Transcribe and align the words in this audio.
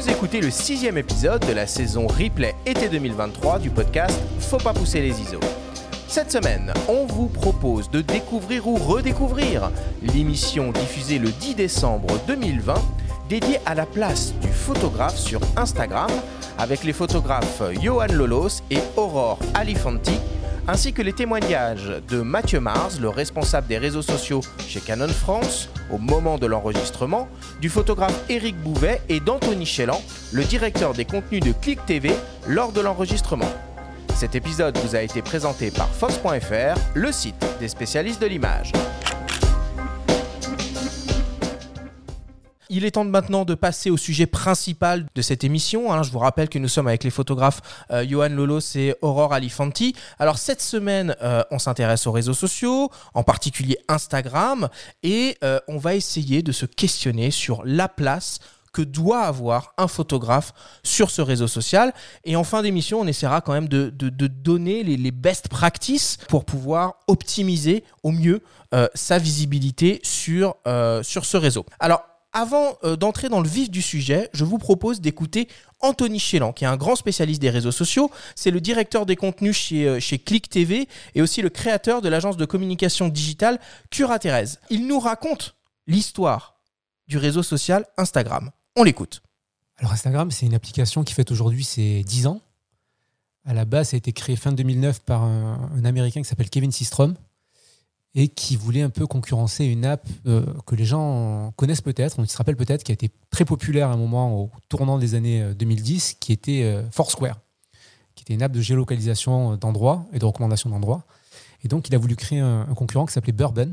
Vous 0.00 0.08
écoutez 0.08 0.40
le 0.40 0.50
sixième 0.50 0.96
épisode 0.96 1.46
de 1.46 1.52
la 1.52 1.66
saison 1.66 2.06
replay 2.06 2.54
été 2.64 2.88
2023 2.88 3.58
du 3.58 3.68
podcast 3.68 4.18
Faut 4.38 4.56
pas 4.56 4.72
pousser 4.72 5.02
les 5.02 5.20
ISO. 5.20 5.38
Cette 6.08 6.32
semaine, 6.32 6.72
on 6.88 7.04
vous 7.04 7.26
propose 7.26 7.90
de 7.90 8.00
découvrir 8.00 8.66
ou 8.66 8.76
redécouvrir 8.76 9.70
l'émission 10.00 10.72
diffusée 10.72 11.18
le 11.18 11.28
10 11.28 11.54
décembre 11.54 12.18
2020 12.26 12.76
dédiée 13.28 13.58
à 13.66 13.74
la 13.74 13.84
place 13.84 14.32
du 14.40 14.48
photographe 14.48 15.18
sur 15.18 15.42
Instagram 15.58 16.10
avec 16.56 16.82
les 16.82 16.94
photographes 16.94 17.62
Johan 17.82 18.06
Lolos 18.10 18.62
et 18.70 18.78
Aurore 18.96 19.38
Alifanti 19.52 20.18
ainsi 20.70 20.92
que 20.92 21.02
les 21.02 21.12
témoignages 21.12 21.92
de 22.08 22.20
Mathieu 22.20 22.60
Mars, 22.60 23.00
le 23.00 23.08
responsable 23.08 23.66
des 23.66 23.76
réseaux 23.76 24.02
sociaux 24.02 24.40
chez 24.68 24.78
Canon 24.78 25.08
France, 25.08 25.68
au 25.90 25.98
moment 25.98 26.38
de 26.38 26.46
l'enregistrement, 26.46 27.28
du 27.60 27.68
photographe 27.68 28.16
Éric 28.28 28.56
Bouvet 28.56 29.02
et 29.08 29.18
d'Anthony 29.18 29.66
Chélan, 29.66 30.00
le 30.32 30.44
directeur 30.44 30.94
des 30.94 31.04
contenus 31.04 31.42
de 31.42 31.50
Click 31.50 31.84
TV, 31.86 32.12
lors 32.46 32.70
de 32.70 32.80
l'enregistrement. 32.80 33.50
Cet 34.14 34.36
épisode 34.36 34.78
vous 34.78 34.94
a 34.94 35.02
été 35.02 35.22
présenté 35.22 35.72
par 35.72 35.88
Fox.fr, 35.88 36.78
le 36.94 37.10
site 37.10 37.44
des 37.58 37.68
spécialistes 37.68 38.22
de 38.22 38.26
l'image. 38.26 38.70
Il 42.72 42.84
est 42.84 42.92
temps 42.92 43.04
maintenant 43.04 43.44
de 43.44 43.56
passer 43.56 43.90
au 43.90 43.96
sujet 43.96 44.26
principal 44.26 45.04
de 45.12 45.22
cette 45.22 45.42
émission. 45.42 45.92
hein. 45.92 46.04
Je 46.04 46.12
vous 46.12 46.20
rappelle 46.20 46.48
que 46.48 46.60
nous 46.60 46.68
sommes 46.68 46.86
avec 46.86 47.02
les 47.02 47.10
photographes 47.10 47.60
euh, 47.90 48.06
Johan 48.08 48.28
Lolos 48.28 48.76
et 48.76 48.94
Aurore 49.02 49.32
Alifanti. 49.32 49.96
Alors 50.20 50.38
cette 50.38 50.62
semaine, 50.62 51.16
euh, 51.20 51.42
on 51.50 51.58
s'intéresse 51.58 52.06
aux 52.06 52.12
réseaux 52.12 52.32
sociaux, 52.32 52.88
en 53.12 53.24
particulier 53.24 53.76
Instagram, 53.88 54.68
et 55.02 55.36
euh, 55.42 55.58
on 55.66 55.78
va 55.78 55.96
essayer 55.96 56.42
de 56.42 56.52
se 56.52 56.64
questionner 56.64 57.32
sur 57.32 57.62
la 57.64 57.88
place 57.88 58.38
que 58.72 58.82
doit 58.82 59.22
avoir 59.22 59.74
un 59.76 59.88
photographe 59.88 60.52
sur 60.84 61.10
ce 61.10 61.22
réseau 61.22 61.48
social. 61.48 61.92
Et 62.22 62.36
en 62.36 62.44
fin 62.44 62.62
d'émission, 62.62 63.00
on 63.00 63.06
essaiera 63.08 63.40
quand 63.40 63.52
même 63.52 63.66
de, 63.66 63.90
donner 63.90 64.84
les, 64.84 65.10
best 65.10 65.48
practices 65.48 66.18
pour 66.28 66.44
pouvoir 66.44 66.94
optimiser 67.08 67.82
au 68.04 68.12
mieux 68.12 68.44
euh, 68.74 68.86
sa 68.94 69.18
visibilité 69.18 69.98
sur, 70.04 70.54
sur 71.02 71.24
ce 71.24 71.36
réseau. 71.36 71.66
Alors, 71.80 72.04
avant 72.32 72.78
euh, 72.84 72.96
d'entrer 72.96 73.28
dans 73.28 73.40
le 73.40 73.48
vif 73.48 73.70
du 73.70 73.82
sujet, 73.82 74.30
je 74.32 74.44
vous 74.44 74.58
propose 74.58 75.00
d'écouter 75.00 75.48
Anthony 75.80 76.18
Chélan, 76.18 76.52
qui 76.52 76.64
est 76.64 76.68
un 76.68 76.76
grand 76.76 76.96
spécialiste 76.96 77.40
des 77.40 77.50
réseaux 77.50 77.72
sociaux. 77.72 78.10
C'est 78.34 78.50
le 78.50 78.60
directeur 78.60 79.06
des 79.06 79.16
contenus 79.16 79.56
chez, 79.56 79.86
euh, 79.86 80.00
chez 80.00 80.18
Click 80.18 80.48
TV 80.48 80.88
et 81.14 81.22
aussi 81.22 81.42
le 81.42 81.50
créateur 81.50 82.02
de 82.02 82.08
l'agence 82.08 82.36
de 82.36 82.44
communication 82.44 83.08
digitale 83.08 83.58
Cura 83.90 84.18
Thérèse. 84.18 84.60
Il 84.70 84.86
nous 84.86 85.00
raconte 85.00 85.56
l'histoire 85.86 86.60
du 87.08 87.18
réseau 87.18 87.42
social 87.42 87.86
Instagram. 87.96 88.50
On 88.76 88.84
l'écoute. 88.84 89.22
Alors 89.78 89.92
Instagram, 89.92 90.30
c'est 90.30 90.46
une 90.46 90.54
application 90.54 91.02
qui 91.04 91.14
fête 91.14 91.30
aujourd'hui 91.30 91.64
ses 91.64 92.04
10 92.04 92.26
ans. 92.26 92.40
À 93.46 93.54
la 93.54 93.64
base, 93.64 93.88
ça 93.90 93.96
a 93.96 93.98
été 93.98 94.12
créé 94.12 94.36
fin 94.36 94.52
2009 94.52 95.00
par 95.00 95.22
un, 95.22 95.70
un 95.74 95.84
Américain 95.84 96.20
qui 96.20 96.28
s'appelle 96.28 96.50
Kevin 96.50 96.70
Systrom 96.70 97.16
et 98.14 98.28
qui 98.28 98.56
voulait 98.56 98.82
un 98.82 98.90
peu 98.90 99.06
concurrencer 99.06 99.64
une 99.64 99.84
app 99.84 100.06
euh, 100.26 100.44
que 100.66 100.74
les 100.74 100.84
gens 100.84 101.52
connaissent 101.56 101.80
peut-être, 101.80 102.18
on 102.18 102.26
se 102.26 102.36
rappelle 102.36 102.56
peut-être, 102.56 102.82
qui 102.82 102.90
a 102.90 102.94
été 102.94 103.10
très 103.30 103.44
populaire 103.44 103.88
à 103.88 103.92
un 103.92 103.96
moment 103.96 104.40
au 104.40 104.50
tournant 104.68 104.98
des 104.98 105.14
années 105.14 105.42
euh, 105.42 105.54
2010, 105.54 106.16
qui 106.18 106.32
était 106.32 106.62
euh, 106.64 106.82
Foursquare, 106.90 107.38
qui 108.16 108.22
était 108.22 108.34
une 108.34 108.42
app 108.42 108.52
de 108.52 108.60
géolocalisation 108.60 109.56
d'endroits 109.56 110.06
et 110.12 110.18
de 110.18 110.24
recommandation 110.24 110.70
d'endroits. 110.70 111.04
Et 111.62 111.68
donc, 111.68 111.88
il 111.88 111.94
a 111.94 111.98
voulu 111.98 112.16
créer 112.16 112.40
un, 112.40 112.66
un 112.68 112.74
concurrent 112.74 113.06
qui 113.06 113.12
s'appelait 113.12 113.32
Bourbon. 113.32 113.72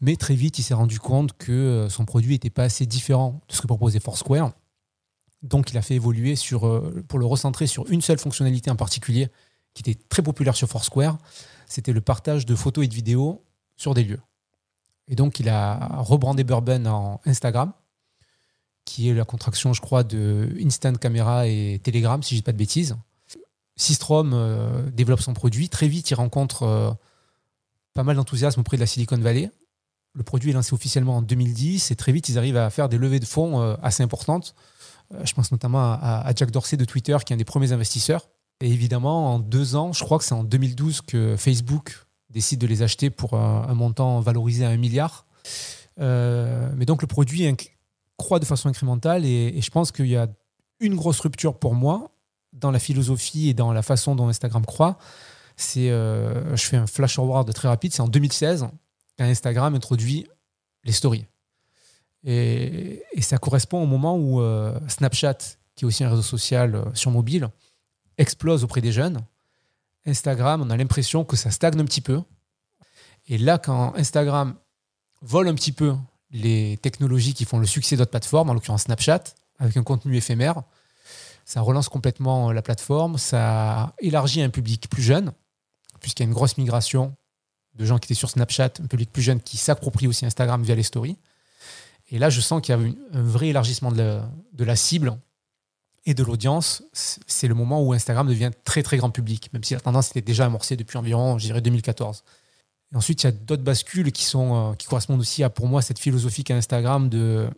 Mais 0.00 0.16
très 0.16 0.34
vite, 0.34 0.58
il 0.58 0.62
s'est 0.62 0.74
rendu 0.74 0.98
compte 0.98 1.32
que 1.38 1.52
euh, 1.52 1.88
son 1.88 2.04
produit 2.04 2.32
n'était 2.32 2.50
pas 2.50 2.64
assez 2.64 2.86
différent 2.86 3.40
de 3.48 3.54
ce 3.54 3.62
que 3.62 3.66
proposait 3.66 4.00
Foursquare. 4.00 4.52
Donc, 5.42 5.70
il 5.70 5.78
a 5.78 5.82
fait 5.82 5.94
évoluer 5.94 6.36
sur, 6.36 6.66
euh, 6.66 7.04
pour 7.08 7.18
le 7.18 7.26
recentrer 7.26 7.66
sur 7.66 7.88
une 7.90 8.02
seule 8.02 8.18
fonctionnalité 8.18 8.70
en 8.70 8.76
particulier 8.76 9.28
qui 9.74 9.88
était 9.88 9.98
très 10.08 10.22
populaire 10.22 10.56
sur 10.56 10.68
Foursquare. 10.68 11.18
C'était 11.66 11.92
le 11.92 12.00
partage 12.00 12.46
de 12.46 12.54
photos 12.54 12.84
et 12.84 12.88
de 12.88 12.94
vidéos 12.94 13.44
sur 13.76 13.94
des 13.94 14.04
lieux. 14.04 14.20
Et 15.08 15.14
donc, 15.14 15.38
il 15.40 15.48
a 15.48 15.98
rebrandé 15.98 16.44
Bourbon 16.44 16.86
en 16.86 17.20
Instagram, 17.26 17.72
qui 18.84 19.08
est 19.08 19.14
la 19.14 19.24
contraction, 19.24 19.72
je 19.72 19.80
crois, 19.80 20.04
de 20.04 20.56
Instant 20.64 20.94
Camera 20.94 21.46
et 21.46 21.80
Telegram, 21.82 22.22
si 22.22 22.34
je 22.34 22.40
dis 22.40 22.42
pas 22.42 22.52
de 22.52 22.56
bêtises. 22.56 22.96
Systrom 23.76 24.32
euh, 24.32 24.88
développe 24.90 25.20
son 25.20 25.34
produit. 25.34 25.68
Très 25.68 25.88
vite, 25.88 26.10
il 26.10 26.14
rencontre 26.14 26.62
euh, 26.62 26.90
pas 27.94 28.02
mal 28.02 28.16
d'enthousiasme 28.16 28.60
auprès 28.60 28.76
de 28.76 28.80
la 28.80 28.86
Silicon 28.86 29.18
Valley. 29.18 29.50
Le 30.14 30.22
produit 30.22 30.50
est 30.50 30.54
lancé 30.54 30.72
officiellement 30.72 31.18
en 31.18 31.22
2010 31.22 31.90
et 31.90 31.96
très 31.96 32.10
vite, 32.10 32.30
ils 32.30 32.38
arrivent 32.38 32.56
à 32.56 32.70
faire 32.70 32.88
des 32.88 32.96
levées 32.96 33.20
de 33.20 33.26
fonds 33.26 33.60
euh, 33.60 33.76
assez 33.82 34.02
importantes. 34.02 34.54
Je 35.22 35.32
pense 35.34 35.52
notamment 35.52 35.92
à 35.92 36.32
Jack 36.34 36.50
Dorsey 36.50 36.76
de 36.76 36.84
Twitter, 36.84 37.16
qui 37.24 37.32
est 37.32 37.34
un 37.34 37.36
des 37.36 37.44
premiers 37.44 37.70
investisseurs. 37.70 38.28
Et 38.60 38.70
évidemment, 38.70 39.34
en 39.34 39.38
deux 39.38 39.76
ans, 39.76 39.92
je 39.92 40.02
crois 40.02 40.18
que 40.18 40.24
c'est 40.24 40.34
en 40.34 40.44
2012 40.44 41.02
que 41.02 41.36
Facebook 41.36 42.06
décide 42.30 42.60
de 42.60 42.66
les 42.66 42.82
acheter 42.82 43.10
pour 43.10 43.34
un, 43.34 43.74
montant 43.74 44.20
valorisé 44.20 44.64
à 44.64 44.70
un 44.70 44.76
milliard. 44.76 45.26
Euh, 46.00 46.70
mais 46.76 46.84
donc 46.84 47.02
le 47.02 47.06
produit 47.06 47.54
croît 48.18 48.38
de 48.38 48.44
façon 48.44 48.68
incrémentale 48.68 49.24
et, 49.24 49.60
je 49.60 49.70
pense 49.70 49.92
qu'il 49.92 50.06
y 50.06 50.16
a 50.16 50.26
une 50.80 50.94
grosse 50.94 51.20
rupture 51.20 51.58
pour 51.58 51.74
moi 51.74 52.10
dans 52.52 52.70
la 52.70 52.78
philosophie 52.78 53.48
et 53.48 53.54
dans 53.54 53.72
la 53.72 53.82
façon 53.82 54.14
dont 54.14 54.28
Instagram 54.28 54.64
croît. 54.64 54.98
C'est, 55.56 55.90
euh, 55.90 56.54
je 56.56 56.64
fais 56.64 56.76
un 56.76 56.86
flash 56.86 57.14
forward 57.14 57.50
très 57.52 57.68
rapide, 57.68 57.92
c'est 57.92 58.02
en 58.02 58.08
2016 58.08 58.66
qu'Instagram 59.16 59.74
introduit 59.74 60.26
les 60.84 60.92
stories. 60.92 61.26
Et, 62.24 63.02
ça 63.20 63.38
correspond 63.38 63.82
au 63.82 63.86
moment 63.86 64.16
où 64.16 64.40
euh, 64.40 64.78
Snapchat, 64.88 65.38
qui 65.74 65.84
est 65.84 65.86
aussi 65.86 66.04
un 66.04 66.10
réseau 66.10 66.22
social 66.22 66.84
sur 66.92 67.10
mobile, 67.10 67.48
explose 68.18 68.64
auprès 68.64 68.80
des 68.80 68.92
jeunes. 68.92 69.20
Instagram, 70.06 70.62
on 70.62 70.70
a 70.70 70.76
l'impression 70.76 71.24
que 71.24 71.36
ça 71.36 71.50
stagne 71.50 71.80
un 71.80 71.84
petit 71.84 72.00
peu. 72.00 72.22
Et 73.28 73.38
là, 73.38 73.58
quand 73.58 73.94
Instagram 73.96 74.54
vole 75.22 75.48
un 75.48 75.54
petit 75.54 75.72
peu 75.72 75.96
les 76.30 76.78
technologies 76.78 77.34
qui 77.34 77.44
font 77.44 77.58
le 77.58 77.66
succès 77.66 77.96
d'autres 77.96 78.10
plateformes, 78.10 78.50
en 78.50 78.54
l'occurrence 78.54 78.82
Snapchat, 78.82 79.24
avec 79.58 79.76
un 79.76 79.82
contenu 79.82 80.16
éphémère, 80.16 80.62
ça 81.44 81.60
relance 81.60 81.88
complètement 81.88 82.52
la 82.52 82.62
plateforme, 82.62 83.18
ça 83.18 83.94
élargit 84.00 84.42
un 84.42 84.50
public 84.50 84.88
plus 84.90 85.02
jeune, 85.02 85.32
puisqu'il 86.00 86.22
y 86.22 86.26
a 86.26 86.28
une 86.28 86.34
grosse 86.34 86.56
migration 86.58 87.14
de 87.74 87.84
gens 87.84 87.98
qui 87.98 88.06
étaient 88.06 88.14
sur 88.14 88.30
Snapchat, 88.30 88.72
un 88.82 88.86
public 88.86 89.12
plus 89.12 89.22
jeune 89.22 89.40
qui 89.40 89.56
s'approprie 89.56 90.06
aussi 90.06 90.26
Instagram 90.26 90.62
via 90.62 90.74
les 90.74 90.82
stories. 90.82 91.16
Et 92.10 92.18
là, 92.18 92.30
je 92.30 92.40
sens 92.40 92.62
qu'il 92.62 92.74
y 92.74 92.78
a 92.78 92.80
un 93.12 93.22
vrai 93.22 93.48
élargissement 93.48 93.90
de 93.92 93.98
la, 93.98 94.30
de 94.52 94.64
la 94.64 94.76
cible 94.76 95.18
et 96.06 96.14
de 96.14 96.22
l'audience. 96.22 96.82
C'est 96.92 97.48
le 97.48 97.54
moment 97.54 97.82
où 97.82 97.92
Instagram 97.92 98.26
devient 98.28 98.50
très 98.64 98.82
très 98.82 98.96
grand 98.96 99.10
public, 99.10 99.52
même 99.52 99.64
si 99.64 99.74
la 99.74 99.80
tendance 99.80 100.10
était 100.10 100.22
déjà 100.22 100.46
amorcée 100.46 100.76
depuis 100.76 100.96
environ, 100.96 101.38
je 101.38 101.46
dirais, 101.46 101.60
2014. 101.60 102.22
Et 102.92 102.96
ensuite, 102.96 103.24
il 103.24 103.26
y 103.26 103.28
a 103.28 103.32
d'autres 103.32 103.64
bascules 103.64 104.12
qui, 104.12 104.24
sont, 104.24 104.70
euh, 104.70 104.74
qui 104.74 104.86
correspondent 104.86 105.20
aussi 105.20 105.42
à, 105.42 105.50
pour 105.50 105.66
moi, 105.66 105.82
cette 105.82 105.98
philosophie 105.98 106.44
qu'a 106.44 106.54
Instagram 106.56 107.08
de 107.08 107.50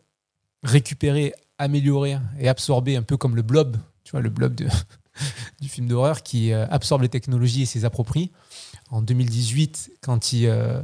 récupérer, 0.62 1.34
améliorer 1.58 2.18
et 2.40 2.48
absorber, 2.48 2.96
un 2.96 3.02
peu 3.02 3.18
comme 3.18 3.36
le 3.36 3.42
blob, 3.42 3.76
tu 4.04 4.12
vois, 4.12 4.20
le 4.20 4.30
blob 4.30 4.54
de, 4.54 4.66
du 5.60 5.68
film 5.68 5.86
d'horreur 5.86 6.22
qui 6.22 6.52
euh, 6.52 6.66
absorbe 6.68 7.02
les 7.02 7.10
technologies 7.10 7.62
et 7.62 7.66
s'y 7.66 7.84
approprie. 7.84 8.32
En 8.90 9.02
2018, 9.02 9.92
quand 10.00 10.32
il, 10.32 10.46
euh, 10.46 10.80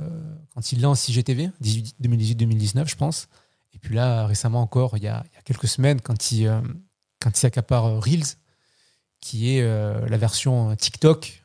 quand 0.54 0.72
il 0.72 0.82
lance 0.82 1.08
IGTV, 1.08 1.50
18 1.60 1.96
2018-2019, 2.02 2.86
je 2.86 2.96
pense. 2.96 3.28
Et 3.72 3.78
puis 3.78 3.94
là, 3.94 4.26
récemment 4.26 4.60
encore, 4.60 4.98
il 4.98 5.02
y 5.02 5.08
a, 5.08 5.24
il 5.32 5.34
y 5.34 5.38
a 5.38 5.42
quelques 5.42 5.68
semaines, 5.68 6.02
quand 6.02 6.30
il, 6.32 6.50
quand 7.24 7.30
il 7.30 7.40
s'accapare 7.40 7.86
euh, 7.86 7.98
Reels, 7.98 8.36
qui 9.20 9.56
est 9.56 9.62
euh, 9.62 10.06
la 10.08 10.18
version 10.18 10.76
TikTok 10.76 11.42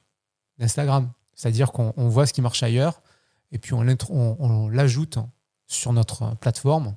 d'Instagram. 0.57 1.09
C'est-à-dire 1.33 1.71
qu'on 1.71 1.94
on 1.95 2.09
voit 2.09 2.25
ce 2.25 2.33
qui 2.33 2.42
marche 2.42 2.63
ailleurs 2.63 3.01
et 3.53 3.59
puis 3.59 3.74
on, 3.74 4.68
l'ajoute 4.68 5.18
sur 5.68 5.94
notre 5.94 6.36
plateforme, 6.36 6.95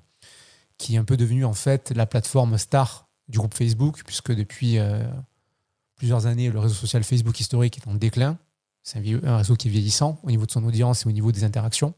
qui 0.79 0.97
est 0.97 0.99
un 0.99 1.05
peu 1.05 1.17
devenue 1.17 1.45
en 1.45 1.53
fait 1.53 1.93
la 1.93 2.07
plateforme 2.07 2.59
star 2.59 3.09
du 3.29 3.39
groupe 3.39 3.55
Facebook, 3.55 4.03
puisque 4.05 4.33
depuis 4.33 4.79
euh, 4.79 5.01
plusieurs 5.95 6.27
années, 6.27 6.51
le 6.51 6.59
réseau 6.59 6.75
social 6.75 7.05
Facebook 7.05 7.39
historique 7.39 7.79
est 7.79 7.89
en 7.89 7.95
déclin. 7.95 8.37
C'est 8.83 8.99
un, 8.99 9.29
un 9.29 9.37
réseau 9.39 9.55
qui 9.55 9.69
est 9.69 9.71
vieillissant 9.71 10.19
au 10.25 10.31
niveau 10.31 10.45
de 10.45 10.51
son 10.51 10.65
audience 10.65 11.07
et 11.07 11.09
au 11.09 11.13
niveau 11.13 11.31
des 11.31 11.45
interactions. 11.45 11.95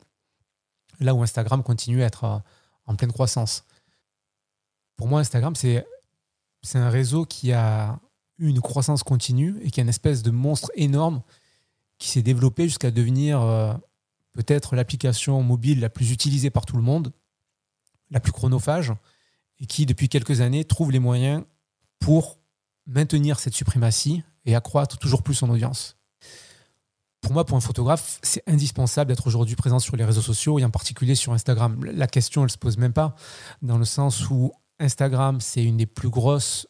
Là 1.00 1.14
où 1.14 1.22
Instagram 1.22 1.62
continue 1.62 2.02
à 2.02 2.06
être 2.06 2.24
euh, 2.24 2.38
en 2.84 2.94
pleine 2.94 3.10
croissance. 3.10 3.64
Pour 4.96 5.08
moi, 5.08 5.20
Instagram, 5.20 5.56
c'est 5.56 5.86
c'est 6.64 6.78
un 6.78 6.88
réseau 6.88 7.26
qui 7.26 7.52
a 7.52 8.00
eu 8.38 8.48
une 8.48 8.60
croissance 8.60 9.02
continue 9.02 9.56
et 9.62 9.70
qui 9.70 9.80
est 9.80 9.82
une 9.82 9.88
espèce 9.88 10.22
de 10.22 10.30
monstre 10.30 10.70
énorme 10.74 11.22
qui 11.98 12.08
s'est 12.08 12.22
développé 12.22 12.64
jusqu'à 12.64 12.90
devenir 12.90 13.40
euh, 13.42 13.74
peut-être 14.32 14.74
l'application 14.74 15.42
mobile 15.42 15.80
la 15.80 15.90
plus 15.90 16.10
utilisée 16.10 16.50
par 16.50 16.66
tout 16.66 16.76
le 16.76 16.82
monde, 16.82 17.12
la 18.10 18.18
plus 18.18 18.32
chronophage, 18.32 18.92
et 19.60 19.66
qui, 19.66 19.86
depuis 19.86 20.08
quelques 20.08 20.40
années, 20.40 20.64
trouve 20.64 20.90
les 20.90 20.98
moyens 20.98 21.44
pour 22.00 22.38
maintenir 22.86 23.38
cette 23.38 23.54
suprématie 23.54 24.22
et 24.44 24.56
accroître 24.56 24.98
toujours 24.98 25.22
plus 25.22 25.34
son 25.34 25.50
audience. 25.50 25.96
Pour 27.20 27.32
moi, 27.32 27.44
pour 27.44 27.56
un 27.56 27.60
photographe, 27.60 28.18
c'est 28.22 28.42
indispensable 28.46 29.08
d'être 29.08 29.26
aujourd'hui 29.26 29.54
présent 29.54 29.78
sur 29.78 29.96
les 29.96 30.04
réseaux 30.04 30.20
sociaux 30.22 30.58
et 30.58 30.64
en 30.64 30.70
particulier 30.70 31.14
sur 31.14 31.32
Instagram. 31.32 31.82
La 31.84 32.06
question, 32.06 32.42
elle 32.42 32.50
se 32.50 32.58
pose 32.58 32.76
même 32.76 32.92
pas, 32.92 33.14
dans 33.62 33.78
le 33.78 33.84
sens 33.84 34.28
où 34.28 34.52
Instagram, 34.78 35.40
c'est 35.40 35.64
une 35.64 35.76
des 35.76 35.86
plus 35.86 36.10
grosses 36.10 36.66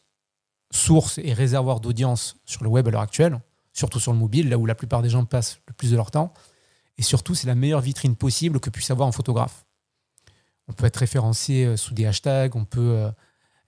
sources 0.71 1.17
et 1.17 1.33
réservoirs 1.33 1.79
d'audience 1.79 2.37
sur 2.45 2.63
le 2.63 2.69
web 2.69 2.87
à 2.87 2.91
l'heure 2.91 3.01
actuelle, 3.01 3.41
surtout 3.73 3.99
sur 3.99 4.13
le 4.13 4.19
mobile, 4.19 4.49
là 4.49 4.57
où 4.57 4.65
la 4.65 4.75
plupart 4.75 5.01
des 5.01 5.09
gens 5.09 5.25
passent 5.25 5.59
le 5.67 5.73
plus 5.73 5.91
de 5.91 5.95
leur 5.95 6.11
temps. 6.11 6.33
Et 6.97 7.01
surtout, 7.01 7.35
c'est 7.35 7.47
la 7.47 7.55
meilleure 7.55 7.81
vitrine 7.81 8.15
possible 8.15 8.59
que 8.59 8.69
puisse 8.69 8.91
avoir 8.91 9.07
un 9.07 9.11
photographe. 9.11 9.65
On 10.67 10.73
peut 10.73 10.85
être 10.85 10.97
référencé 10.97 11.65
euh, 11.65 11.77
sous 11.77 11.93
des 11.93 12.05
hashtags, 12.05 12.55
on 12.55 12.65
peut 12.65 12.95
euh, 12.95 13.11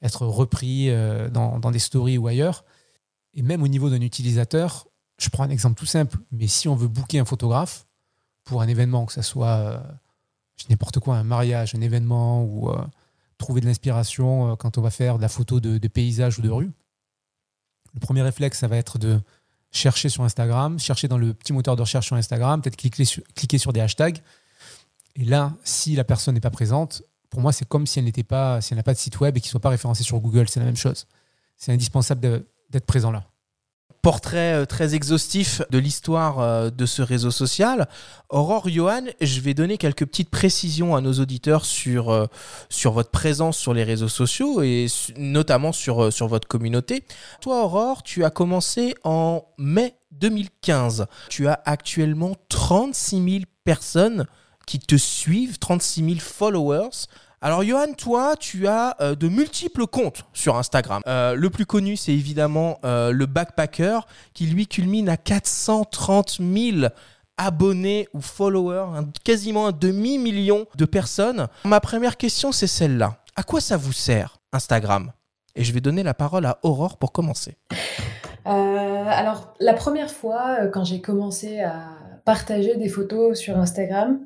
être 0.02 0.26
repris 0.26 0.90
euh, 0.90 1.30
dans, 1.30 1.60
des 1.72 1.80
stories 1.80 2.18
ou 2.18 2.28
ailleurs. 2.28 2.64
Et 3.34 3.42
même 3.42 3.62
au 3.62 3.68
niveau 3.68 3.90
d'un 3.90 4.02
utilisateur, 4.02 4.88
je 5.20 5.30
prends 5.30 5.44
un 5.44 5.50
exemple 5.50 5.76
tout 5.76 5.86
simple, 5.86 6.18
mais 6.32 6.48
si 6.48 6.68
on 6.68 6.76
veut 6.76 6.88
booker 6.88 7.20
un 7.20 7.26
photographe 7.26 7.86
pour 8.44 8.62
un 8.62 8.68
événement, 8.68 9.06
que 9.06 9.14
ce 9.14 9.22
soit 9.22 9.84
n'importe 10.70 11.00
quoi, 11.00 11.18
un 11.18 11.24
mariage, 11.24 11.76
un 11.76 11.82
événement 11.82 12.44
ou 12.44 12.72
trouver 13.38 13.62
de 13.62 13.66
l'inspiration 13.66 14.56
quand 14.56 14.78
on 14.78 14.82
va 14.82 14.90
faire 14.90 15.18
de 15.18 15.22
la 15.22 15.30
photo 15.30 15.60
de, 15.60 15.78
de 15.78 15.88
paysage 15.88 16.40
ou 16.40 16.42
de 16.42 16.50
rue, 16.50 16.72
le 17.94 18.00
premier 18.00 18.22
réflexe, 18.22 18.60
ça 18.60 18.68
va 18.68 18.78
être 18.78 18.98
de 18.98 19.20
chercher 19.72 20.10
sur 20.10 20.24
Instagram, 20.24 20.80
chercher 20.80 21.08
dans 21.08 21.18
le 21.18 21.34
petit 21.34 21.54
moteur 21.54 21.76
de 21.76 21.82
recherche 21.82 22.08
sur 22.08 22.16
Instagram, 22.16 22.62
peut-être 22.62 22.78
cliquer 22.78 23.06
sur, 23.06 23.24
cliquer 23.36 23.58
sur 23.58 23.74
des 23.74 23.80
hashtags. 23.80 24.20
Et 25.16 25.26
là, 25.26 25.54
si 25.64 25.96
la 25.96 26.04
personne 26.04 26.36
n'est 26.36 26.42
pas 26.42 26.52
présente, 26.52 27.04
pour 27.30 27.42
moi, 27.42 27.52
c'est 27.52 27.68
comme 27.68 27.88
si 27.88 28.00
elle 28.00 28.06
n'était 28.06 28.24
pas, 28.24 28.62
si 28.62 28.74
elle 28.74 28.78
n'a 28.78 28.84
pas 28.84 28.94
de 28.94 29.00
site 29.00 29.20
web 29.20 29.36
et 29.36 29.42
qu'il 29.42 29.50
ne 29.50 29.52
soit 29.52 29.60
pas 29.60 29.70
référencé 29.70 30.04
sur 30.04 30.20
Google. 30.20 30.48
C'est 30.48 30.60
la 30.60 30.66
même 30.66 30.78
chose. 30.78 31.08
C'est 31.58 31.72
indispensable 31.72 32.46
d'être 32.70 32.86
présent 32.86 33.12
là 33.12 33.26
portrait 34.08 34.54
euh, 34.54 34.66
très 34.66 34.96
exhaustif 34.96 35.62
de 35.70 35.78
l'histoire 35.78 36.40
euh, 36.40 36.70
de 36.70 36.86
ce 36.86 37.02
réseau 37.02 37.30
social. 37.30 37.90
Aurore 38.30 38.70
Johan, 38.70 39.02
je 39.20 39.42
vais 39.42 39.54
donner 39.54 39.78
quelques 39.78 40.06
petites 40.06 40.30
précisions 40.30 40.96
à 40.96 41.02
nos 41.02 41.12
auditeurs 41.12 41.66
sur, 41.66 42.10
euh, 42.10 42.26
sur 42.70 42.94
votre 42.94 43.10
présence 43.10 43.58
sur 43.58 43.74
les 43.74 43.84
réseaux 43.84 44.08
sociaux 44.08 44.62
et 44.62 44.88
notamment 45.18 45.74
sur, 45.74 46.14
sur 46.14 46.30
votre 46.30 46.48
communauté. 46.48 47.04
Toi, 47.42 47.66
Aurore, 47.66 48.02
tu 48.02 48.24
as 48.24 48.30
commencé 48.30 48.96
en 49.04 49.44
mai 49.58 49.96
2015. 50.14 51.08
Tu 51.28 51.50
as 51.50 51.60
actuellement 51.66 52.38
36 52.48 53.32
000 53.32 53.44
personnes 53.66 54.26
qui 54.66 54.80
te 54.80 54.96
suivent, 54.96 55.60
36 55.60 56.06
000 56.06 56.20
followers. 56.22 57.08
Alors 57.48 57.64
Johan, 57.64 57.94
toi, 57.98 58.36
tu 58.38 58.68
as 58.68 58.98
euh, 59.00 59.16
de 59.16 59.30
multiples 59.30 59.88
comptes 59.88 60.26
sur 60.34 60.58
Instagram. 60.58 61.02
Euh, 61.08 61.34
le 61.34 61.50
plus 61.50 61.66
connu, 61.66 61.96
c'est 61.96 62.12
évidemment 62.12 62.78
euh, 62.84 63.14
le 63.14 63.26
Backpacker, 63.26 64.00
qui 64.34 64.48
lui 64.48 64.68
culmine 64.68 65.08
à 65.08 65.16
430 65.16 66.40
000 66.42 66.88
abonnés 67.38 68.10
ou 68.14 68.20
followers, 68.20 69.02
quasiment 69.24 69.68
un 69.68 69.72
demi-million 69.72 70.66
de 70.76 70.84
personnes. 70.84 71.48
Ma 71.64 71.80
première 71.80 72.18
question, 72.18 72.52
c'est 72.52 72.68
celle-là. 72.68 73.16
À 73.38 73.44
quoi 73.44 73.62
ça 73.62 73.78
vous 73.78 73.94
sert, 73.94 74.40
Instagram? 74.52 75.14
Et 75.56 75.64
je 75.64 75.72
vais 75.72 75.80
donner 75.80 76.04
la 76.04 76.14
parole 76.14 76.46
à 76.46 76.60
Aurore 76.64 76.98
pour 76.98 77.14
commencer. 77.14 77.56
alors, 78.44 79.54
la 79.62 79.74
première 79.74 80.12
fois, 80.12 80.68
quand 80.74 80.84
j'ai 80.84 81.00
commencé 81.00 81.62
à 81.62 81.92
partager 82.26 82.76
des 82.76 82.90
photos 82.90 83.40
sur 83.40 83.58
Instagram, 83.58 84.20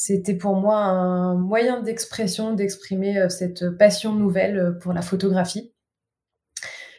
c'était 0.00 0.34
pour 0.34 0.54
moi 0.54 0.76
un 0.76 1.34
moyen 1.34 1.82
d'expression, 1.82 2.52
d'exprimer 2.54 3.18
euh, 3.18 3.28
cette 3.28 3.68
passion 3.68 4.14
nouvelle 4.14 4.56
euh, 4.56 4.70
pour 4.70 4.92
la 4.92 5.02
photographie. 5.02 5.72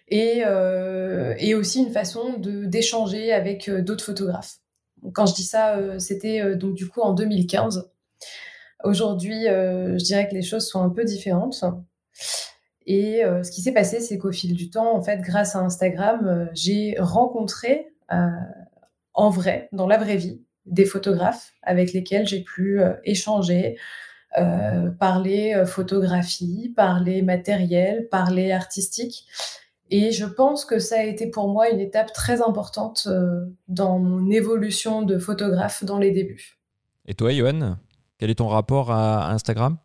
Et, 0.09 0.43
euh, 0.45 1.33
aussi 1.57 1.79
une 1.79 1.93
façon 1.93 2.37
d'échanger 2.39 3.31
avec 3.31 3.69
d'autres 3.69 4.03
photographes. 4.03 4.57
Quand 5.13 5.25
je 5.27 5.33
dis 5.33 5.43
ça, 5.43 5.79
c'était 5.97 6.55
donc 6.55 6.73
du 6.73 6.89
coup 6.89 6.99
en 6.99 7.13
2015. 7.13 7.89
Aujourd'hui, 8.83 9.45
je 9.45 10.03
dirais 10.03 10.27
que 10.27 10.33
les 10.33 10.41
choses 10.41 10.67
sont 10.67 10.81
un 10.81 10.89
peu 10.89 11.05
différentes. 11.05 11.63
Et 12.85 13.21
ce 13.23 13.51
qui 13.51 13.61
s'est 13.61 13.73
passé, 13.73 13.99
c'est 13.99 14.17
qu'au 14.17 14.31
fil 14.31 14.53
du 14.53 14.69
temps, 14.69 14.95
en 14.95 15.01
fait, 15.01 15.21
grâce 15.21 15.55
à 15.55 15.59
Instagram, 15.59 16.49
j'ai 16.53 16.95
rencontré 16.97 17.93
en 18.09 19.29
vrai, 19.29 19.69
dans 19.71 19.87
la 19.87 19.97
vraie 19.97 20.17
vie, 20.17 20.41
des 20.69 20.85
photographes 20.85 21.53
avec 21.63 21.93
lesquels 21.93 22.27
j'ai 22.27 22.41
pu 22.41 22.79
euh, 22.79 22.93
échanger, 23.03 23.77
euh, 24.37 24.89
parler 24.91 25.53
euh, 25.55 25.65
photographie, 25.65 26.73
parler 26.75 27.21
matériel, 27.21 28.07
parler 28.09 28.51
artistique. 28.51 29.25
Et 29.89 30.11
je 30.11 30.25
pense 30.25 30.65
que 30.65 30.77
ça 30.77 30.99
a 30.99 31.03
été 31.03 31.27
pour 31.27 31.49
moi 31.49 31.69
une 31.69 31.79
étape 31.79 32.13
très 32.13 32.43
importante 32.43 33.07
dans 33.67 33.97
mon 33.97 34.29
évolution 34.29 35.01
de 35.01 35.17
photographe 35.17 35.83
dans 35.83 35.97
les 35.97 36.11
débuts. 36.11 36.59
Et 37.07 37.15
toi, 37.15 37.33
Johan, 37.33 37.75
quel 38.19 38.29
est 38.29 38.35
ton 38.35 38.47
rapport 38.47 38.91
à 38.91 39.31
Instagram? 39.31 39.79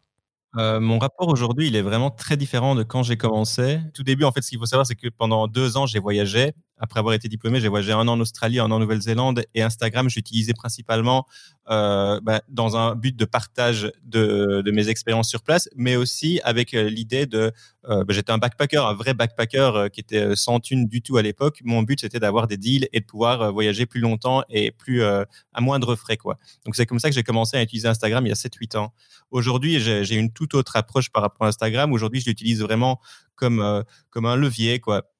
Mon 0.56 0.98
rapport 0.98 1.28
aujourd'hui, 1.28 1.68
il 1.68 1.74
est 1.74 1.82
vraiment 1.82 2.10
très 2.10 2.36
différent 2.36 2.74
de 2.74 2.82
quand 2.82 3.02
j'ai 3.02 3.16
commencé. 3.16 3.80
Tout 3.94 4.02
début, 4.02 4.24
en 4.24 4.30
fait, 4.30 4.42
ce 4.42 4.50
qu'il 4.50 4.58
faut 4.58 4.66
savoir, 4.66 4.86
c'est 4.86 4.94
que 4.94 5.08
pendant 5.08 5.48
deux 5.48 5.78
ans, 5.78 5.86
j'ai 5.86 6.00
voyagé 6.00 6.52
après 6.78 7.00
avoir 7.00 7.14
été 7.14 7.28
diplômé, 7.28 7.60
j'ai 7.60 7.68
voyagé 7.68 7.92
un 7.92 8.08
an 8.08 8.14
en 8.14 8.20
Australie, 8.20 8.58
un 8.58 8.64
an 8.66 8.72
en 8.72 8.78
Nouvelle-Zélande 8.80 9.44
et 9.54 9.62
Instagram, 9.62 10.08
j'utilisais 10.08 10.54
principalement 10.54 11.26
euh, 11.70 12.20
bah, 12.20 12.42
dans 12.48 12.76
un 12.76 12.94
but 12.94 13.16
de 13.16 13.24
partage 13.24 13.90
de, 14.02 14.62
mes 14.72 14.88
expériences 14.88 15.28
sur 15.28 15.42
place, 15.42 15.68
mais 15.76 15.96
aussi 15.96 16.40
avec 16.42 16.74
euh, 16.74 16.90
l'idée 16.90 17.26
de, 17.26 17.52
euh, 17.88 18.04
bah, 18.04 18.12
j'étais 18.12 18.32
un 18.32 18.38
backpacker, 18.38 18.84
un 18.84 18.94
vrai 18.94 19.14
backpacker 19.14 19.88
qui 19.92 20.00
était 20.00 20.34
sans 20.34 20.58
thune 20.58 20.86
du 20.86 21.00
tout 21.00 21.16
à 21.16 21.22
l'époque. 21.22 21.60
Mon 21.64 21.82
but 21.82 22.00
c'était 22.00 22.18
d'avoir 22.18 22.48
des 22.48 22.56
deals 22.56 22.88
et 22.92 23.00
de 23.00 23.06
pouvoir 23.06 23.52
voyager 23.52 23.86
plus 23.86 24.00
longtemps 24.00 24.42
et 24.50 24.72
plus 24.72 25.04
à 25.04 25.26
moindre 25.60 25.94
frais 25.94 26.16
quoi. 26.16 26.38
Donc 26.64 26.76
c'est 26.76 26.86
comme 26.86 26.98
ça 26.98 27.08
que 27.08 27.14
j'ai 27.14 27.22
commencé 27.22 27.56
à 27.56 27.62
utiliser 27.62 27.88
Instagram 27.88 28.26
il 28.26 28.30
y 28.30 28.32
a 28.32 28.34
7-8 28.34 28.76
ans. 28.76 28.92
Aujourd'hui, 29.30 29.80
j'ai 29.80 30.16
une 30.16 30.32
toute 30.32 30.54
autre 30.54 30.76
approche 30.76 31.10
par 31.10 31.22
rapport 31.22 31.46
à 31.46 31.48
Instagram. 31.48 31.92
Aujourd'hui, 31.92 32.20
je 32.20 32.26
l'utilise 32.26 32.60
vraiment 32.60 33.00
comme 33.36 33.84
comme 34.10 34.26
un 34.26 34.36
levier 34.36 34.80
quoi 34.80 35.13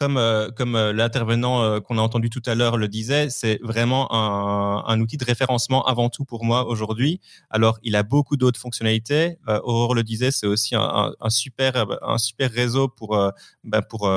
comme, 0.00 0.16
euh, 0.16 0.48
euh, 0.60 0.92
l'intervenant 0.94 1.62
euh, 1.62 1.80
qu'on 1.80 1.98
a 1.98 2.00
entendu 2.00 2.30
tout 2.30 2.40
à 2.46 2.54
l'heure 2.54 2.78
le 2.78 2.88
disait, 2.88 3.28
c'est 3.28 3.60
vraiment 3.62 4.10
un, 4.10 4.98
outil 4.98 5.18
de 5.18 5.24
référencement 5.24 5.84
avant 5.86 6.08
tout 6.08 6.24
pour 6.24 6.42
moi 6.44 6.66
aujourd'hui. 6.66 7.20
Alors, 7.50 7.78
il 7.82 7.94
a 7.96 8.02
beaucoup 8.02 8.36
d'autres 8.36 8.58
fonctionnalités. 8.58 9.36
Aurore 9.46 9.94
le 9.94 10.02
disait, 10.02 10.30
c'est 10.30 10.46
aussi 10.46 10.74
un, 10.74 11.12
super, 11.28 11.86
un 12.02 12.18
super 12.18 12.50
réseau 12.50 12.88
pour, 12.88 13.18
ben 13.64 13.82
pour, 13.82 14.10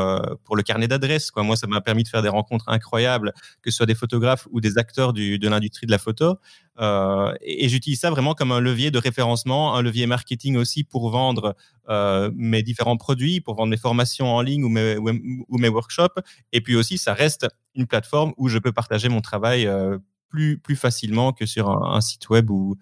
pour 0.43 0.55
le 0.55 0.63
carnet 0.63 0.87
d'adresses. 0.87 1.31
Moi, 1.35 1.55
ça 1.55 1.67
m'a 1.67 1.81
permis 1.81 2.03
de 2.03 2.07
faire 2.07 2.21
des 2.21 2.29
rencontres 2.29 2.67
incroyables, 2.67 3.33
que 3.61 3.71
ce 3.71 3.77
soit 3.77 3.85
des 3.85 3.95
photographes 3.95 4.47
ou 4.51 4.61
des 4.61 4.77
acteurs 4.77 5.13
de 5.13 5.47
l'industrie 5.47 5.85
de 5.85 5.91
la 5.91 5.99
photo. 5.99 6.37
Euh, 6.79 7.33
et, 7.41 7.69
j'utilise 7.69 7.99
ça 7.99 8.09
vraiment 8.09 8.33
comme 8.33 8.51
un 8.51 8.59
levier 8.59 8.91
de 8.91 8.97
référencement, 8.97 9.75
un 9.75 9.81
levier 9.81 10.07
marketing 10.07 10.57
aussi 10.57 10.83
pour 10.83 11.09
vendre 11.09 11.55
euh, 11.89 12.31
mes 12.35 12.63
différents 12.63 12.97
produits, 12.97 13.41
pour 13.41 13.55
vendre 13.55 13.69
mes 13.69 13.77
formations 13.77 14.33
en 14.33 14.41
ligne 14.41 14.63
ou 14.63 14.69
mes, 14.69 15.69
workshops. 15.69 16.19
Et 16.51 16.61
puis 16.61 16.75
aussi, 16.75 16.97
ça 16.97 17.13
reste 17.13 17.47
une 17.75 17.85
plateforme 17.85 18.33
où 18.37 18.47
je 18.47 18.57
peux 18.57 18.71
partager 18.71 19.09
mon 19.09 19.21
travail 19.21 19.67
euh, 19.67 19.97
plus, 20.29 20.57
plus 20.57 20.75
facilement 20.75 21.31
que 21.31 21.45
sur 21.45 21.69
un, 21.69 22.01
site 22.01 22.29
web 22.29 22.49
ou, 22.49 22.75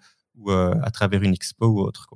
à 0.50 0.90
travers 0.90 1.22
une 1.22 1.34
expo 1.34 1.66
ou 1.66 1.80
autre. 1.80 2.08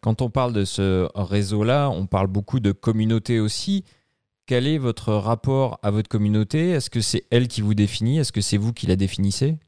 Quand 0.00 0.22
on 0.22 0.30
parle 0.30 0.54
de 0.54 0.64
ce 0.64 1.08
réseau-là, 1.14 1.90
on 1.90 2.06
parle 2.06 2.26
beaucoup 2.26 2.60
de 2.60 2.72
communauté 2.72 3.38
aussi. 3.38 3.84
Quel 4.46 4.66
est 4.66 4.78
votre 4.78 5.12
rapport 5.12 5.78
à 5.82 5.90
votre 5.90 6.08
communauté? 6.08 6.70
Est-ce 6.70 6.88
que 6.88 7.02
c'est 7.02 7.26
elle 7.30 7.48
qui 7.48 7.60
vous 7.60 7.74
définit? 7.74 8.18
Est-ce 8.18 8.32
que 8.32 8.40
c'est 8.40 8.56
vous 8.56 8.72
qui 8.72 8.86
la 8.86 8.96
définissez? 8.96 9.58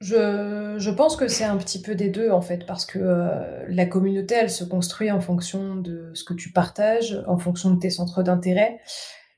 Je, 0.00 0.90
pense 0.90 1.16
que 1.16 1.26
c'est 1.26 1.44
un 1.44 1.56
petit 1.56 1.80
peu 1.80 1.94
des 1.94 2.10
deux 2.10 2.30
en 2.30 2.42
fait, 2.42 2.66
parce 2.66 2.84
que 2.84 2.98
euh, 2.98 3.64
la 3.68 3.86
communauté, 3.86 4.34
elle 4.34 4.50
se 4.50 4.64
construit 4.64 5.10
en 5.10 5.20
fonction 5.20 5.76
de 5.76 6.10
ce 6.14 6.24
que 6.24 6.34
tu 6.34 6.52
partages, 6.52 7.22
en 7.26 7.38
fonction 7.38 7.70
de 7.70 7.78
tes 7.78 7.90
centres 7.90 8.22
d'intérêt 8.22 8.78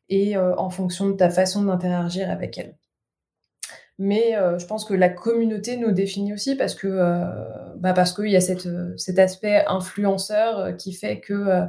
et 0.09 0.37
euh, 0.37 0.57
en 0.57 0.71
fonction 0.71 1.09
de 1.09 1.13
ta 1.15 1.31
façon 1.31 1.63
d'interagir 1.65 2.31
avec 2.31 2.59
elle. 2.59 2.77
Mais 4.01 4.37
euh, 4.37 4.59
je 4.59 4.67
pense 4.67 4.85
que 4.85 4.95
la 4.95 5.09
communauté 5.09 5.77
nous 5.77 5.93
définit 5.93 6.33
aussi 6.33 6.57
parce 6.57 6.75
que 6.75 6.89
bah 7.77 7.93
parce 7.93 8.13
qu'il 8.13 8.31
y 8.31 8.37
a 8.37 8.41
cette, 8.41 8.69
cet 8.97 9.19
aspect 9.19 9.65
influenceur 9.67 10.77
qui 10.77 10.93
fait 10.93 11.21
que 11.21 11.67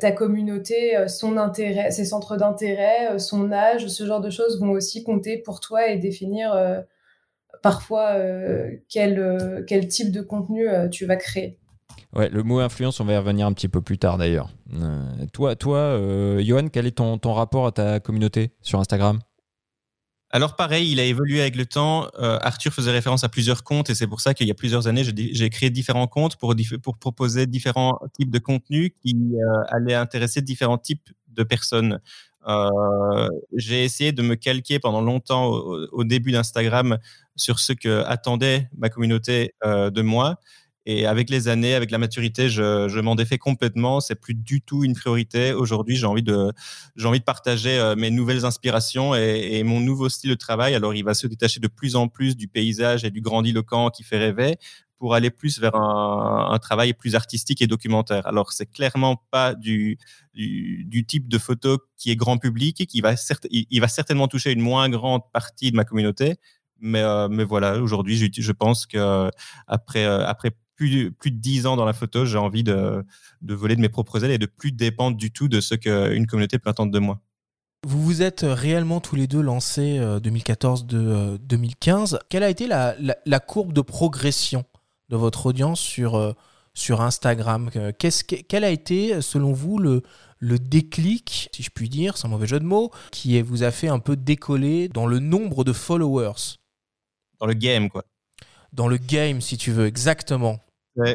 ta 0.00 0.10
communauté, 0.10 1.06
son 1.08 1.36
intérêt, 1.36 1.90
ses 1.90 2.04
centres 2.04 2.36
d'intérêt, 2.36 3.18
son 3.18 3.52
âge, 3.52 3.86
ce 3.88 4.06
genre 4.06 4.20
de 4.20 4.30
choses 4.30 4.60
vont 4.60 4.70
aussi 4.70 5.04
compter 5.04 5.38
pour 5.38 5.60
toi 5.60 5.88
et 5.88 5.98
définir 5.98 6.84
parfois 7.66 8.10
euh, 8.12 8.70
quel, 8.88 9.18
euh, 9.18 9.62
quel 9.66 9.88
type 9.88 10.12
de 10.12 10.20
contenu 10.20 10.68
euh, 10.68 10.88
tu 10.88 11.04
vas 11.04 11.16
créer. 11.16 11.58
Ouais, 12.14 12.28
le 12.28 12.44
mot 12.44 12.60
influence, 12.60 13.00
on 13.00 13.04
va 13.04 13.14
y 13.14 13.16
revenir 13.16 13.44
un 13.46 13.52
petit 13.52 13.68
peu 13.68 13.80
plus 13.80 13.98
tard 13.98 14.18
d'ailleurs. 14.18 14.50
toi, 15.32 15.56
toi 15.56 15.98
Johan, 16.40 16.68
quel 16.68 16.86
est 16.86 16.96
ton, 16.96 17.18
ton 17.18 17.32
rapport 17.34 17.66
à 17.66 17.72
ta 17.72 18.00
communauté 18.00 18.52
sur 18.62 18.78
Instagram? 18.78 19.18
Alors 20.30 20.56
pareil, 20.56 20.90
il 20.92 21.00
a 21.00 21.04
évolué 21.04 21.40
avec 21.40 21.56
le 21.56 21.66
temps. 21.66 22.08
Arthur 22.14 22.72
faisait 22.72 22.90
référence 22.90 23.24
à 23.24 23.28
plusieurs 23.28 23.64
comptes 23.64 23.90
et 23.90 23.94
c'est 23.94 24.06
pour 24.06 24.20
ça 24.20 24.34
qu'il 24.34 24.46
y 24.46 24.50
a 24.50 24.54
plusieurs 24.54 24.86
années, 24.86 25.02
j'ai 25.04 25.50
créé 25.50 25.70
différents 25.70 26.06
comptes 26.06 26.36
pour, 26.36 26.54
pour 26.82 26.96
proposer 26.96 27.46
différents 27.46 27.98
types 28.14 28.30
de 28.30 28.38
contenus 28.38 28.92
qui 29.02 29.16
allaient 29.68 29.94
intéresser 29.94 30.40
différents 30.40 30.78
types 30.78 31.08
de 31.28 31.42
personnes. 31.42 32.00
Euh, 32.48 33.28
j'ai 33.54 33.84
essayé 33.84 34.12
de 34.12 34.22
me 34.22 34.36
calquer 34.36 34.78
pendant 34.78 35.00
longtemps 35.00 35.50
au, 35.50 36.04
début 36.04 36.32
d'Instagram 36.32 36.98
sur 37.34 37.58
ce 37.58 37.72
que 37.72 38.04
attendait 38.04 38.68
ma 38.76 38.88
communauté 38.88 39.54
euh, 39.64 39.90
de 39.90 40.02
moi. 40.02 40.36
Et 40.88 41.04
avec 41.04 41.30
les 41.30 41.48
années, 41.48 41.74
avec 41.74 41.90
la 41.90 41.98
maturité, 41.98 42.48
je, 42.48 43.00
m'en 43.00 43.16
défais 43.16 43.38
complètement. 43.38 43.98
C'est 44.00 44.14
plus 44.14 44.34
du 44.34 44.60
tout 44.62 44.84
une 44.84 44.94
priorité. 44.94 45.52
Aujourd'hui, 45.52 45.96
j'ai 45.96 46.06
envie 46.06 46.22
de, 46.22 46.52
j'ai 46.94 47.08
envie 47.08 47.18
de 47.18 47.24
partager 47.24 47.76
euh, 47.76 47.96
mes 47.96 48.12
nouvelles 48.12 48.44
inspirations 48.44 49.16
et, 49.16 49.48
et, 49.54 49.64
mon 49.64 49.80
nouveau 49.80 50.08
style 50.08 50.30
de 50.30 50.36
travail. 50.36 50.76
Alors, 50.76 50.94
il 50.94 51.02
va 51.04 51.14
se 51.14 51.26
détacher 51.26 51.58
de 51.58 51.66
plus 51.66 51.96
en 51.96 52.06
plus 52.06 52.36
du 52.36 52.46
paysage 52.46 53.04
et 53.04 53.10
du 53.10 53.20
grandiloquent 53.20 53.90
qui 53.90 54.04
fait 54.04 54.18
rêver 54.18 54.58
pour 54.98 55.14
aller 55.14 55.30
plus 55.30 55.58
vers 55.58 55.74
un, 55.74 56.58
travail 56.58 56.94
plus 56.94 57.14
artistique 57.14 57.60
et 57.62 57.66
documentaire. 57.66 58.26
Alors, 58.26 58.52
c'est 58.52 58.66
clairement 58.66 59.22
pas 59.30 59.54
du, 59.54 59.98
type 61.06 61.28
de 61.28 61.38
photo 61.38 61.78
qui 61.96 62.10
est 62.10 62.16
grand 62.16 62.38
public 62.38 62.80
et 62.80 62.86
qui 62.86 63.00
va, 63.00 63.14
il 63.50 63.80
va 63.80 63.88
certainement 63.88 64.28
toucher 64.28 64.52
une 64.52 64.60
moins 64.60 64.88
grande 64.88 65.22
partie 65.32 65.70
de 65.70 65.76
ma 65.76 65.84
communauté. 65.84 66.36
Mais, 66.78 67.02
euh, 67.02 67.28
mais 67.28 67.44
voilà, 67.44 67.78
aujourd'hui, 67.78 68.16
je, 68.16 68.52
pense 68.52 68.86
que 68.86 68.98
euh, 68.98 69.30
après 69.66 70.50
plus, 70.76 71.12
plus 71.12 71.30
de 71.30 71.38
10 71.38 71.66
ans 71.66 71.76
dans 71.76 71.86
la 71.86 71.94
photo, 71.94 72.26
j'ai 72.26 72.38
envie 72.38 72.64
de, 72.64 73.04
de 73.42 73.54
voler 73.54 73.76
de 73.76 73.80
mes 73.80 73.88
propres 73.88 74.24
ailes 74.24 74.30
et 74.30 74.38
de 74.38 74.46
plus 74.46 74.72
dépendre 74.72 75.16
du 75.16 75.30
tout 75.30 75.48
de 75.48 75.60
ce 75.60 75.74
qu'une 75.74 76.26
communauté 76.26 76.58
peut 76.58 76.70
attendre 76.70 76.92
de 76.92 76.98
moi. 76.98 77.20
Vous 77.86 78.02
vous 78.02 78.22
êtes 78.22 78.44
réellement 78.44 79.00
tous 79.00 79.14
les 79.14 79.26
deux 79.26 79.40
lancés 79.40 80.00
2014 80.22 80.86
de 80.86 81.36
2015. 81.36 82.18
Quelle 82.28 82.42
a 82.42 82.50
été 82.50 82.66
la, 82.66 83.40
courbe 83.40 83.72
de 83.72 83.80
progression 83.80 84.64
de 85.08 85.16
votre 85.16 85.46
audience 85.46 85.80
sur, 85.80 86.34
sur 86.74 87.00
Instagram 87.00 87.70
Qu'est-ce, 87.98 88.24
Quel 88.24 88.64
a 88.64 88.70
été, 88.70 89.20
selon 89.22 89.52
vous, 89.52 89.78
le, 89.78 90.02
le 90.38 90.58
déclic, 90.58 91.48
si 91.54 91.62
je 91.62 91.70
puis 91.70 91.88
dire, 91.88 92.16
sans 92.16 92.28
mauvais 92.28 92.46
jeu 92.46 92.60
de 92.60 92.64
mots, 92.64 92.90
qui 93.12 93.40
vous 93.40 93.62
a 93.62 93.70
fait 93.70 93.88
un 93.88 93.98
peu 93.98 94.16
décoller 94.16 94.88
dans 94.88 95.06
le 95.06 95.18
nombre 95.18 95.64
de 95.64 95.72
followers? 95.72 96.56
Dans 97.40 97.46
le 97.46 97.54
game, 97.54 97.88
quoi. 97.88 98.04
Dans 98.72 98.88
le 98.88 98.96
game, 98.96 99.40
si 99.40 99.56
tu 99.56 99.72
veux, 99.72 99.86
exactement. 99.86 100.60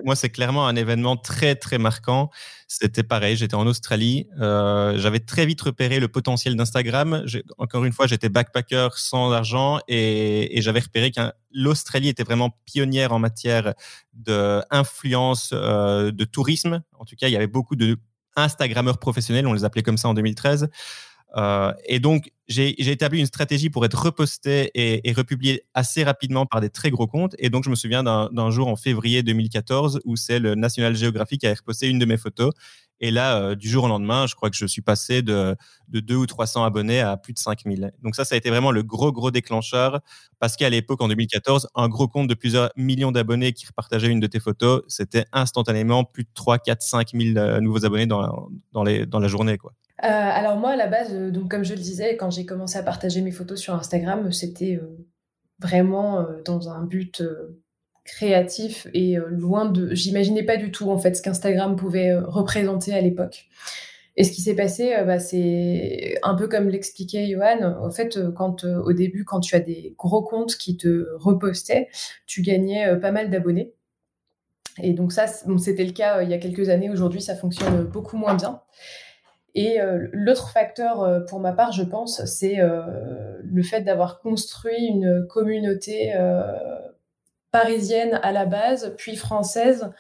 Moi, 0.04 0.16
c'est 0.16 0.30
clairement 0.30 0.68
un 0.68 0.76
événement 0.76 1.18
très, 1.18 1.56
très 1.56 1.78
marquant. 1.78 2.30
C'était 2.68 3.04
pareil, 3.04 3.36
j'étais 3.36 3.56
en 3.56 3.66
Australie. 3.66 4.28
Euh, 4.40 4.98
J'avais 4.98 5.20
très 5.20 5.46
vite 5.46 5.62
repéré 5.62 6.00
le 6.00 6.08
potentiel 6.08 6.56
d'Instagram. 6.56 7.26
Encore 7.58 7.84
une 7.84 7.94
fois, 7.94 8.08
j'étais 8.08 8.30
backpacker 8.30 8.90
sans 8.96 9.32
argent 9.32 9.80
et, 9.88 10.60
j'avais 10.62 10.80
repéré 10.80 11.12
que 11.12 11.22
l'Australie 11.52 12.10
était 12.10 12.24
vraiment 12.24 12.52
pionnière 12.66 13.12
en 13.12 13.20
matière 13.20 13.74
d'influence, 14.14 15.52
euh, 15.54 16.12
de 16.12 16.24
tourisme. 16.26 16.82
En 17.00 17.06
tout 17.06 17.16
cas, 17.16 17.28
il 17.28 17.34
y 17.34 17.36
avait 17.36 17.48
beaucoup 17.48 17.76
de 17.76 17.98
Instagrammeurs 18.36 18.98
professionnels, 18.98 19.46
on 19.48 19.54
les 19.54 19.66
appelait 19.66 19.84
comme 19.84 19.98
ça 19.98 20.08
en 20.08 20.14
2013. 20.14 20.70
Euh, 21.38 21.74
et 21.86 22.00
donc, 22.00 22.32
j'ai 22.48 22.92
établi 22.92 23.20
une 23.20 23.26
stratégie 23.26 23.70
pour 23.70 23.86
être 23.86 24.04
reposté 24.04 24.72
et, 24.74 25.14
republié 25.14 25.64
assez 25.74 26.04
rapidement 26.04 26.46
par 26.46 26.60
des 26.60 26.70
très 26.70 26.92
gros 26.92 27.08
comptes. 27.08 27.34
Et 27.40 27.50
donc, 27.50 27.64
je 27.64 27.70
me 27.70 27.76
souviens 27.76 28.04
d'un 28.04 28.50
jour 28.52 28.68
en 28.68 28.76
février 28.76 29.24
2014 29.24 30.02
où 30.04 30.18
c'est 30.18 30.40
le 30.40 30.56
National 30.56 30.96
Geographic 30.96 31.42
qui 31.42 31.48
a 31.48 31.54
reposté 31.54 31.88
une 31.88 32.00
de 32.00 32.06
mes 32.06 32.18
photos. 32.18 32.52
Et 33.04 33.10
là, 33.10 33.38
euh, 33.38 33.56
du 33.56 33.68
jour 33.68 33.86
au 33.86 33.88
lendemain, 33.88 34.28
je 34.28 34.36
crois 34.36 34.50
que 34.50 34.56
je 34.56 34.66
suis 34.66 34.82
passé 34.82 35.24
de, 35.24 35.56
de 35.88 36.00
2 36.02 36.16
ou 36.16 36.26
300 36.28 36.64
abonnés 36.64 37.00
à 37.00 37.18
plus 37.18 37.34
de 37.34 37.40
5000. 37.40 37.92
Donc 38.04 38.16
ça, 38.16 38.26
ça 38.26 38.36
a 38.36 38.38
été 38.38 38.50
vraiment 38.50 38.72
le 38.72 38.84
gros, 38.84 39.12
gros 39.12 39.32
déclencheur. 39.32 40.02
Parce 40.40 40.56
qu'à 40.56 40.70
l'époque, 40.70 41.02
en 41.02 41.08
2014, 41.08 41.70
un 41.74 41.88
gros 41.88 42.08
compte 42.08 42.28
de 42.28 42.34
plusieurs 42.36 42.70
millions 42.76 43.12
d'abonnés 43.12 43.54
qui 43.54 43.66
repartageait 43.66 44.10
une 44.10 44.20
de 44.20 44.28
tes 44.28 44.40
photos, 44.40 44.84
c'était 44.88 45.26
instantanément 45.32 46.04
plus 46.04 46.26
de 46.26 46.30
3, 46.34 46.60
4, 46.60 46.82
5 46.82 47.10
000 47.14 47.62
nouveaux 47.62 47.86
abonnés 47.86 48.06
dans, 48.06 48.50
les, 48.86 49.06
dans 49.06 49.20
la 49.20 49.28
journée. 49.28 49.58
Quoi. 49.58 49.74
Euh, 50.04 50.08
alors 50.08 50.58
moi, 50.58 50.72
à 50.72 50.76
la 50.76 50.88
base, 50.88 51.14
euh, 51.14 51.30
donc 51.30 51.52
comme 51.52 51.64
je 51.64 51.74
le 51.74 51.80
disais, 51.80 52.18
quand 52.18 52.32
j'ai 52.32 52.46
commencé 52.46 52.78
à 52.78 52.84
partager 52.84 53.22
mes 53.22 53.32
photos 53.32 53.60
sur 53.60 53.76
Instagram, 53.76 54.32
c'était 54.32 54.80
euh, 54.82 54.98
vraiment 55.60 56.26
dans 56.44 56.70
un 56.70 56.84
but 56.84 57.22
créatif 58.04 58.88
et 58.96 59.18
loin 59.30 59.66
de... 59.66 59.94
J'imaginais 59.94 60.42
pas 60.42 60.58
du 60.58 60.72
tout 60.72 60.90
en 60.90 60.98
fait 60.98 61.16
ce 61.16 61.22
qu'Instagram 61.22 61.76
pouvait 61.76 62.16
représenter 62.16 62.96
à 62.96 63.02
l'époque. 63.02 63.46
Et 64.18 64.24
ce 64.24 64.32
qui 64.32 64.42
s'est 64.42 64.56
passé, 64.56 64.96
bah, 65.06 65.20
c'est 65.20 66.18
un 66.24 66.34
peu 66.34 66.48
comme 66.48 66.68
l'expliquait 66.68 67.28
Johan. 67.30 67.78
En 67.80 67.92
fait, 67.92 68.18
quand 68.34 68.64
au 68.64 68.92
début, 68.94 69.24
quand 69.24 69.40
tu 69.40 69.54
as 69.56 69.60
des 69.60 69.94
gros 70.00 70.24
comptes 70.24 70.56
qui 70.56 70.78
te 70.78 71.06
repostaient, 71.20 71.90
tu 72.26 72.42
gagnais 72.42 73.00
pas 73.00 73.12
mal 73.12 73.30
d'abonnés. 73.30 73.72
Et 74.82 74.94
donc 74.94 75.14
ça, 75.14 75.28
c'était 75.28 75.86
le 75.86 75.92
cas 75.92 76.24
il 76.24 76.32
y 76.32 76.34
a 76.34 76.40
quelques 76.40 76.70
années. 76.70 76.90
Aujourd'hui, 76.90 77.22
ça 77.22 77.36
fonctionne 77.36 77.84
beaucoup 77.84 78.18
moins 78.18 78.34
bien. 78.34 78.62
Et 79.54 79.82
euh, 79.82 80.08
l'autre 80.14 80.50
facteur 80.50 81.04
euh, 81.04 81.20
pour 81.20 81.40
ma 81.40 81.52
part, 81.52 81.72
je 81.72 81.84
pense, 81.84 82.24
c'est 82.26 82.60
euh, 82.60 82.82
le 83.44 83.64
fait 83.64 83.82
d'avoir 83.82 84.20
construit 84.20 84.86
une 84.86 85.28
communauté 85.28 86.14
parisienne 87.52 88.20
à 88.24 88.32
la 88.32 88.46
base, 88.46 88.94
puis 88.98 89.18
française, 89.18 89.92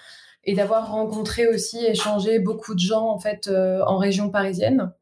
et 0.46 0.56
d'avoir 0.56 0.92
rencontré 0.92 1.48
aussi, 1.48 1.86
échangé 1.86 2.40
beaucoup 2.40 2.74
de 2.74 2.80
gens 2.80 3.10
en 3.10 3.20
fait 3.20 3.50
en 3.50 3.98
région 3.98 4.30
parisienne. 4.30 4.94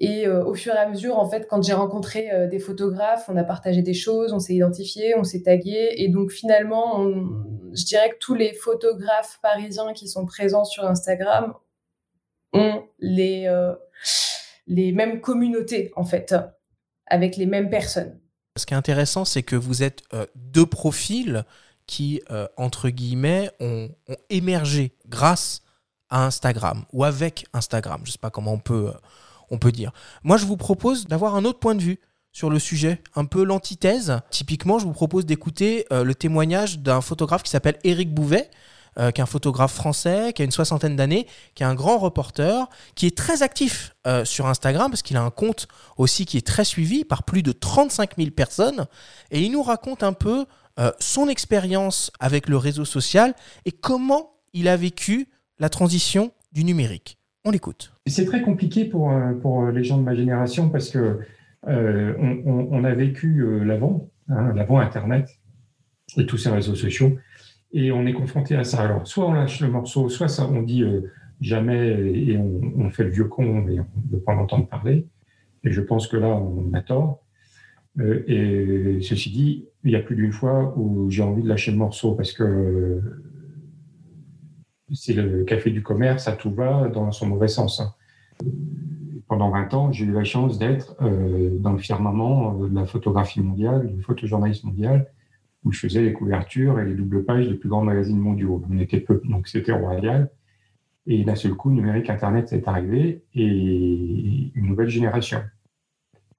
Et 0.00 0.26
au 0.26 0.54
fur 0.54 0.74
et 0.74 0.78
à 0.78 0.88
mesure, 0.88 1.18
en 1.18 1.28
fait, 1.28 1.46
quand 1.48 1.62
j'ai 1.62 1.74
rencontré 1.74 2.48
des 2.48 2.58
photographes, 2.58 3.28
on 3.28 3.36
a 3.36 3.44
partagé 3.44 3.82
des 3.82 3.94
choses, 3.94 4.32
on 4.32 4.38
s'est 4.38 4.54
identifié, 4.54 5.14
on 5.16 5.24
s'est 5.24 5.42
tagué, 5.42 5.92
et 5.96 6.08
donc 6.08 6.30
finalement, 6.30 6.98
on, 6.98 7.44
je 7.74 7.84
dirais 7.84 8.10
que 8.10 8.18
tous 8.18 8.34
les 8.34 8.54
photographes 8.54 9.38
parisiens 9.42 9.92
qui 9.92 10.08
sont 10.08 10.24
présents 10.24 10.64
sur 10.64 10.86
Instagram 10.86 11.54
ont 12.52 12.84
les, 12.98 13.46
euh, 13.46 13.74
les 14.66 14.92
mêmes 14.92 15.20
communautés, 15.20 15.92
en 15.96 16.04
fait, 16.04 16.34
avec 17.06 17.36
les 17.36 17.46
mêmes 17.46 17.70
personnes. 17.70 18.18
Ce 18.56 18.66
qui 18.66 18.74
est 18.74 18.76
intéressant, 18.76 19.24
c'est 19.24 19.42
que 19.42 19.56
vous 19.56 19.82
êtes 19.82 20.02
euh, 20.12 20.26
deux 20.34 20.66
profils 20.66 21.44
qui, 21.86 22.20
euh, 22.30 22.46
entre 22.56 22.90
guillemets, 22.90 23.50
ont, 23.60 23.90
ont, 24.08 24.16
émergé 24.30 24.94
grâce 25.08 25.62
à 26.10 26.24
Instagram 26.26 26.84
ou 26.92 27.04
avec 27.04 27.46
Instagram. 27.54 28.00
Je 28.04 28.10
ne 28.10 28.12
sais 28.12 28.18
pas 28.18 28.30
comment 28.30 28.52
on 28.52 28.58
peut, 28.58 28.92
on 29.50 29.58
peut 29.58 29.72
dire. 29.72 29.92
Moi, 30.22 30.36
je 30.36 30.44
vous 30.44 30.58
propose 30.58 31.06
d'avoir 31.06 31.34
un 31.34 31.44
autre 31.44 31.58
point 31.58 31.74
de 31.74 31.82
vue 31.82 31.98
sur 32.30 32.50
le 32.50 32.58
sujet, 32.58 33.02
un 33.14 33.24
peu 33.24 33.44
l'antithèse. 33.44 34.20
Typiquement, 34.30 34.78
je 34.78 34.84
vous 34.84 34.92
propose 34.92 35.26
d'écouter 35.26 35.84
le 35.90 36.14
témoignage 36.14 36.78
d'un 36.78 37.02
photographe 37.02 37.42
qui 37.42 37.50
s'appelle 37.50 37.78
Éric 37.84 38.14
Bouvet, 38.14 38.50
euh, 38.98 39.10
qui 39.10 39.20
est 39.20 39.22
un 39.22 39.26
photographe 39.26 39.72
français, 39.72 40.32
qui 40.34 40.42
a 40.42 40.44
une 40.44 40.50
soixantaine 40.50 40.96
d'années, 40.96 41.26
qui 41.54 41.62
est 41.62 41.66
un 41.66 41.74
grand 41.74 41.98
reporter, 41.98 42.68
qui 42.94 43.06
est 43.06 43.16
très 43.16 43.42
actif 43.42 43.94
euh, 44.06 44.24
sur 44.24 44.46
Instagram, 44.46 44.90
parce 44.90 45.02
qu'il 45.02 45.16
a 45.16 45.22
un 45.22 45.30
compte 45.30 45.66
aussi 45.96 46.26
qui 46.26 46.36
est 46.36 46.46
très 46.46 46.64
suivi 46.64 47.04
par 47.04 47.22
plus 47.22 47.42
de 47.42 47.52
35 47.52 48.16
000 48.18 48.30
personnes. 48.30 48.86
Et 49.30 49.42
il 49.42 49.52
nous 49.52 49.62
raconte 49.62 50.02
un 50.02 50.12
peu 50.12 50.44
euh, 50.78 50.90
son 50.98 51.28
expérience 51.28 52.10
avec 52.20 52.48
le 52.48 52.56
réseau 52.56 52.84
social 52.84 53.34
et 53.64 53.72
comment 53.72 54.34
il 54.52 54.68
a 54.68 54.76
vécu 54.76 55.28
la 55.58 55.68
transition 55.68 56.32
du 56.52 56.64
numérique. 56.64 57.18
On 57.44 57.50
l'écoute. 57.50 57.92
C'est 58.06 58.26
très 58.26 58.42
compliqué 58.42 58.84
pour, 58.84 59.12
pour 59.40 59.66
les 59.66 59.84
gens 59.84 59.98
de 59.98 60.02
ma 60.02 60.14
génération 60.14 60.68
parce 60.68 60.90
que 60.90 61.20
euh, 61.68 62.14
on, 62.18 62.68
on, 62.70 62.84
a 62.84 62.92
vécu 62.92 63.64
l'avant, 63.64 64.10
hein, 64.28 64.52
l'avant 64.54 64.80
Internet 64.80 65.28
et 66.16 66.26
tous 66.26 66.36
ces 66.36 66.50
réseaux 66.50 66.74
sociaux 66.74 67.16
et 67.72 67.90
on 67.92 68.06
est 68.06 68.12
confronté 68.12 68.54
à 68.54 68.64
ça. 68.64 68.82
Alors, 68.82 69.06
soit 69.06 69.26
on 69.26 69.32
lâche 69.32 69.60
le 69.60 69.68
morceau, 69.68 70.08
soit 70.08 70.28
on 70.40 70.62
dit 70.62 70.82
euh, 70.82 71.10
jamais 71.40 71.88
et 71.88 72.38
on, 72.38 72.90
fait 72.90 73.04
le 73.04 73.10
vieux 73.10 73.24
con 73.24 73.66
et 73.68 73.80
on 73.80 73.86
ne 74.06 74.12
veut 74.12 74.20
pas 74.20 74.34
l'entendre 74.34 74.66
parler. 74.68 75.06
Et 75.64 75.72
je 75.72 75.80
pense 75.80 76.06
que 76.06 76.16
là, 76.16 76.28
on 76.28 76.72
a 76.74 76.82
tort. 76.82 77.24
Euh, 77.98 78.24
et 78.26 79.02
ceci 79.02 79.30
dit, 79.30 79.66
il 79.84 79.90
y 79.90 79.96
a 79.96 80.00
plus 80.00 80.16
d'une 80.16 80.32
fois 80.32 80.74
où 80.76 81.10
j'ai 81.10 81.22
envie 81.22 81.42
de 81.42 81.48
lâcher 81.48 81.72
le 81.72 81.78
morceau 81.78 82.14
parce 82.14 82.32
que 82.32 83.00
c'est 84.92 85.14
le 85.14 85.44
café 85.44 85.70
du 85.70 85.82
commerce, 85.82 86.28
à 86.28 86.32
tout 86.32 86.50
va 86.50 86.88
dans 86.88 87.10
son 87.12 87.26
mauvais 87.26 87.48
sens. 87.48 87.80
Hein. 87.80 87.94
Pendant 89.28 89.50
20 89.50 89.74
ans, 89.74 89.92
j'ai 89.92 90.04
eu 90.04 90.12
la 90.12 90.24
chance 90.24 90.58
d'être 90.58 90.94
euh, 91.00 91.56
dans 91.58 91.72
le 91.72 91.78
firmament 91.78 92.54
de 92.54 92.74
la 92.74 92.84
photographie 92.84 93.40
mondiale, 93.40 93.90
du 93.90 94.02
photojournalisme 94.02 94.68
mondial, 94.68 95.06
où 95.64 95.72
je 95.72 95.80
faisais 95.80 96.02
les 96.02 96.12
couvertures 96.12 96.80
et 96.80 96.84
les 96.84 96.94
doubles 96.94 97.24
pages 97.24 97.48
des 97.48 97.54
plus 97.54 97.68
grands 97.68 97.84
magazines 97.84 98.18
mondiaux. 98.18 98.62
On 98.70 98.78
était 98.78 99.00
peu, 99.00 99.20
donc 99.24 99.48
c'était 99.48 99.72
royal. 99.72 100.30
Et 101.06 101.24
d'un 101.24 101.34
seul 101.34 101.54
coup, 101.54 101.70
numérique, 101.70 102.10
Internet 102.10 102.52
est 102.52 102.68
arrivé 102.68 103.24
et 103.34 104.52
une 104.54 104.66
nouvelle 104.66 104.88
génération. 104.88 105.42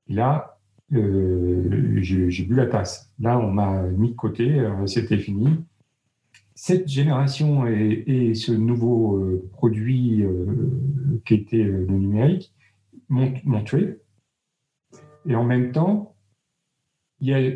Là, 0.08 0.60
euh, 0.94 1.98
j'ai 2.02 2.44
bu 2.44 2.56
la 2.56 2.68
tasse. 2.68 3.12
Là, 3.20 3.40
on 3.40 3.52
m'a 3.52 3.84
mis 3.84 4.12
de 4.12 4.16
côté, 4.16 4.60
euh, 4.60 4.86
c'était 4.86 5.18
fini. 5.18 5.48
Cette 6.56 6.88
génération 6.88 7.66
et, 7.68 8.34
ce 8.36 8.52
nouveau 8.52 9.18
euh, 9.18 9.50
produit 9.52 10.24
qui 11.26 11.34
était 11.34 11.64
le 11.64 11.88
numérique 11.88 12.54
m'ont 13.10 13.64
tué. 13.64 14.00
Et 15.26 15.36
en 15.36 15.44
même 15.44 15.72
temps, 15.72 16.16
il 17.20 17.30
y 17.30 17.34
a 17.34 17.54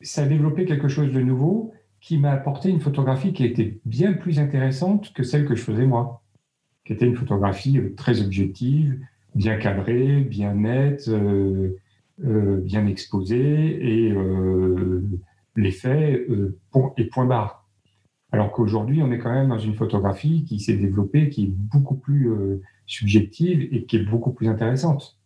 ça 0.00 0.22
a 0.22 0.26
développé 0.26 0.64
quelque 0.64 0.88
chose 0.88 1.12
de 1.12 1.20
nouveau 1.20 1.72
qui 2.00 2.18
m'a 2.18 2.32
apporté 2.32 2.68
une 2.68 2.80
photographie 2.80 3.32
qui 3.32 3.44
était 3.44 3.80
bien 3.84 4.12
plus 4.12 4.38
intéressante 4.38 5.12
que 5.12 5.22
celle 5.22 5.46
que 5.46 5.54
je 5.54 5.62
faisais 5.62 5.86
moi, 5.86 6.22
qui 6.84 6.92
était 6.92 7.06
une 7.06 7.16
photographie 7.16 7.78
euh, 7.78 7.94
très 7.96 8.20
objective, 8.22 8.98
bien 9.36 9.56
cadrée, 9.56 10.20
bien 10.22 10.54
nette, 10.54 11.08
euh, 11.08 11.76
euh, 12.24 12.60
bien 12.60 12.86
exposée 12.86 14.06
et 14.06 14.10
euh, 14.10 15.02
les 15.54 15.76
et 15.86 17.04
point 17.04 17.26
barre. 17.26 17.68
Alors 18.32 18.50
qu'aujourd'hui, 18.52 19.02
on 19.02 19.12
est 19.12 19.18
quand 19.18 19.32
même 19.32 19.48
dans 19.48 19.58
une 19.58 19.74
photographie 19.74 20.44
qui 20.44 20.58
s'est 20.58 20.76
développée, 20.76 21.28
qui 21.28 21.44
est 21.44 21.50
beaucoup 21.50 21.94
plus 21.94 22.28
subjective 22.86 23.68
et 23.72 23.84
qui 23.84 23.96
est 23.96 24.04
beaucoup 24.04 24.32
plus 24.32 24.48
intéressante. 24.48 25.18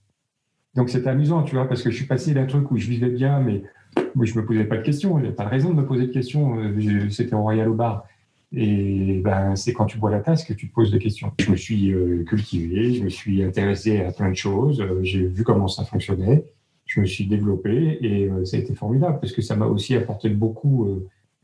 Donc 0.74 0.90
c'est 0.90 1.06
amusant, 1.06 1.42
tu 1.42 1.56
vois, 1.56 1.66
parce 1.66 1.82
que 1.82 1.90
je 1.90 1.96
suis 1.96 2.06
passé 2.06 2.34
d'un 2.34 2.46
truc 2.46 2.70
où 2.70 2.76
je 2.76 2.88
vivais 2.88 3.08
bien, 3.08 3.40
mais 3.40 3.64
moi 4.14 4.26
je 4.26 4.38
me 4.38 4.44
posais 4.44 4.64
pas 4.64 4.76
de 4.76 4.82
questions, 4.82 5.18
j'avais 5.18 5.32
pas 5.32 5.44
de 5.44 5.50
raison 5.50 5.70
de 5.70 5.74
me 5.74 5.86
poser 5.86 6.06
de 6.06 6.12
questions. 6.12 6.58
Euh, 6.58 7.10
c'était 7.10 7.34
au 7.34 7.42
Royal 7.42 7.68
au 7.68 7.74
bar. 7.74 8.06
Et 8.52 9.20
ben, 9.22 9.54
c'est 9.54 9.72
quand 9.72 9.86
tu 9.86 9.98
bois 9.98 10.10
la 10.10 10.20
tasse 10.20 10.44
que 10.44 10.52
tu 10.52 10.68
te 10.68 10.74
poses 10.74 10.90
des 10.90 10.98
questions. 10.98 11.32
Je 11.38 11.50
me 11.50 11.56
suis 11.56 11.92
euh, 11.92 12.24
cultivé, 12.24 12.94
je 12.94 13.04
me 13.04 13.08
suis 13.08 13.44
intéressé 13.44 14.00
à 14.00 14.10
plein 14.10 14.28
de 14.28 14.34
choses, 14.34 14.80
euh, 14.80 15.00
j'ai 15.02 15.24
vu 15.24 15.44
comment 15.44 15.68
ça 15.68 15.84
fonctionnait, 15.84 16.44
je 16.84 17.00
me 17.00 17.06
suis 17.06 17.26
développé 17.26 17.98
et 18.00 18.28
ça 18.44 18.56
a 18.56 18.60
été 18.60 18.74
formidable 18.74 19.20
parce 19.20 19.32
que 19.32 19.42
ça 19.42 19.54
m'a 19.54 19.66
aussi 19.66 19.94
apporté 19.94 20.28
beaucoup 20.28 20.88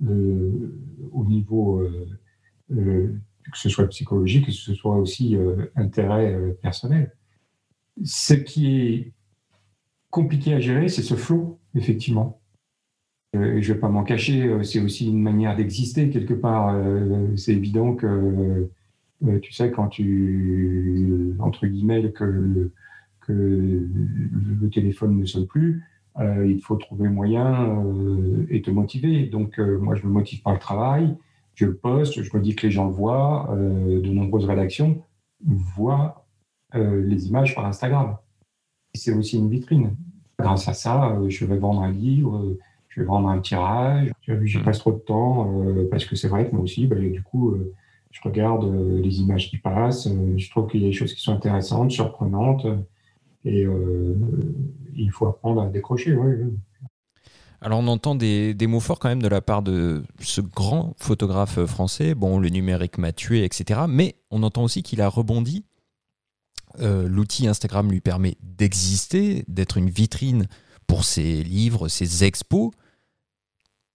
au 0.01 1.25
niveau, 1.25 1.89
que 2.69 3.13
ce 3.55 3.69
soit 3.69 3.87
psychologique, 3.87 4.47
que 4.47 4.51
ce 4.51 4.75
soit 4.75 4.97
aussi 4.97 5.37
intérêt 5.77 6.37
personnel. 6.61 7.13
Ce 8.03 8.35
qui 8.35 8.77
est 8.77 9.13
compliqué 10.11 10.55
à 10.55 10.59
gérer, 10.59 10.89
c'est 10.89 11.03
ce 11.03 11.15
flot, 11.15 11.61
effectivement. 11.77 12.41
Euh, 13.35 13.61
je 13.61 13.69
ne 13.69 13.75
vais 13.75 13.81
pas 13.81 13.89
m'en 13.89 14.05
cacher, 14.05 14.45
euh, 14.45 14.63
c'est 14.63 14.81
aussi 14.81 15.09
une 15.09 15.21
manière 15.21 15.57
d'exister 15.57 16.11
quelque 16.11 16.35
part. 16.35 16.75
Euh, 16.75 17.37
c'est 17.37 17.53
évident 17.53 17.95
que, 17.95 18.71
tu 19.43 19.53
sais, 19.53 19.71
quand 19.71 19.89
tu, 19.89 21.35
entre 21.39 21.67
guillemets, 21.67 22.13
que 22.13 22.71
le, 23.29 24.71
téléphone 24.71 25.19
ne 25.19 25.25
sonne 25.25 25.47
plus, 25.47 25.83
il 26.19 26.61
faut 26.63 26.77
trouver 26.77 27.09
moyen 27.09 27.83
et 28.51 28.63
te 28.63 28.71
motiver. 28.71 29.27
Donc, 29.27 29.59
moi, 29.59 29.95
je 29.95 30.07
me 30.07 30.13
motive 30.13 30.43
par 30.43 30.53
le 30.53 30.59
travail, 30.59 31.17
je 31.55 31.67
poste, 31.67 32.23
je 32.23 32.37
me 32.37 32.43
dis 32.43 32.55
que 32.55 32.67
les 32.67 32.71
gens 32.71 32.87
le 32.87 32.93
voient, 32.93 33.57
de 33.57 34.11
nombreuses 34.11 34.45
rédactions 34.45 35.03
voient 35.45 36.27
les 36.75 37.29
images 37.29 37.55
par 37.55 37.65
Instagram. 37.65 38.17
C'est 38.95 39.15
aussi 39.15 39.39
une 39.39 39.49
vitrine. 39.49 39.97
Grâce 40.39 40.69
à 40.69 40.75
ça, 40.75 41.19
je 41.29 41.45
vais 41.47 41.57
vendre 41.57 41.81
un 41.81 41.91
livre, 41.91 42.57
je 42.97 43.03
vais 43.03 43.07
vendre 43.07 43.29
un 43.29 43.41
tirage. 43.41 44.11
J'y 44.43 44.59
passe 44.59 44.79
trop 44.79 44.93
de 44.93 44.99
temps 44.99 45.53
euh, 45.53 45.87
parce 45.91 46.07
que 46.07 46.17
c'est 46.17 46.29
vrai 46.29 46.49
que 46.49 46.55
moi 46.55 46.65
aussi, 46.65 46.87
bah, 46.87 46.97
du 46.97 47.23
coup, 47.23 47.51
euh, 47.51 47.75
je 48.11 48.21
regarde 48.25 48.65
euh, 48.65 49.01
les 49.03 49.21
images 49.21 49.51
qui 49.51 49.59
passent. 49.59 50.09
je 50.09 50.51
trouve 50.51 50.69
qu'il 50.69 50.81
y 50.81 50.87
a 50.87 50.89
des 50.89 50.95
choses 50.95 51.13
qui 51.13 51.21
sont 51.21 51.35
intéressantes, 51.35 51.91
surprenantes. 51.91 52.67
Et 53.45 53.65
il 54.97 55.11
faut 55.13 55.27
apprendre 55.27 55.63
à 55.63 55.67
décrocher. 55.69 56.19
Alors 57.61 57.79
on 57.79 57.87
entend 57.87 58.17
des, 58.17 58.55
des, 58.55 58.67
mots 58.67 58.81
forts 58.81 58.99
quand 58.99 59.09
même 59.09 59.23
de 59.23 59.29
la 59.29 59.41
part 59.41 59.63
de 59.63 60.03
ce 60.19 60.41
grand 60.41 60.95
photographe 60.99 61.65
français. 61.65 62.17
Bon, 62.17 62.41
le 62.41 62.49
numérique 62.49 62.99
m'a 62.99 63.13
tué, 63.13 63.45
etc. 63.45 63.83
Mais 63.89 64.17
on 64.33 64.43
entend 64.43 64.65
aussi 64.65 64.83
qu'il 64.83 65.01
a 65.01 65.09
rebondi. 65.09 65.65
L'outil 66.81 67.47
Instagram 67.47 67.89
lui 67.89 68.01
permet 68.01 68.37
d'exister, 68.43 69.45
d'être 69.47 69.77
une 69.77 69.91
vitrine 69.91 70.47
pour 70.89 71.05
ses 71.05 71.45
livres, 71.45 71.87
ses 71.87 72.25
expos 72.25 72.73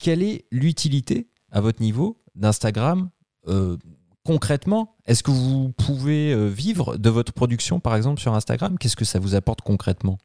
quelle 0.02 0.24
est 0.24 0.46
l'utilité, 0.52 1.30
à 1.52 1.62
votre 1.62 1.82
niveau, 1.82 2.22
d'Instagram 2.36 3.10
euh, 3.48 3.78
concrètement? 4.26 4.96
Est-ce 5.06 5.24
que 5.24 5.32
vous 5.32 5.72
pouvez 5.72 6.34
euh, 6.34 6.48
vivre 6.48 6.98
de 6.98 7.10
votre 7.10 7.32
production, 7.32 7.80
par 7.80 7.96
exemple, 7.96 8.20
sur 8.20 8.34
Instagram? 8.34 8.78
Qu'est-ce 8.78 8.96
que 8.96 9.06
ça 9.06 9.20
vous 9.20 9.36
apporte 9.36 9.62
concrètement? 9.62 10.18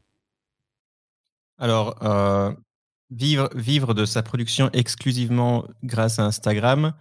Alors, 1.58 2.02
euh, 2.02 2.52
vivre, 3.10 3.50
vivre 3.54 3.94
de 3.94 4.04
sa 4.04 4.22
production 4.22 4.70
exclusivement 4.72 5.66
grâce 5.82 6.18
à 6.18 6.24
Instagram, 6.24 6.92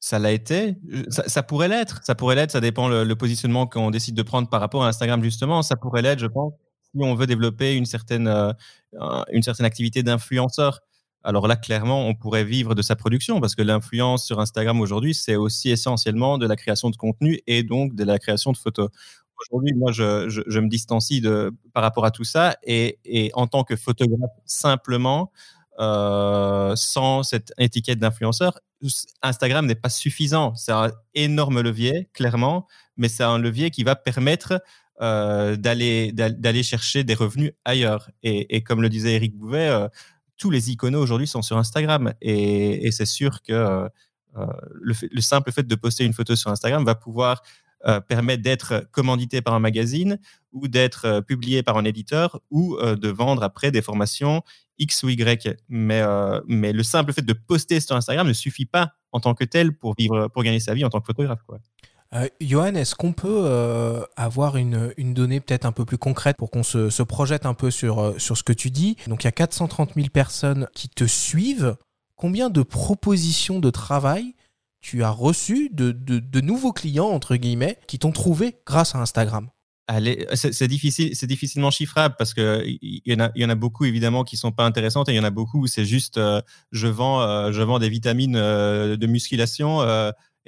ça 0.00 0.18
l'a 0.18 0.32
été? 0.32 0.76
Ça, 1.08 1.42
pourrait 1.42 1.68
l'être. 1.68 2.04
Ça 2.04 2.14
pourrait 2.14 2.34
l'être. 2.34 2.50
Ça 2.50 2.60
dépend 2.60 2.88
le, 2.88 3.14
positionnement 3.14 3.66
qu'on 3.66 3.90
décide 3.90 4.14
de 4.14 4.22
prendre 4.22 4.50
par 4.50 4.60
rapport 4.60 4.84
à 4.84 4.88
Instagram, 4.88 5.24
justement. 5.24 5.62
Ça 5.62 5.76
pourrait 5.76 6.02
l'être, 6.02 6.18
je 6.18 6.26
pense, 6.26 6.52
si 6.82 7.02
on 7.02 7.14
veut 7.14 7.26
développer 7.26 7.74
une 7.74 7.86
certaine, 7.86 8.28
une 9.32 9.42
certaine 9.42 9.64
activité 9.64 10.02
d'influenceur 10.02 10.80
alors 11.24 11.48
là, 11.48 11.56
clairement, 11.56 12.06
on 12.06 12.14
pourrait 12.14 12.44
vivre 12.44 12.74
de 12.74 12.82
sa 12.82 12.96
production 12.96 13.40
parce 13.40 13.54
que 13.54 13.62
l'influence 13.62 14.24
sur 14.24 14.40
Instagram 14.40 14.80
aujourd'hui, 14.80 15.14
c'est 15.14 15.36
aussi 15.36 15.70
essentiellement 15.70 16.38
de 16.38 16.46
la 16.46 16.56
création 16.56 16.90
de 16.90 16.96
contenu 16.96 17.40
et 17.46 17.62
donc 17.62 17.94
de 17.94 18.04
la 18.04 18.18
création 18.18 18.52
de 18.52 18.56
photos. 18.56 18.88
Aujourd'hui, 19.46 19.74
moi, 19.74 19.92
je, 19.92 20.60
me 20.60 20.68
distancie 20.68 21.20
de, 21.20 21.52
par 21.72 21.82
rapport 21.82 22.04
à 22.04 22.10
tout 22.10 22.24
ça 22.24 22.56
et, 22.64 23.30
en 23.34 23.46
tant 23.46 23.64
que 23.64 23.76
photographe 23.76 24.30
simplement, 24.46 25.32
euh, 25.80 26.74
sans 26.76 27.22
cette 27.22 27.52
étiquette 27.58 27.98
d'influenceur, 27.98 28.58
Instagram 29.22 29.66
n'est 29.66 29.74
pas 29.74 29.90
suffisant. 29.90 30.54
C'est 30.54 30.72
un 30.72 30.90
énorme 31.14 31.60
levier, 31.60 32.08
clairement, 32.14 32.66
mais 32.96 33.08
c'est 33.08 33.24
un 33.24 33.38
levier 33.38 33.70
qui 33.70 33.84
va 33.84 33.96
permettre 33.96 34.60
euh, 35.00 35.56
d'aller 35.56 36.62
chercher 36.62 37.04
des 37.04 37.14
revenus 37.14 37.52
ailleurs. 37.64 38.10
Et, 38.22 38.62
comme 38.62 38.82
le 38.82 38.88
disait 38.88 39.14
Eric 39.14 39.36
Bouvet, 39.36 39.68
euh, 39.68 39.88
tous 40.38 40.50
les 40.50 40.70
iconos 40.70 41.02
aujourd'hui 41.02 41.26
sont 41.26 41.42
sur 41.42 41.58
Instagram. 41.58 42.14
Et, 42.22 42.90
c'est 42.92 43.06
sûr 43.06 43.42
que 43.42 43.52
euh, 43.52 43.88
euh, 44.36 44.46
le, 44.72 45.20
simple 45.20 45.52
fait 45.52 45.66
de 45.66 45.74
poster 45.74 46.04
une 46.04 46.12
photo 46.12 46.36
sur 46.36 46.50
Instagram 46.50 46.84
va 46.84 46.94
pouvoir 46.94 47.42
euh, 47.86 48.00
permettre 48.00 48.42
d'être 48.42 48.88
commandité 48.92 49.42
par 49.42 49.54
un 49.54 49.60
magazine 49.60 50.18
ou 50.52 50.68
d'être 50.68 51.20
publié 51.20 51.62
par 51.62 51.76
un 51.76 51.84
éditeur 51.84 52.40
ou 52.50 52.76
de 52.80 53.08
vendre 53.08 53.42
après 53.42 53.70
des 53.70 53.82
formations 53.82 54.42
X 54.78 55.02
ou 55.02 55.10
Y. 55.10 55.56
Mais, 55.68 56.02
mais 56.46 56.72
le 56.72 56.82
simple 56.82 57.12
fait 57.12 57.24
de 57.24 57.32
poster 57.32 57.80
sur 57.80 57.96
Instagram 57.96 58.26
ne 58.26 58.32
suffit 58.32 58.66
pas 58.66 58.92
en 59.12 59.20
tant 59.20 59.34
que 59.34 59.44
tel 59.44 59.76
pour, 59.76 59.94
vivre, 59.98 60.28
pour 60.28 60.42
gagner 60.42 60.60
sa 60.60 60.74
vie 60.74 60.84
en 60.84 60.90
tant 60.90 61.00
que 61.00 61.06
photographe. 61.06 61.42
Quoi. 61.46 61.58
Euh, 62.14 62.28
Johan, 62.40 62.74
est-ce 62.74 62.94
qu'on 62.94 63.12
peut 63.12 63.42
euh, 63.44 64.02
avoir 64.16 64.56
une, 64.56 64.92
donnée 64.98 65.40
peut-être 65.40 65.66
un 65.66 65.72
peu 65.72 65.84
plus 65.84 65.98
concrète 65.98 66.36
pour 66.38 66.50
qu'on 66.50 66.62
se, 66.62 67.02
projette 67.02 67.44
un 67.44 67.54
peu 67.54 67.70
sur, 67.70 67.98
euh, 67.98 68.18
sur 68.18 68.36
ce 68.36 68.42
que 68.42 68.52
tu 68.52 68.70
dis? 68.70 68.96
Donc 69.06 69.24
il 69.24 69.26
y 69.26 69.28
a 69.28 69.32
430 69.32 69.94
000 69.94 70.08
personnes 70.08 70.68
qui 70.74 70.88
te 70.88 71.04
suivent. 71.04 71.76
Combien 72.16 72.50
de 72.50 72.62
propositions 72.62 73.60
de 73.60 73.70
travail 73.70 74.34
tu 74.80 75.02
as 75.02 75.10
reçues 75.10 75.70
de, 75.72 76.40
nouveaux 76.40 76.72
clients, 76.72 77.08
entre 77.08 77.36
guillemets, 77.36 77.78
qui 77.86 77.98
t'ont 77.98 78.12
trouvé 78.12 78.56
grâce 78.66 78.94
à 78.94 78.98
Instagram? 78.98 79.48
C'est 80.34 80.68
difficile, 80.68 81.12
difficilement 81.22 81.70
chiffrable 81.70 82.14
parce 82.18 82.34
que 82.34 82.62
il 82.66 83.00
y 83.06 83.14
en 83.44 83.50
a, 83.50 83.54
beaucoup 83.54 83.86
évidemment 83.86 84.22
qui 84.22 84.36
sont 84.36 84.52
pas 84.52 84.66
intéressantes 84.66 85.08
et 85.08 85.12
il 85.12 85.16
y 85.16 85.20
en 85.20 85.24
a 85.24 85.30
beaucoup 85.30 85.62
où 85.62 85.66
c'est 85.66 85.86
juste 85.86 86.20
je 86.72 86.86
vends, 86.88 87.50
je 87.50 87.62
vends 87.62 87.78
des 87.78 87.88
vitamines 87.88 88.34
de 88.34 89.06
musculation 89.06 89.80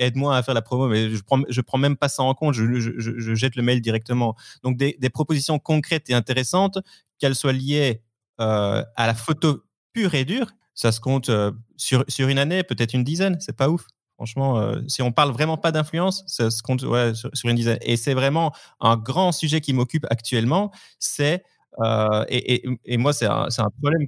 aide-moi 0.01 0.37
à 0.37 0.43
faire 0.43 0.55
la 0.55 0.63
promo, 0.63 0.89
mais 0.89 1.11
je 1.11 1.23
prends, 1.23 1.41
prends 1.67 1.79
même 1.79 1.97
pas 1.97 2.09
ça 2.09 2.23
en 2.23 2.35
compte, 2.35 2.55
je, 2.55 3.35
jette 3.35 3.57
le 3.57 3.63
mail 3.63 3.81
directement. 3.81 4.35
Donc 4.63 4.77
des, 4.77 5.11
propositions 5.11 5.59
concrètes 5.59 6.11
et 6.11 6.15
intéressantes, 6.15 6.79
qu'elles 7.19 7.35
soient 7.35 7.53
liées 7.53 8.03
euh, 8.41 8.83
à 8.97 9.07
la 9.07 9.15
photo 9.15 9.63
pure 9.93 10.15
et 10.15 10.25
dure, 10.25 10.51
ça 10.75 10.93
se 10.93 11.01
compte 11.01 11.29
euh, 11.29 11.53
sur, 11.77 12.05
sur 12.09 12.29
une 12.29 12.39
année, 12.39 12.63
peut-être 12.63 12.95
une 12.95 13.05
dizaine, 13.05 13.37
c'est 13.41 13.57
pas 13.57 13.69
ouf. 13.69 13.87
Franchement, 14.15 14.59
euh, 14.59 14.81
si 14.87 15.01
on 15.01 15.13
parle 15.13 15.31
vraiment 15.33 15.57
pas 15.57 15.73
d'influence, 15.73 16.25
ça 16.27 16.51
se 16.51 16.63
compte 16.63 16.81
sur, 16.81 17.49
une 17.49 17.57
dizaine. 17.57 17.79
Et 17.81 17.97
c'est 17.97 18.13
vraiment 18.15 18.53
un 18.81 18.97
grand 18.97 19.33
sujet 19.33 19.61
qui 19.61 19.73
m'occupe 19.73 20.07
actuellement, 20.11 20.71
c'est 20.99 21.43
euh, 21.79 22.25
et, 22.29 22.97
moi, 22.97 23.13
c'est 23.13 23.27
un, 23.27 23.49
problème 23.81 24.07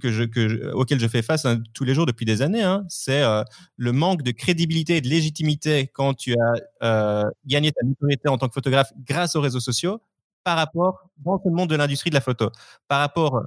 auquel 0.74 1.00
je 1.00 1.08
fais 1.08 1.22
face 1.22 1.44
hein, 1.44 1.62
tous 1.74 1.84
les 1.84 1.94
jours 1.94 2.06
depuis 2.06 2.26
des 2.26 2.42
années. 2.42 2.62
Hein. 2.62 2.84
c'est 2.88 3.22
euh, 3.22 3.42
le 3.76 3.92
manque 3.92 4.22
de 4.22 4.32
crédibilité 4.32 4.96
et 4.96 5.00
de 5.00 5.08
légitimité 5.08 5.88
quand 5.92 6.14
tu 6.14 6.34
as 6.34 6.54
euh, 6.82 7.30
gagné 7.46 7.72
ta 7.72 7.84
notoriété 7.84 8.28
en 8.28 8.38
tant 8.38 8.48
que 8.48 8.54
photographe 8.54 8.92
grâce 9.06 9.36
aux 9.36 9.40
réseaux 9.40 9.60
sociaux 9.60 10.00
par 10.44 10.56
rapport 10.56 11.08
dans 11.18 11.40
le 11.44 11.50
monde 11.52 11.70
de 11.70 11.76
l'industrie 11.76 12.10
de 12.10 12.16
la 12.16 12.20
photo, 12.20 12.50
par 12.88 12.98
rapport 12.98 13.44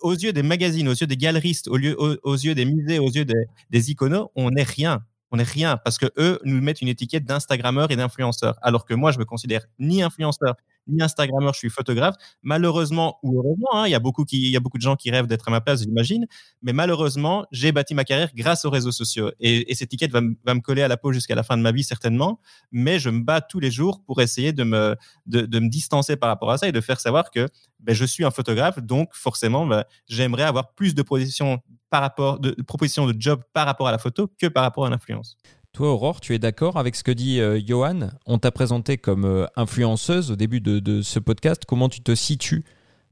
aux 0.00 0.12
yeux 0.12 0.32
des 0.32 0.42
magazines, 0.42 0.88
aux 0.88 0.94
yeux 0.94 1.06
des 1.06 1.16
galeristes, 1.16 1.68
aux, 1.68 1.76
yeux 1.76 2.54
des 2.54 2.64
musées, 2.64 2.98
aux 2.98 3.08
yeux 3.08 3.24
des, 3.24 3.46
des 3.70 3.90
iconos, 3.92 4.32
on 4.34 4.50
n'est 4.50 4.64
rien 4.64 5.04
on 5.30 5.36
n'est 5.36 5.42
rien 5.42 5.76
parce 5.76 5.98
que 5.98 6.06
eux 6.18 6.38
nous 6.44 6.60
mettent 6.60 6.82
une 6.82 6.88
étiquette 6.88 7.24
d'instagrammeur 7.24 7.90
et 7.90 7.96
d'influenceur 7.96 8.56
alors 8.62 8.84
que 8.84 8.94
moi 8.94 9.12
je 9.12 9.18
me 9.18 9.24
considère 9.24 9.66
ni 9.78 10.02
influenceur 10.02 10.54
ni 10.86 11.02
Instagrammeur, 11.02 11.52
je 11.54 11.58
suis 11.58 11.70
photographe. 11.70 12.14
Malheureusement 12.42 13.18
ou 13.22 13.38
heureusement, 13.38 13.68
hein, 13.74 13.86
il, 13.86 13.90
y 13.90 13.94
a 13.94 13.98
beaucoup 13.98 14.24
qui, 14.24 14.50
y 14.50 14.56
a 14.56 14.60
beaucoup 14.60 14.78
de 14.78 14.82
gens 14.82 14.96
qui 14.96 15.10
rêvent 15.10 15.26
d'être 15.26 15.48
à 15.48 15.50
ma 15.50 15.60
place, 15.60 15.82
j'imagine. 15.82 16.26
Mais 16.62 16.72
malheureusement, 16.72 17.46
j'ai 17.52 17.72
bâti 17.72 17.94
ma 17.94 18.04
carrière 18.04 18.30
grâce 18.34 18.64
aux 18.64 18.70
réseaux 18.70 18.92
sociaux. 18.92 19.30
Et, 19.40 19.74
cette 19.74 19.92
étiquette 19.92 20.12
va, 20.12 20.20
me 20.20 20.60
coller 20.60 20.82
à 20.82 20.88
la 20.88 20.96
peau 20.96 21.12
jusqu'à 21.12 21.34
la 21.34 21.42
fin 21.42 21.56
de 21.56 21.62
ma 21.62 21.72
vie, 21.72 21.84
certainement. 21.84 22.40
Mais 22.72 22.98
je 22.98 23.10
me 23.10 23.22
bats 23.22 23.40
tous 23.40 23.60
les 23.60 23.70
jours 23.70 24.02
pour 24.04 24.20
essayer 24.20 24.52
de 24.52 24.64
me, 24.64 24.96
de, 25.26 25.58
me 25.58 25.68
distancer 25.68 26.16
par 26.16 26.28
rapport 26.28 26.50
à 26.50 26.58
ça 26.58 26.68
et 26.68 26.72
de 26.72 26.80
faire 26.80 27.00
savoir 27.00 27.30
que 27.30 27.48
ben, 27.80 27.94
je 27.94 28.04
suis 28.04 28.24
un 28.24 28.30
photographe. 28.30 28.78
Donc, 28.80 29.10
forcément, 29.12 29.66
ben, 29.66 29.84
j'aimerais 30.08 30.44
avoir 30.44 30.74
plus 30.74 30.94
de 30.94 31.02
propositions 31.02 31.60
par 31.90 32.00
rapport 32.00 32.40
de, 32.40 32.50
de 32.50 32.62
propositions 32.62 33.06
de 33.06 33.14
job 33.18 33.42
par 33.52 33.66
rapport 33.66 33.88
à 33.88 33.92
la 33.92 33.98
photo 33.98 34.28
que 34.38 34.46
par 34.46 34.62
rapport 34.62 34.86
à 34.86 34.90
l'influence. 34.90 35.36
Toi, 35.76 35.92
Aurore, 35.92 36.22
tu 36.22 36.34
es 36.34 36.38
d'accord 36.38 36.78
avec 36.78 36.96
ce 36.96 37.04
que 37.04 37.10
dit 37.10 37.38
euh, 37.38 37.60
Johan? 37.62 38.08
On 38.24 38.38
t'a 38.38 38.50
présenté 38.50 38.96
comme 38.96 39.26
euh, 39.26 39.44
influenceuse 39.56 40.30
au 40.30 40.34
début 40.34 40.62
de, 40.62 41.02
ce 41.02 41.18
podcast. 41.18 41.64
Comment 41.68 41.90
tu 41.90 42.00
te 42.00 42.14
situes 42.14 42.64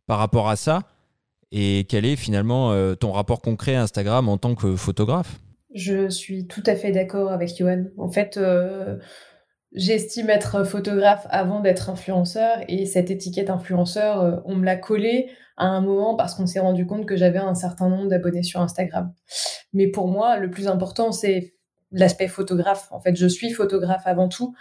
par 0.07 0.19
rapport 0.19 0.49
à 0.49 0.57
ça? 0.57 0.85
Et 1.53 1.85
quel 1.91 2.07
est 2.07 2.17
finalement 2.17 2.73
euh, 2.73 2.95
ton 2.95 3.13
rapport 3.13 3.43
concret 3.43 3.75
à 3.75 3.83
Instagram 3.83 4.31
en 4.31 4.39
tant 4.39 4.55
que 4.55 4.77
photographe? 4.77 5.41
Je 5.75 6.09
suis 6.09 6.47
tout 6.47 6.63
à 6.65 6.75
fait 6.75 6.91
d'accord 6.91 7.31
avec 7.31 7.55
Johan. 7.55 7.85
En 7.99 8.09
fait, 8.09 8.41
j'estime 9.73 10.31
être 10.31 10.65
photographe 10.65 11.27
avant 11.29 11.61
d'être 11.61 11.91
influenceur 11.91 12.61
et 12.69 12.87
cette 12.87 13.11
étiquette 13.11 13.51
influenceur, 13.51 14.43
on 14.47 14.57
me 14.57 14.65
l'a 14.65 14.77
collée 14.77 15.29
à 15.59 15.67
un 15.67 15.83
moment 15.83 16.17
parce 16.17 16.35
qu'on 16.35 16.47
s'est 16.47 16.61
rendu 16.61 16.87
compte 16.87 17.05
que 17.05 17.17
j'avais 17.17 17.41
un 17.41 17.55
certain 17.55 17.91
nombre 17.91 18.09
d'abonnés 18.09 18.43
sur 18.43 18.63
Instagram. 18.63 19.13
Mais 19.75 19.89
pour 19.89 20.09
moi, 20.09 20.39
le 20.39 20.49
plus 20.49 20.67
important, 20.67 21.13
c'est 21.13 21.54
l'aspect 21.95 22.29
photographe. 22.29 22.89
En 22.91 23.01
fait, 23.01 23.17
je 23.17 23.27
suis 23.27 23.51
photographe 23.51 24.03
avant 24.05 24.29
tout. 24.29 24.55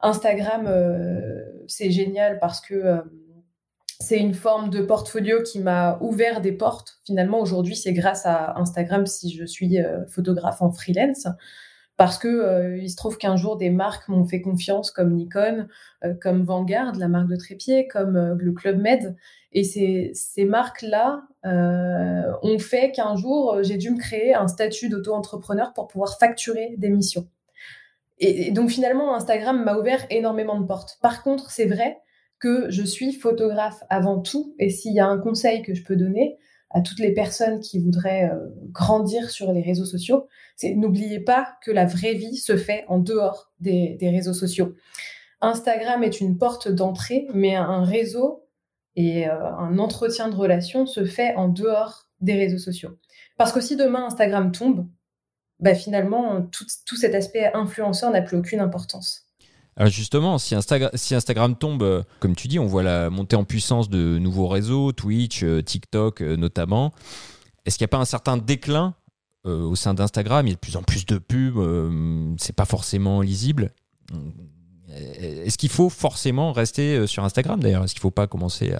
Instagram, 0.00 0.66
euh, 0.66 1.42
c'est 1.66 1.90
génial 1.90 2.38
parce 2.38 2.60
que 2.60 2.74
euh, 2.74 3.00
c'est 3.98 4.18
une 4.18 4.34
forme 4.34 4.70
de 4.70 4.82
portfolio 4.82 5.42
qui 5.42 5.58
m'a 5.58 5.98
ouvert 6.00 6.40
des 6.40 6.52
portes. 6.52 7.00
Finalement, 7.04 7.40
aujourd'hui, 7.40 7.76
c'est 7.76 7.92
grâce 7.92 8.26
à 8.26 8.58
Instagram 8.58 9.06
si 9.06 9.34
je 9.34 9.44
suis 9.44 9.78
euh, 9.78 10.06
photographe 10.06 10.62
en 10.62 10.70
freelance. 10.70 11.26
Parce 11.96 12.18
que 12.18 12.76
il 12.78 12.90
se 12.90 12.96
trouve 12.96 13.16
qu'un 13.16 13.36
jour 13.36 13.56
des 13.56 13.70
marques 13.70 14.06
m'ont 14.08 14.26
fait 14.26 14.42
confiance, 14.42 14.90
comme 14.90 15.14
Nikon, 15.14 15.66
comme 16.20 16.44
Vanguard, 16.44 16.94
la 16.96 17.08
marque 17.08 17.30
de 17.30 17.36
trépied, 17.36 17.88
comme 17.88 18.36
le 18.38 18.52
Club 18.52 18.76
Med, 18.76 19.16
et 19.52 19.64
ces, 19.64 20.10
ces 20.12 20.44
marques-là 20.44 21.22
ont 21.46 22.58
fait 22.58 22.92
qu'un 22.92 23.16
jour 23.16 23.62
j'ai 23.62 23.76
dû 23.76 23.90
me 23.90 23.98
créer 23.98 24.34
un 24.34 24.48
statut 24.48 24.88
d'auto-entrepreneur 24.88 25.72
pour 25.72 25.86
pouvoir 25.86 26.18
facturer 26.18 26.74
des 26.76 26.90
missions. 26.90 27.28
Et, 28.18 28.50
donc 28.50 28.70
finalement, 28.70 29.14
Instagram 29.14 29.62
m'a 29.62 29.76
ouvert 29.76 30.06
énormément 30.10 30.58
de 30.58 30.66
portes. 30.66 30.98
Par 31.02 31.22
contre, 31.22 31.50
c'est 31.50 31.66
vrai 31.66 31.98
que 32.38 32.70
je 32.70 32.82
suis 32.82 33.12
photographe 33.12 33.82
avant 33.88 34.20
tout. 34.20 34.54
Et 34.58 34.70
s'il 34.70 34.92
y 34.92 35.00
a 35.00 35.06
un 35.06 35.18
conseil 35.18 35.62
que 35.62 35.74
je 35.74 35.82
peux 35.82 35.96
donner 35.96 36.36
à 36.70 36.80
toutes 36.80 36.98
les 36.98 37.12
personnes 37.12 37.60
qui 37.60 37.78
voudraient 37.78 38.30
euh, 38.30 38.48
grandir 38.72 39.30
sur 39.30 39.52
les 39.52 39.62
réseaux 39.62 39.84
sociaux, 39.84 40.26
c'est 40.56 40.74
n'oubliez 40.74 41.20
pas 41.20 41.56
que 41.62 41.70
la 41.70 41.86
vraie 41.86 42.14
vie 42.14 42.36
se 42.36 42.56
fait 42.56 42.84
en 42.88 42.98
dehors 42.98 43.52
des 43.60 43.98
réseaux 44.02 44.34
sociaux. 44.34 44.74
Instagram 45.40 46.02
est 46.02 46.20
une 46.20 46.38
porte 46.38 46.68
d'entrée, 46.68 47.28
mais 47.32 47.54
un 47.54 47.84
réseau 47.84 48.45
et 48.96 49.28
euh, 49.28 49.54
un 49.58 49.78
entretien 49.78 50.28
de 50.28 50.34
relation 50.34 50.86
se 50.86 51.04
fait 51.04 51.34
en 51.36 51.48
dehors 51.48 52.08
des 52.20 52.34
réseaux 52.34 52.58
sociaux. 52.58 52.98
Parce 53.36 53.52
que 53.52 53.60
si 53.60 53.76
demain 53.76 54.06
Instagram 54.06 54.50
tombe, 54.50 54.88
bah 55.60 55.74
finalement, 55.74 56.42
tout, 56.42 56.96
cet 56.96 57.14
aspect 57.14 57.50
influenceur 57.54 58.10
n'a 58.10 58.22
plus 58.22 58.38
aucune 58.38 58.60
importance. 58.60 59.26
Alors 59.76 59.90
justement, 59.90 60.38
si, 60.38 60.54
Instagram 60.54 61.56
tombe, 61.56 61.82
euh, 61.82 62.02
comme 62.20 62.34
tu 62.34 62.48
dis, 62.48 62.58
on 62.58 62.66
voit 62.66 62.82
la 62.82 63.10
montée 63.10 63.36
en 63.36 63.44
puissance 63.44 63.90
de 63.90 64.18
nouveaux 64.18 64.48
réseaux, 64.48 64.92
Twitch, 64.92 65.42
euh, 65.44 65.62
TikTok 65.62 66.22
notamment. 66.22 66.92
Est-ce 67.66 67.76
qu'il 67.76 67.84
n'y 67.84 67.90
a 67.90 67.94
pas 67.96 67.98
un 67.98 68.06
certain 68.06 68.38
déclin 68.38 68.94
au 69.44 69.76
sein 69.76 69.94
d'Instagram? 69.94 70.44
Il 70.46 70.50
y 70.50 70.52
a 70.52 70.56
de 70.56 70.60
plus 70.60 70.76
en 70.76 70.82
plus 70.82 71.06
de 71.06 71.18
pubs, 71.18 72.36
c'est 72.38 72.54
pas 72.54 72.64
forcément 72.64 73.20
lisible. 73.20 73.72
Est-ce 74.88 75.58
qu'il 75.58 75.68
faut 75.68 75.88
forcément 75.88 76.52
rester 76.52 77.06
sur 77.06 77.24
Instagram 77.24 77.60
d'ailleurs? 77.60 77.84
Est-ce 77.84 77.94
qu'il 77.94 78.00
ne 78.00 78.02
faut 78.02 78.10
pas 78.10 78.26
commencer 78.26 78.72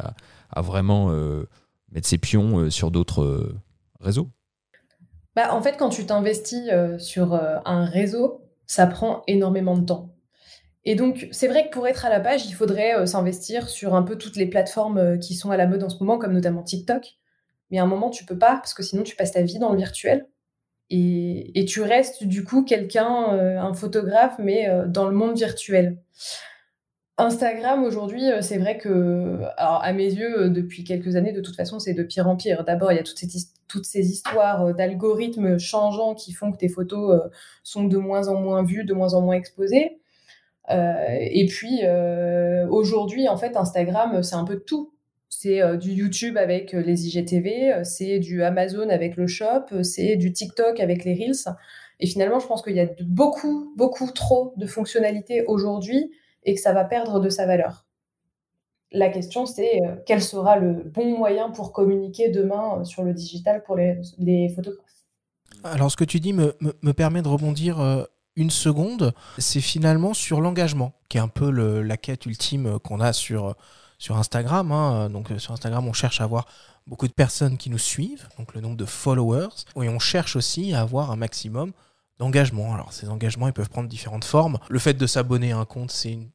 à, 0.52 0.62
vraiment 0.62 1.08
mettre 1.90 2.06
ses 2.06 2.18
pions 2.18 2.70
sur 2.70 2.90
d'autres 2.90 3.54
réseaux? 4.00 4.30
Bah, 5.36 5.54
en 5.54 5.60
fait, 5.60 5.76
quand 5.76 5.90
tu 5.90 6.06
t'investis 6.06 6.66
euh, 6.72 6.98
sur 6.98 7.34
euh, 7.34 7.58
un 7.66 7.84
réseau, 7.84 8.40
ça 8.66 8.86
prend 8.86 9.22
énormément 9.26 9.76
de 9.76 9.84
temps. 9.84 10.14
Et 10.86 10.94
donc, 10.94 11.28
c'est 11.30 11.46
vrai 11.46 11.66
que 11.66 11.72
pour 11.72 11.86
être 11.86 12.06
à 12.06 12.10
la 12.10 12.20
page, 12.20 12.46
il 12.46 12.54
faudrait 12.54 12.96
euh, 12.96 13.04
s'investir 13.04 13.68
sur 13.68 13.94
un 13.94 14.02
peu 14.02 14.16
toutes 14.16 14.36
les 14.36 14.46
plateformes 14.46 15.18
qui 15.18 15.34
sont 15.34 15.50
à 15.50 15.58
la 15.58 15.66
mode 15.66 15.82
en 15.82 15.90
ce 15.90 15.98
moment, 16.00 16.16
comme 16.16 16.32
notamment 16.32 16.62
TikTok. 16.62 17.18
Mais 17.70 17.78
à 17.78 17.82
un 17.82 17.86
moment, 17.86 18.08
tu 18.08 18.24
peux 18.24 18.38
pas, 18.38 18.56
parce 18.56 18.72
que 18.72 18.82
sinon, 18.82 19.02
tu 19.02 19.14
passes 19.14 19.32
ta 19.32 19.42
vie 19.42 19.58
dans 19.58 19.72
le 19.72 19.76
virtuel. 19.76 20.26
Et, 20.90 21.64
tu 21.68 21.82
restes, 21.82 22.24
du 22.24 22.44
coup, 22.44 22.62
quelqu'un, 22.64 23.06
un 23.06 23.74
photographe, 23.74 24.36
mais 24.38 24.68
dans 24.86 25.08
le 25.08 25.14
monde 25.14 25.36
virtuel. 25.36 25.98
Instagram 27.18 27.82
aujourd'hui, 27.84 28.30
euh, 28.30 28.42
c'est 28.42 28.58
vrai 28.58 28.76
que, 28.76 29.40
à 29.56 29.92
mes 29.94 30.12
yeux, 30.12 30.42
euh, 30.42 30.48
depuis 30.50 30.84
quelques 30.84 31.16
années, 31.16 31.32
de 31.32 31.40
toute 31.40 31.56
façon, 31.56 31.78
c'est 31.78 31.94
de 31.94 32.02
pire 32.02 32.28
en 32.28 32.36
pire. 32.36 32.62
D'abord, 32.64 32.92
il 32.92 32.96
y 32.96 32.98
a 32.98 33.02
toutes 33.02 33.18
ces, 33.18 33.28
toutes 33.68 33.86
ces 33.86 34.10
histoires 34.10 34.66
euh, 34.66 34.72
d'algorithmes 34.74 35.58
changeants 35.58 36.14
qui 36.14 36.32
font 36.32 36.52
que 36.52 36.58
tes 36.58 36.68
photos 36.68 37.22
sont 37.62 37.84
de 37.84 37.96
moins 37.96 38.28
en 38.28 38.38
moins 38.40 38.62
vues, 38.62 38.84
de 38.84 38.92
moins 38.92 39.14
en 39.14 39.22
moins 39.22 39.34
exposées. 39.34 39.98
et 40.68 41.46
puis, 41.46 41.80
aujourd'hui, 42.68 43.28
en 43.28 43.36
fait, 43.36 43.56
Instagram, 43.56 44.22
c'est 44.22 44.34
un 44.34 44.44
peu 44.44 44.58
tout. 44.60 44.92
C'est 45.38 45.76
du 45.76 45.92
YouTube 45.92 46.38
avec 46.38 46.72
les 46.72 47.06
IGTV, 47.08 47.84
c'est 47.84 48.18
du 48.20 48.42
Amazon 48.42 48.88
avec 48.88 49.16
le 49.16 49.26
Shop, 49.26 49.82
c'est 49.82 50.16
du 50.16 50.32
TikTok 50.32 50.80
avec 50.80 51.04
les 51.04 51.12
Reels. 51.12 51.54
Et 52.00 52.06
finalement, 52.06 52.38
je 52.38 52.46
pense 52.46 52.62
qu'il 52.62 52.74
y 52.74 52.80
a 52.80 52.88
beaucoup, 53.02 53.72
beaucoup 53.76 54.10
trop 54.10 54.54
de 54.56 54.66
fonctionnalités 54.66 55.44
aujourd'hui 55.46 56.10
et 56.44 56.54
que 56.54 56.60
ça 56.60 56.72
va 56.72 56.84
perdre 56.84 57.20
de 57.20 57.28
sa 57.28 57.46
valeur. 57.46 57.86
La 58.92 59.08
question, 59.08 59.46
c'est 59.46 59.82
euh, 59.82 59.96
quel 60.06 60.22
sera 60.22 60.56
le 60.58 60.84
bon 60.84 61.18
moyen 61.18 61.50
pour 61.50 61.72
communiquer 61.72 62.30
demain 62.30 62.78
euh, 62.80 62.84
sur 62.84 63.02
le 63.02 63.12
digital 63.12 63.62
pour 63.64 63.76
les, 63.76 64.48
photographes? 64.54 64.84
Alors, 65.64 65.90
ce 65.90 65.96
que 65.96 66.04
tu 66.04 66.20
dis 66.20 66.32
me, 66.32 66.52
permet 66.92 67.22
de 67.22 67.28
rebondir 67.28 67.80
euh, 67.80 68.04
une 68.36 68.50
seconde. 68.50 69.12
C'est 69.38 69.60
finalement 69.60 70.14
sur 70.14 70.40
l'engagement, 70.40 70.92
qui 71.08 71.18
est 71.18 71.20
un 71.20 71.28
peu 71.28 71.50
la 71.50 71.96
quête 71.96 72.26
ultime 72.26 72.78
qu'on 72.78 73.00
a 73.00 73.12
sur, 73.12 73.56
sur 73.98 74.16
Instagram. 74.16 74.72
Hein. 74.72 75.10
Donc, 75.10 75.32
sur 75.38 75.52
Instagram, 75.52 75.86
on 75.86 75.92
cherche 75.92 76.20
à 76.20 76.24
avoir 76.24 76.46
beaucoup 76.86 77.08
de 77.08 77.12
personnes 77.12 77.58
qui 77.58 77.70
nous 77.70 77.78
suivent, 77.78 78.28
donc 78.38 78.54
le 78.54 78.60
nombre 78.60 78.76
de 78.76 78.84
followers, 78.84 79.64
et 79.76 79.88
on 79.88 79.98
cherche 79.98 80.36
aussi 80.36 80.72
à 80.72 80.80
avoir 80.80 81.10
un 81.10 81.16
maximum 81.16 81.72
d'engagement. 82.18 82.74
Alors, 82.74 82.92
ces 82.92 83.08
engagements, 83.08 83.48
ils 83.48 83.52
peuvent 83.52 83.68
prendre 83.68 83.88
différentes 83.88 84.24
formes. 84.24 84.58
Le 84.68 84.78
fait 84.78 84.94
de 84.94 85.06
s'abonner 85.06 85.52
à 85.52 85.58
un 85.58 85.64
compte, 85.64 85.90
c'est 85.90 86.12
une 86.12 86.30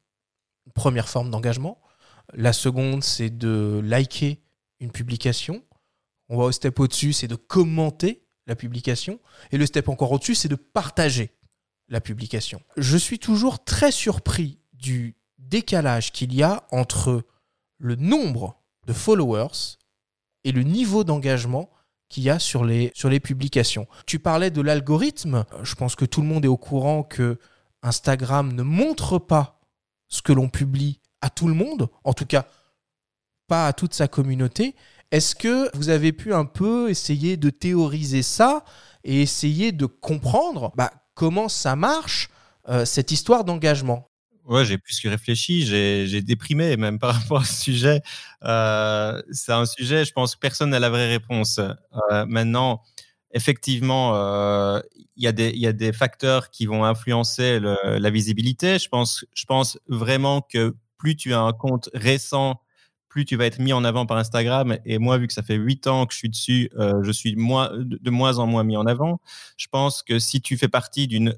première 0.76 1.10
forme 1.10 1.30
d'engagement. 1.30 1.80
La 2.34 2.54
seconde, 2.54 3.04
c'est 3.04 3.30
de 3.30 3.82
liker 3.84 4.42
une 4.80 4.92
publication. 4.92 5.64
On 6.30 6.38
va 6.38 6.46
au 6.46 6.52
step 6.52 6.80
au-dessus, 6.80 7.14
c'est 7.14 7.28
de 7.28 7.36
commenter 7.36 8.24
la 8.48 8.56
publication. 8.56 9.20
Et 9.52 9.58
le 9.58 9.66
step 9.66 9.90
encore 9.90 10.12
au-dessus, 10.12 10.36
c'est 10.36 10.48
de 10.48 10.56
partager 10.56 11.32
la 11.88 12.02
publication. 12.02 12.62
Je 12.78 12.98
suis 12.98 13.20
toujours 13.20 13.64
très 13.64 13.92
surpris 13.92 14.60
du 14.74 15.16
décalage 15.38 16.12
qu'il 16.12 16.34
y 16.34 16.42
a 16.42 16.64
entre 16.72 17.24
le 17.82 17.96
nombre 17.96 18.62
de 18.88 18.94
followers 18.94 19.78
et 20.44 20.52
le 20.52 20.64
niveau 20.64 21.04
d'engagement 21.04 21.70
qu'il 22.10 22.24
y 22.24 22.30
a 22.30 22.40
sur 22.40 22.64
les, 22.64 23.20
publications. 23.20 23.88
Tu 24.06 24.20
parlais 24.20 24.52
de 24.52 24.62
l'algorithme. 24.62 25.46
Je 25.64 25.76
pense 25.76 25.96
que 25.96 26.06
tout 26.06 26.22
le 26.22 26.28
monde 26.28 26.46
est 26.46 26.50
au 26.50 26.58
courant 26.58 27.04
que 27.04 27.40
Instagram 27.84 28.54
ne 28.54 28.64
montre 28.64 29.18
pas 29.18 29.62
ce 30.08 30.22
que 30.22 30.34
l'on 30.34 30.50
publie 30.50 31.00
à 31.22 31.30
tout 31.30 31.48
le 31.48 31.54
monde, 31.54 31.90
en 32.04 32.14
tout 32.14 32.26
cas 32.26 32.46
pas 33.48 33.68
à 33.68 33.74
toute 33.74 33.94
sa 33.94 34.08
communauté. 34.08 34.76
Est-ce 35.12 35.36
que 35.36 35.76
vous 35.76 35.90
avez 35.90 36.14
pu 36.14 36.34
un 36.34 36.46
peu 36.46 36.90
essayer 36.90 37.38
de 37.38 37.50
théoriser 37.50 38.24
ça 38.24 38.64
et 39.04 39.22
essayer 39.22 39.72
de 39.72 39.86
comprendre 39.86 40.72
bah, 40.76 40.92
comment 41.16 41.50
ça 41.50 41.76
marche, 41.76 42.30
euh, 42.70 42.86
cette 42.86 43.12
histoire 43.12 43.44
d'engagement? 43.44 44.11
Ouais, 44.46 44.66
j'ai 44.66 44.78
plus 44.78 45.00
que 45.00 45.08
réfléchi, 45.08 45.66
j'ai 45.66 46.22
déprimé 46.22 46.76
même 46.76 46.98
par 47.00 47.16
rapport 47.22 47.42
à 47.42 47.46
ce 47.46 47.62
sujet. 47.62 48.02
Euh, 48.44 49.22
c'est 49.32 49.52
un 49.52 49.66
sujet, 49.66 50.04
je 50.04 50.12
pense 50.14 50.36
personne 50.36 50.72
n'a 50.72 50.80
la 50.80 50.90
vraie 50.90 51.08
réponse. 51.10 51.60
Euh, 51.60 52.26
maintenant, 52.26 52.82
effectivement, 53.32 54.16
euh, 54.16 54.82
il 55.16 55.24
y, 55.24 55.28
a 55.68 55.74
des, 55.74 55.94
facteurs 55.94 56.50
qui 56.50 56.66
vont 56.66 56.84
influencer 56.84 57.60
la 57.60 58.10
visibilité. 58.10 58.80
Je 58.80 58.90
pense, 58.90 59.26
je 59.36 59.46
pense 59.46 59.80
vraiment 59.88 60.42
que 60.42 60.76
plus 60.98 61.16
tu 61.16 61.34
as 61.34 61.40
un 61.40 61.54
compte 61.54 61.90
récent, 61.94 62.60
plus 63.08 63.26
tu 63.26 63.36
vas 63.36 63.46
être 63.46 63.60
mis 63.60 63.74
en 63.74 63.84
avant 63.84 64.08
par 64.08 64.18
Instagram. 64.18 64.78
Et 64.86 64.98
moi, 64.98 65.20
vu 65.20 65.28
que 65.28 65.34
ça 65.34 65.44
fait 65.44 65.56
huit 65.56 65.86
ans 65.86 66.08
que 66.08 66.14
je 66.14 66.18
suis 66.18 66.30
dessus, 66.30 66.72
je 67.04 67.12
suis 67.12 67.36
de 67.36 68.10
moins 68.10 68.38
en 68.40 68.48
moins 68.48 68.64
mis 68.64 68.78
en 68.78 68.88
avant. 68.88 69.22
Je 69.58 69.68
pense 69.68 70.02
que 70.02 70.18
si 70.18 70.42
tu 70.42 70.58
fais 70.58 70.70
partie 70.70 71.08
d'une 71.08 71.36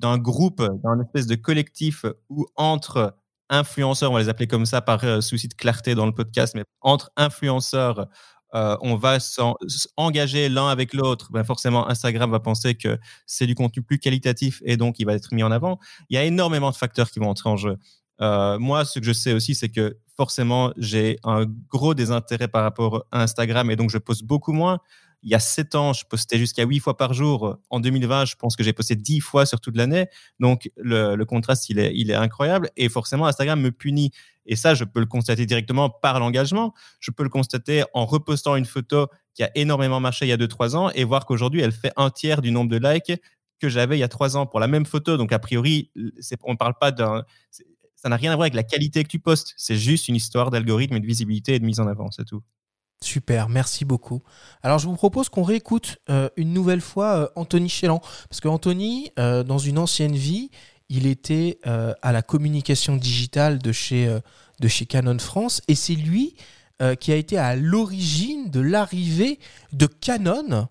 d'un 0.00 0.18
groupe, 0.18 0.62
d'un 0.82 1.00
espèce 1.00 1.26
de 1.26 1.34
collectif 1.34 2.04
où 2.28 2.46
entre 2.56 3.14
influenceurs, 3.48 4.10
on 4.10 4.14
va 4.14 4.20
les 4.20 4.28
appeler 4.28 4.46
comme 4.46 4.66
ça 4.66 4.80
par 4.80 5.22
souci 5.22 5.48
de 5.48 5.54
clarté 5.54 5.94
dans 5.94 6.06
le 6.06 6.12
podcast, 6.12 6.54
mais 6.54 6.64
entre 6.80 7.10
influenceurs, 7.16 8.08
euh, 8.54 8.76
on 8.80 8.96
va 8.96 9.18
s'engager 9.20 10.48
l'un 10.48 10.68
avec 10.68 10.92
l'autre, 10.92 11.30
ben 11.30 11.44
forcément 11.44 11.88
Instagram 11.88 12.30
va 12.30 12.40
penser 12.40 12.74
que 12.74 12.98
c'est 13.26 13.46
du 13.46 13.54
contenu 13.54 13.82
plus 13.82 13.98
qualitatif 13.98 14.60
et 14.64 14.76
donc 14.76 14.98
il 14.98 15.06
va 15.06 15.14
être 15.14 15.32
mis 15.32 15.42
en 15.42 15.52
avant. 15.52 15.78
Il 16.08 16.14
y 16.14 16.18
a 16.18 16.24
énormément 16.24 16.70
de 16.70 16.76
facteurs 16.76 17.10
qui 17.10 17.20
vont 17.20 17.28
entrer 17.28 17.48
en 17.48 17.56
jeu. 17.56 17.76
Euh, 18.20 18.58
moi, 18.58 18.84
ce 18.84 18.98
que 18.98 19.06
je 19.06 19.12
sais 19.12 19.32
aussi, 19.32 19.54
c'est 19.54 19.68
que 19.68 19.96
forcément, 20.16 20.72
j'ai 20.76 21.18
un 21.24 21.46
gros 21.68 21.94
désintérêt 21.94 22.48
par 22.48 22.62
rapport 22.62 23.06
à 23.12 23.22
Instagram 23.22 23.70
et 23.70 23.76
donc 23.76 23.90
je 23.90 23.98
poste 23.98 24.24
beaucoup 24.24 24.52
moins. 24.52 24.80
Il 25.22 25.30
y 25.30 25.34
a 25.34 25.38
7 25.38 25.74
ans, 25.74 25.92
je 25.92 26.04
postais 26.06 26.38
jusqu'à 26.38 26.64
8 26.64 26.80
fois 26.80 26.96
par 26.96 27.12
jour. 27.12 27.58
En 27.68 27.80
2020, 27.80 28.24
je 28.24 28.36
pense 28.36 28.56
que 28.56 28.62
j'ai 28.62 28.72
posté 28.72 28.96
10 28.96 29.20
fois 29.20 29.44
sur 29.44 29.60
toute 29.60 29.76
l'année. 29.76 30.06
Donc, 30.38 30.70
le, 30.76 31.22
contraste, 31.24 31.68
il 31.68 31.78
est, 31.78 31.92
il 31.94 32.10
est 32.10 32.14
incroyable. 32.14 32.70
Et 32.76 32.88
forcément, 32.88 33.26
Instagram 33.26 33.60
me 33.60 33.70
punit. 33.70 34.12
Et 34.46 34.56
ça, 34.56 34.74
je 34.74 34.84
peux 34.84 35.00
le 35.00 35.06
constater 35.06 35.46
directement 35.46 35.90
par 35.90 36.18
l'engagement. 36.20 36.74
Je 36.98 37.10
peux 37.10 37.22
le 37.22 37.28
constater 37.28 37.84
en 37.94 38.06
repostant 38.06 38.56
une 38.56 38.64
photo 38.64 39.08
qui 39.34 39.42
a 39.42 39.50
énormément 39.54 40.00
marché 40.00 40.26
il 40.26 40.28
y 40.28 40.32
a 40.32 40.36
2-3 40.36 40.74
ans 40.76 40.90
et 40.90 41.04
voir 41.04 41.26
qu'aujourd'hui, 41.26 41.60
elle 41.60 41.72
fait 41.72 41.92
un 41.96 42.10
tiers 42.10 42.40
du 42.42 42.50
nombre 42.50 42.70
de 42.70 42.78
likes 42.78 43.20
que 43.60 43.68
j'avais 43.68 43.96
il 43.96 44.00
y 44.00 44.04
a 44.04 44.08
3 44.08 44.36
ans 44.36 44.46
pour 44.46 44.58
la 44.58 44.66
même 44.66 44.86
photo. 44.86 45.16
Donc, 45.16 45.32
a 45.32 45.38
priori, 45.38 45.90
on 46.44 46.52
ne 46.52 46.56
parle 46.56 46.74
pas 46.80 46.92
d'un. 46.92 47.24
Ça 47.94 48.08
n'a 48.08 48.16
rien 48.16 48.32
à 48.32 48.34
voir 48.36 48.44
avec 48.44 48.54
la 48.54 48.62
qualité 48.62 49.04
que 49.04 49.08
tu 49.08 49.18
postes. 49.18 49.52
C'est 49.58 49.76
juste 49.76 50.08
une 50.08 50.16
histoire 50.16 50.50
d'algorithme 50.50 50.96
et 50.96 51.00
de 51.00 51.06
visibilité 51.06 51.54
et 51.54 51.58
de 51.58 51.64
mise 51.66 51.80
en 51.80 51.86
avant, 51.86 52.10
c'est 52.10 52.24
tout. 52.24 52.42
Super, 53.02 53.48
merci 53.48 53.86
beaucoup. 53.86 54.22
Alors 54.62 54.78
je 54.78 54.86
vous 54.86 54.94
propose 54.94 55.30
qu'on 55.30 55.42
réécoute 55.42 55.96
euh, 56.10 56.28
une 56.36 56.52
nouvelle 56.52 56.82
fois 56.82 57.16
euh, 57.16 57.28
Anthony 57.34 57.70
Chélan, 57.70 58.00
parce 58.28 58.40
qu'Anthony, 58.40 59.10
euh, 59.18 59.42
dans 59.42 59.56
une 59.56 59.78
ancienne 59.78 60.14
vie, 60.14 60.50
il 60.90 61.06
était 61.06 61.60
à 61.64 62.10
la 62.10 62.20
communication 62.20 62.96
digitale 62.96 63.60
de 63.60 63.70
chez, 63.70 64.12
de 64.58 64.68
Canon 64.84 65.20
France, 65.20 65.62
et 65.68 65.76
c'est 65.76 65.94
lui 65.94 66.34
qui 66.98 67.12
a 67.12 67.14
été 67.14 67.38
à 67.38 67.54
l'origine 67.54 68.50
de 68.50 68.58
l'arrivée 68.58 69.38
de 69.72 69.86
Canon 69.86 70.66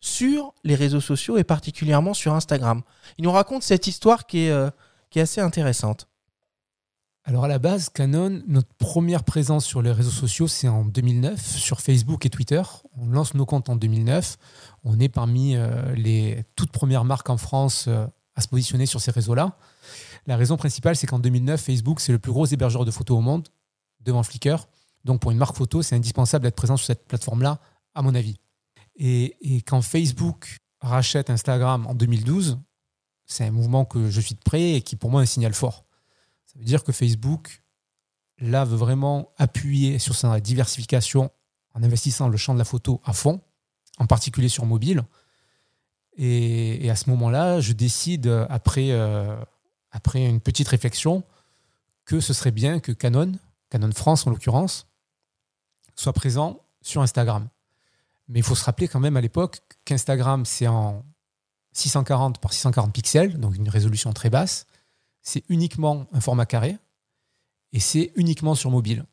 sur 0.00 0.54
les 0.62 0.76
réseaux 0.76 1.00
sociaux 1.00 1.36
et 1.36 1.42
particulièrement 1.42 2.14
sur 2.14 2.32
Instagram. 2.32 2.82
Il 3.18 3.24
nous 3.24 3.32
raconte 3.32 3.64
cette 3.64 3.88
histoire 3.88 4.28
qui 4.28 4.46
est 4.46 5.20
assez 5.20 5.40
intéressante. 5.40 6.06
Alors 7.28 7.42
à 7.42 7.48
la 7.48 7.58
base, 7.58 7.88
Canon, 7.88 8.40
notre 8.46 8.72
première 8.78 9.24
présence 9.24 9.64
sur 9.64 9.82
les 9.82 9.90
réseaux 9.90 10.12
sociaux, 10.12 10.46
c'est 10.46 10.68
en 10.68 10.84
2009, 10.84 11.44
sur 11.44 11.80
Facebook 11.80 12.24
et 12.24 12.30
Twitter. 12.30 12.62
On 12.96 13.08
lance 13.08 13.34
nos 13.34 13.44
comptes 13.44 13.68
en 13.68 13.74
2009. 13.74 14.36
On 14.84 15.00
est 15.00 15.08
parmi 15.08 15.56
euh, 15.56 15.92
les 15.96 16.44
toutes 16.54 16.70
premières 16.70 17.04
marques 17.04 17.28
en 17.28 17.36
France 17.36 17.86
euh, 17.88 18.06
à 18.36 18.42
se 18.42 18.46
positionner 18.46 18.86
sur 18.86 19.00
ces 19.00 19.10
réseaux-là. 19.10 19.58
La 20.28 20.36
raison 20.36 20.56
principale, 20.56 20.94
c'est 20.94 21.08
qu'en 21.08 21.18
2009, 21.18 21.60
Facebook, 21.60 21.98
c'est 21.98 22.12
le 22.12 22.20
plus 22.20 22.30
gros 22.30 22.46
hébergeur 22.46 22.84
de 22.84 22.92
photos 22.92 23.18
au 23.18 23.22
monde, 23.22 23.48
devant 24.02 24.22
Flickr. 24.22 24.68
Donc 25.04 25.20
pour 25.20 25.32
une 25.32 25.38
marque 25.38 25.56
photo, 25.56 25.82
c'est 25.82 25.96
indispensable 25.96 26.44
d'être 26.44 26.54
présent 26.54 26.76
sur 26.76 26.86
cette 26.86 27.08
plateforme-là, 27.08 27.58
à 27.96 28.02
mon 28.02 28.14
avis. 28.14 28.38
Et, 28.94 29.34
quand 29.66 29.82
Facebook 29.82 30.58
rachète 30.80 31.28
Instagram 31.28 31.88
en 31.88 31.94
2012, 31.96 32.60
c'est 33.24 33.46
un 33.46 33.50
mouvement 33.50 33.84
que 33.84 34.10
je 34.10 34.20
suis 34.20 34.36
de 34.36 34.40
près 34.44 34.74
et 34.74 34.80
qui 34.80 34.94
pour 34.94 35.10
moi 35.10 35.22
est 35.22 35.24
un 35.24 35.26
signal 35.26 35.54
fort 35.54 35.85
dire 36.60 36.84
que 36.84 36.92
Facebook, 36.92 37.62
là, 38.38 38.64
veut 38.64 38.76
vraiment 38.76 39.32
appuyer 39.36 39.98
sur 39.98 40.14
sa 40.14 40.40
diversification 40.40 41.30
en 41.74 41.82
investissant 41.82 42.28
le 42.28 42.36
champ 42.36 42.54
de 42.54 42.58
la 42.58 42.64
photo 42.64 43.00
à 43.04 43.12
fond, 43.12 43.40
en 43.98 44.06
particulier 44.06 44.48
sur 44.48 44.64
mobile. 44.64 45.04
Et, 46.16 46.88
à 46.90 46.96
ce 46.96 47.10
moment-là, 47.10 47.60
je 47.60 47.72
décide, 47.72 48.26
après, 48.48 48.90
euh, 48.90 49.36
après 49.90 50.26
une 50.26 50.40
petite 50.40 50.68
réflexion, 50.68 51.24
que 52.04 52.20
ce 52.20 52.32
serait 52.32 52.52
bien 52.52 52.80
que 52.80 52.92
Canon, 52.92 53.32
Canon 53.68 53.92
France 53.92 54.26
en 54.26 54.30
l'occurrence, 54.30 54.86
soit 55.94 56.12
présent 56.12 56.60
sur 56.80 57.02
Instagram. 57.02 57.48
Mais 58.28 58.40
il 58.40 58.42
faut 58.42 58.54
se 58.54 58.64
rappeler 58.64 58.88
quand 58.88 59.00
même 59.00 59.16
à 59.16 59.20
l'époque 59.20 59.60
qu'Instagram, 59.84 60.44
c'est 60.46 60.66
en 60.66 61.04
640 61.72 62.40
par 62.40 62.52
640 62.52 62.92
pixels, 62.92 63.38
donc 63.38 63.56
une 63.56 63.68
résolution 63.68 64.12
très 64.12 64.30
basse 64.30 64.66
c'est 65.26 65.42
uniquement 65.48 66.06
un 66.12 66.20
format 66.20 66.46
carré 66.46 66.78
et 67.72 67.80
c'est 67.80 68.12
uniquement 68.14 68.54
sur 68.54 68.70
mobile. 68.70 69.04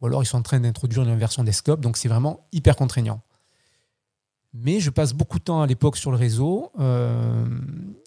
Ou 0.00 0.06
alors 0.06 0.22
ils 0.22 0.26
sont 0.26 0.36
en 0.38 0.42
train 0.42 0.60
d'introduire 0.60 1.02
une 1.02 1.16
version 1.16 1.42
desktop, 1.44 1.80
donc 1.80 1.96
c'est 1.96 2.08
vraiment 2.08 2.46
hyper 2.52 2.76
contraignant. 2.76 3.22
Mais 4.52 4.80
je 4.80 4.90
passe 4.90 5.14
beaucoup 5.14 5.38
de 5.38 5.44
temps 5.44 5.62
à 5.62 5.66
l'époque 5.66 5.96
sur 5.96 6.10
le 6.10 6.18
réseau. 6.18 6.70
Euh, 6.78 7.46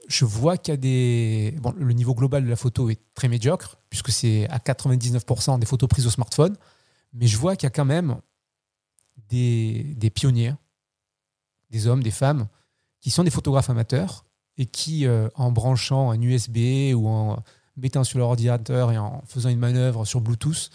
je 0.07 0.25
vois 0.25 0.57
qu'il 0.57 0.73
y 0.73 0.75
a 0.75 0.77
des. 0.77 1.57
Le 1.75 1.93
niveau 1.93 2.13
global 2.13 2.43
de 2.43 2.49
la 2.49 2.55
photo 2.55 2.91
est 2.91 2.99
très 3.15 3.27
médiocre, 3.27 3.77
puisque 3.89 4.11
c'est 4.11 4.47
à 4.49 4.59
99% 4.59 5.57
des 5.57 5.65
photos 5.65 5.89
prises 5.89 6.05
au 6.05 6.11
smartphone. 6.11 6.55
Mais 7.13 7.25
je 7.25 7.37
vois 7.37 7.55
qu'il 7.55 7.65
y 7.65 7.67
a 7.67 7.71
quand 7.71 7.85
même 7.85 8.17
des, 9.29 10.11
pionniers, 10.13 10.53
des 11.71 11.87
hommes, 11.87 12.03
des 12.03 12.11
femmes, 12.11 12.47
qui 13.01 13.09
sont 13.09 13.23
des 13.23 13.31
photographes 13.31 13.71
amateurs 13.71 14.24
et 14.57 14.65
qui, 14.65 15.05
euh, 15.05 15.27
en 15.35 15.51
branchant 15.51 16.11
un 16.11 16.21
USB 16.21 16.93
ou 16.95 17.07
en 17.07 17.43
mettant 17.77 18.03
sur 18.03 18.19
leur 18.19 18.29
ordinateur 18.29 18.91
et 18.91 18.97
en 18.97 19.21
faisant 19.27 19.49
une 19.49 19.59
manœuvre 19.59 20.05
sur 20.05 20.21
Bluetooth, 20.21 20.69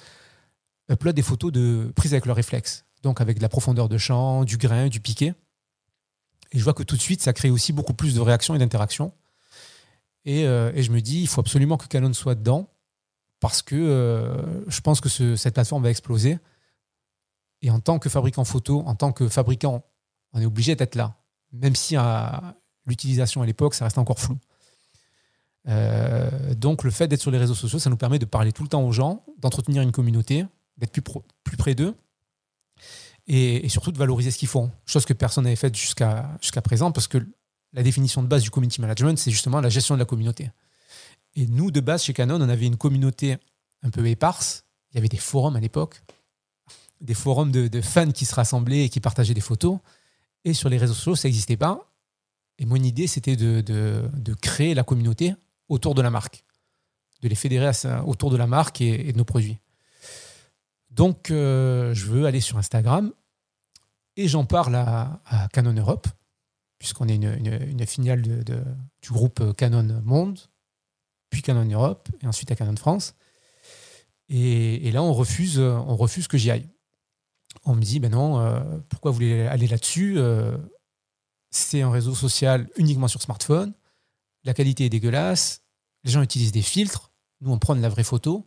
uploadent 0.91 1.17
des 1.17 1.23
photos 1.23 1.53
de 1.53 1.93
prises 1.97 2.13
avec 2.13 2.27
leur 2.27 2.37
réflexe. 2.37 2.85
Donc 3.03 3.21
avec 3.21 3.39
de 3.39 3.43
la 3.43 3.49
profondeur 3.49 3.89
de 3.89 3.97
champ, 3.97 4.45
du 4.45 4.59
grain, 4.59 4.89
du 4.89 5.01
piqué. 5.01 5.33
Et 6.53 6.59
je 6.59 6.65
vois 6.65 6.75
que 6.75 6.83
tout 6.83 6.97
de 6.97 7.01
suite, 7.01 7.23
ça 7.23 7.33
crée 7.33 7.51
aussi 7.51 7.73
beaucoup 7.73 7.95
plus 7.95 8.15
de 8.15 8.21
réactions 8.21 8.55
et 8.55 8.59
d'interactions. 8.59 9.13
Et, 10.25 10.47
euh, 10.47 10.73
je 10.77 10.91
me 10.91 11.01
dis, 11.01 11.23
il 11.23 11.29
faut 11.29 11.41
absolument 11.41 11.79
que 11.79 11.87
Canon 11.87 12.13
soit 12.13 12.35
dedans 12.35 12.69
parce 13.39 13.63
que 13.63 13.75
euh, 13.75 14.69
je 14.69 14.81
pense 14.83 15.01
que 15.01 15.09
cette 15.09 15.55
plateforme 15.55 15.83
va 15.83 15.91
exploser. 15.91 16.39
Et 17.63 17.71
en 17.71 17.81
tant 17.81 17.99
que 17.99 18.09
fabricant 18.09 18.45
photo, 18.45 18.83
en 18.87 18.95
tant 18.95 19.13
que 19.13 19.29
fabricant, 19.29 19.85
on 20.33 20.41
est 20.41 20.47
obligé 20.47 20.75
d'être 20.77 20.95
là. 20.95 21.17
Même 21.53 21.75
si 21.75 21.97
l'utilisation 22.87 23.43
à 23.43 23.47
l'époque, 23.47 23.75
ça 23.75 23.85
reste 23.85 23.99
encore 23.99 24.19
flou. 24.19 24.39
Euh, 25.69 26.55
donc 26.55 26.85
le 26.85 26.91
fait 26.91 27.07
d'être 27.07 27.21
sur 27.21 27.31
les 27.31 27.39
réseaux 27.39 27.55
sociaux, 27.55 27.79
ça 27.79 27.91
nous 27.91 27.97
permet 27.97 28.19
de 28.19 28.25
parler 28.25 28.53
tout 28.53 28.63
le 28.63 28.69
temps 28.69 28.83
aux 28.83 28.93
gens, 28.93 29.25
d'entretenir 29.39 29.83
une 29.83 29.93
communauté, 29.93 30.47
d'être 30.79 30.93
plus, 30.93 31.57
près 31.57 31.75
d'eux 31.75 31.95
et, 33.27 33.69
surtout 33.69 33.93
de 33.93 33.99
valoriser 33.99 34.31
ce 34.31 34.39
qu'ils 34.39 34.49
font. 34.49 34.71
Chose 34.87 35.05
que 35.05 35.13
personne 35.13 35.45
n'avait 35.45 35.57
faite 35.57 35.77
jusqu'à 35.77 36.63
présent 36.65 36.93
parce 36.93 37.09
que 37.09 37.19
la 37.73 37.83
définition 37.83 38.23
de 38.23 38.29
base 38.29 38.43
du 38.43 38.51
community 38.51 38.81
management, 38.81 39.19
c'est 39.19 39.31
justement 39.31 39.61
la 39.61 39.69
gestion 39.69 39.95
de 39.95 40.01
la 40.01 40.05
communauté. 40.05 40.51
Et 41.37 41.47
nous, 41.47 41.71
de 41.71 41.81
base, 41.81 42.03
chez 42.03 42.13
Canon, 42.13 42.41
on 42.41 42.49
avait 42.49 42.67
une 42.67 42.77
communauté 42.77 43.37
un 43.83 43.91
peu 43.91 44.07
éparse. 44.07 44.65
Il 44.91 44.97
y 44.97 44.99
avait 44.99 45.09
des 45.09 45.17
forums 45.17 45.55
à 45.55 45.61
l'époque, 45.61 46.03
des 47.01 47.15
forums 47.15 47.53
de, 47.53 47.81
fans 47.81 48.11
qui 48.11 48.25
se 48.25 48.35
rassemblaient 48.35 48.85
et 48.85 48.89
qui 48.89 49.01
partageaient 49.01 49.35
des 49.35 49.41
photos. 49.41 49.79
Et 50.45 50.55
sur 50.55 50.69
les 50.69 50.79
réseaux 50.79 50.95
sociaux, 50.95 51.15
ça 51.15 51.29
n'existait 51.29 51.57
pas. 51.57 51.90
Et 52.61 52.67
mon 52.67 52.77
idée, 52.77 53.07
c'était 53.07 53.37
de, 53.37 54.35
créer 54.41 54.75
la 54.75 54.85
communauté 54.85 55.35
autour 55.69 55.95
de 55.95 56.03
la 56.03 56.11
marque, 56.11 56.45
de 57.23 57.29
les 57.29 57.35
fédérer 57.35 57.71
autour 58.07 58.31
de 58.31 58.37
la 58.37 58.47
marque 58.47 58.83
et, 58.83 59.13
de 59.13 59.19
nos 59.19 59.25
produits. 59.25 59.59
Donc, 60.91 61.31
euh, 61.31 61.95
je 61.95 62.07
veux 62.07 62.27
aller 62.27 62.41
sur 62.41 62.59
Instagram 62.59 63.13
et 64.17 64.29
j'en 64.29 64.45
parle 64.45 64.75
à, 64.75 65.49
Canon 65.53 65.73
Europe, 65.73 66.07
puisqu'on 66.79 67.09
est 67.09 67.17
une, 67.17 67.87
filiale 67.87 68.23
du 68.23 69.11
groupe 69.11 69.57
Canon 69.57 70.03
Monde, 70.05 70.39
puis 71.31 71.41
Canon 71.41 71.65
Europe, 71.65 72.11
et 72.23 72.27
ensuite 72.27 72.51
à 72.53 72.57
Canon 72.57 72.77
France. 72.77 73.15
Et, 74.29 74.87
et 74.87 74.93
là, 74.93 75.03
on 75.03 75.15
refuse, 75.15 75.59
on 75.59 75.97
refuse 75.97 76.29
que 76.29 76.37
j'y 76.37 76.51
aille. 76.51 76.69
On 77.65 77.75
me 77.75 77.83
dit, 77.83 78.01
ben 78.01 78.11
non, 78.11 78.39
euh, 78.39 78.61
pourquoi 78.89 79.11
vous 79.11 79.17
voulez 79.17 79.47
aller 79.47 79.67
là-dessus 79.67 80.15
euh, 80.19 80.57
c'est 81.51 81.83
un 81.83 81.91
réseau 81.91 82.15
social 82.15 82.69
uniquement 82.77 83.09
sur 83.09 83.21
smartphone. 83.21 83.73
La 84.45 84.55
qualité 84.55 84.87
est 84.87 84.91
dégueulasse. 84.91 85.63
Les 86.05 86.11
gens 86.11 86.23
utilisent 86.23 86.53
des 86.53 86.63
filtres. 86.63 87.13
Nous, 87.41 87.51
on 87.51 87.59
prend 87.59 87.75
de 87.75 87.81
la 87.81 87.89
vraie 87.89 88.05
photo. 88.05 88.47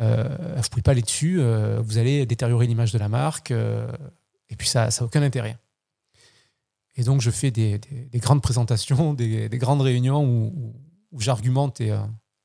Euh, 0.00 0.28
vous 0.28 0.56
ne 0.56 0.68
pouvez 0.68 0.82
pas 0.82 0.92
aller 0.92 1.02
dessus. 1.02 1.40
Euh, 1.40 1.80
vous 1.82 1.98
allez 1.98 2.26
détériorer 2.26 2.66
l'image 2.66 2.92
de 2.92 2.98
la 2.98 3.08
marque. 3.08 3.50
Euh, 3.50 3.90
et 4.48 4.56
puis, 4.56 4.68
ça 4.68 4.88
n'a 4.88 5.02
aucun 5.02 5.22
intérêt. 5.22 5.58
Et 6.96 7.04
donc, 7.04 7.20
je 7.20 7.30
fais 7.30 7.50
des, 7.50 7.80
grandes 8.16 8.42
présentations, 8.42 9.14
des, 9.14 9.48
grandes 9.54 9.80
réunions 9.80 10.24
où, 10.24 10.74
j'argumente 11.18 11.80
et, 11.80 11.94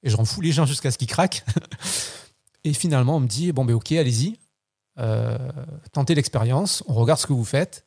je 0.03 0.15
rends 0.15 0.23
les 0.41 0.51
gens 0.51 0.65
jusqu'à 0.65 0.91
ce 0.91 0.97
qu'ils 0.97 1.07
craquent. 1.07 1.43
et 2.63 2.73
finalement, 2.73 3.17
on 3.17 3.19
me 3.19 3.27
dit 3.27 3.51
bon, 3.51 3.65
ben 3.65 3.73
ok, 3.73 3.91
allez-y. 3.93 4.39
tentez 5.91 6.15
l'expérience. 6.15 6.83
On 6.87 6.93
regarde 6.93 7.19
ce 7.19 7.27
que 7.27 7.33
vous 7.33 7.43
faites. 7.43 7.83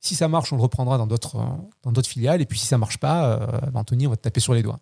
Si 0.00 0.14
ça 0.14 0.28
marche, 0.28 0.52
on 0.52 0.56
le 0.56 0.62
reprendra 0.62 0.96
dans 0.96 1.06
d'autres, 1.06 1.36
dans 1.82 1.92
d'autres 1.92 2.08
filiales. 2.08 2.40
Et 2.40 2.46
puis 2.46 2.58
si 2.58 2.66
ça 2.66 2.78
marche 2.78 2.98
pas, 2.98 3.26
euh, 3.26 3.60
Anthony, 3.74 4.06
on 4.06 4.10
va 4.10 4.16
te 4.16 4.22
taper 4.22 4.40
sur 4.40 4.54
les 4.54 4.62
doigts. 4.62 4.80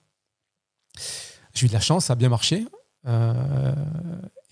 J'ai 1.55 1.67
eu 1.67 1.69
de 1.69 1.75
la 1.75 1.81
chance, 1.81 2.07
ça 2.07 2.13
a 2.13 2.17
bien 2.17 2.29
marché. 2.29 2.67
Euh, 3.07 3.75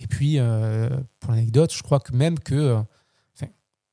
et 0.01 0.09
puis, 0.09 0.39
euh, 0.39 0.89
pour 1.21 1.31
l'anecdote, 1.31 1.73
je 1.73 1.83
crois 1.83 2.01
que 2.01 2.13
même 2.13 2.39
que, 2.39 2.83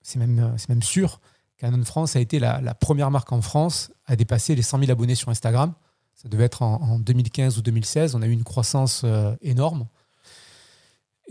c'est 0.02 0.20
même, 0.20 0.54
c'est 0.58 0.68
même 0.68 0.84
sûr, 0.84 1.22
Canon 1.58 1.86
France 1.86 2.18
a 2.18 2.20
été 2.20 2.40
la, 2.40 2.74
première 2.74 3.10
marque 3.10 3.32
en 3.32 3.42
France 3.42 3.92
à 4.06 4.18
dépasser 4.18 4.54
les 4.54 4.64
100 4.64 4.80
000 4.80 4.92
abonnés 4.92 5.16
sur 5.16 5.30
Instagram. 5.30 5.74
Ça 6.14 6.28
devait 6.28 6.44
être 6.44 6.62
en 6.62 7.00
2015 7.00 7.58
ou 7.58 7.62
2016. 7.62 8.16
On 8.16 8.22
a 8.22 8.28
eu 8.28 8.32
une 8.32 8.44
croissance 8.44 9.06
énorme. 9.42 9.88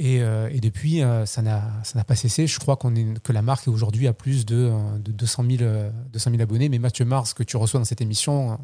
Euh, 0.01 0.49
et, 0.51 0.61
depuis, 0.61 1.03
euh, 1.03 1.27
ça 1.27 1.43
n'a 1.43 2.05
pas 2.07 2.17
cessé. 2.17 2.47
Je 2.47 2.59
crois 2.59 2.79
est, 2.95 3.23
que 3.23 3.33
la 3.33 3.43
marque 3.43 3.69
aujourd'hui 3.69 4.09
a 4.09 4.13
plus 4.13 4.47
de, 4.47 4.73
de 4.99 5.13
200, 5.13 5.45
000, 5.59 5.71
200 6.13 6.31
000 6.31 6.43
abonnés. 6.43 6.69
Mais 6.69 6.79
Mathieu 6.79 7.05
Mars, 7.05 7.35
que 7.35 7.43
tu 7.43 7.57
reçois 7.57 7.79
dans 7.79 7.85
cette 7.85 8.01
émission, 8.01 8.59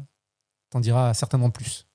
t'en 0.69 0.79
dira 0.79 1.13
certainement 1.13 1.49
plus. 1.49 1.85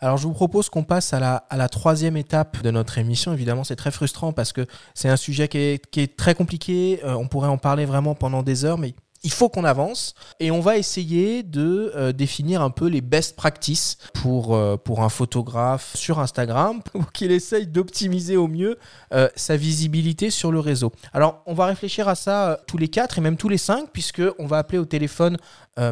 Alors 0.00 0.16
je 0.16 0.28
vous 0.28 0.32
propose 0.32 0.68
qu'on 0.70 0.84
passe 0.84 1.12
à 1.12 1.44
la, 1.50 1.68
troisième 1.68 2.16
étape 2.16 2.62
de 2.62 2.70
notre 2.70 2.98
émission. 2.98 3.32
Évidemment, 3.32 3.64
c'est 3.64 3.76
très 3.76 3.90
frustrant 3.90 4.32
parce 4.32 4.52
que 4.52 4.66
c'est 4.94 5.08
un 5.08 5.16
sujet 5.16 5.48
qui 5.48 5.58
est, 5.58 6.16
très 6.16 6.34
compliqué. 6.34 7.00
Euh, 7.04 7.14
on 7.14 7.26
pourrait 7.26 7.48
en 7.48 7.58
parler 7.58 7.84
vraiment 7.84 8.14
pendant 8.14 8.44
des 8.44 8.64
heures, 8.64 8.78
mais 8.78 8.94
il 9.22 9.32
faut 9.32 9.48
qu'on 9.48 9.64
avance 9.64 10.14
et 10.40 10.50
on 10.50 10.60
va 10.60 10.76
essayer 10.76 11.42
de 11.42 11.92
euh, 11.94 12.12
définir 12.12 12.62
un 12.62 12.70
peu 12.70 12.86
les 12.86 13.00
best 13.00 13.36
practices 13.36 13.98
pour, 14.14 14.54
euh, 14.54 14.76
un 14.98 15.08
photographe 15.08 15.94
sur 15.96 16.18
Instagram 16.18 16.82
pour 16.92 17.12
qu'il 17.12 17.30
essaye 17.30 17.66
d'optimiser 17.66 18.36
au 18.36 18.48
mieux 18.48 18.78
euh, 19.12 19.28
sa 19.36 19.56
visibilité 19.56 20.30
sur 20.30 20.50
le 20.50 20.60
réseau. 20.60 20.92
Alors 21.12 21.42
on 21.46 21.54
va 21.54 21.66
réfléchir 21.66 22.08
à 22.08 22.14
ça 22.14 22.60
tous 22.66 22.78
les 22.78 22.88
quatre 22.88 23.18
et 23.18 23.20
même 23.20 23.36
tous 23.36 23.48
les 23.48 23.58
cinq 23.58 23.90
puisque 23.92 24.22
on 24.38 24.46
va 24.46 24.58
appeler 24.58 24.78
au 24.78 24.84
téléphone 24.84 25.36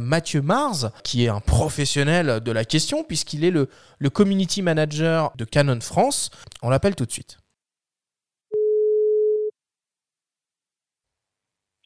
Mathieu 0.03 0.43
Mars 0.43 0.87
qui 1.05 1.25
est 1.25 1.29
un 1.29 1.39
professionnel 1.39 2.41
de 2.41 2.51
la 2.51 2.65
question 2.65 3.05
puisqu'il 3.05 3.45
est 3.45 3.53
le, 3.53 3.69
le 4.01 4.11
community 4.11 4.61
manager 4.61 5.33
de 5.37 5.45
Canon 5.45 5.81
France. 5.81 6.31
On 6.63 6.71
l'appelle 6.71 6.97
tout 6.97 7.07
de 7.07 7.13
suite. 7.13 7.39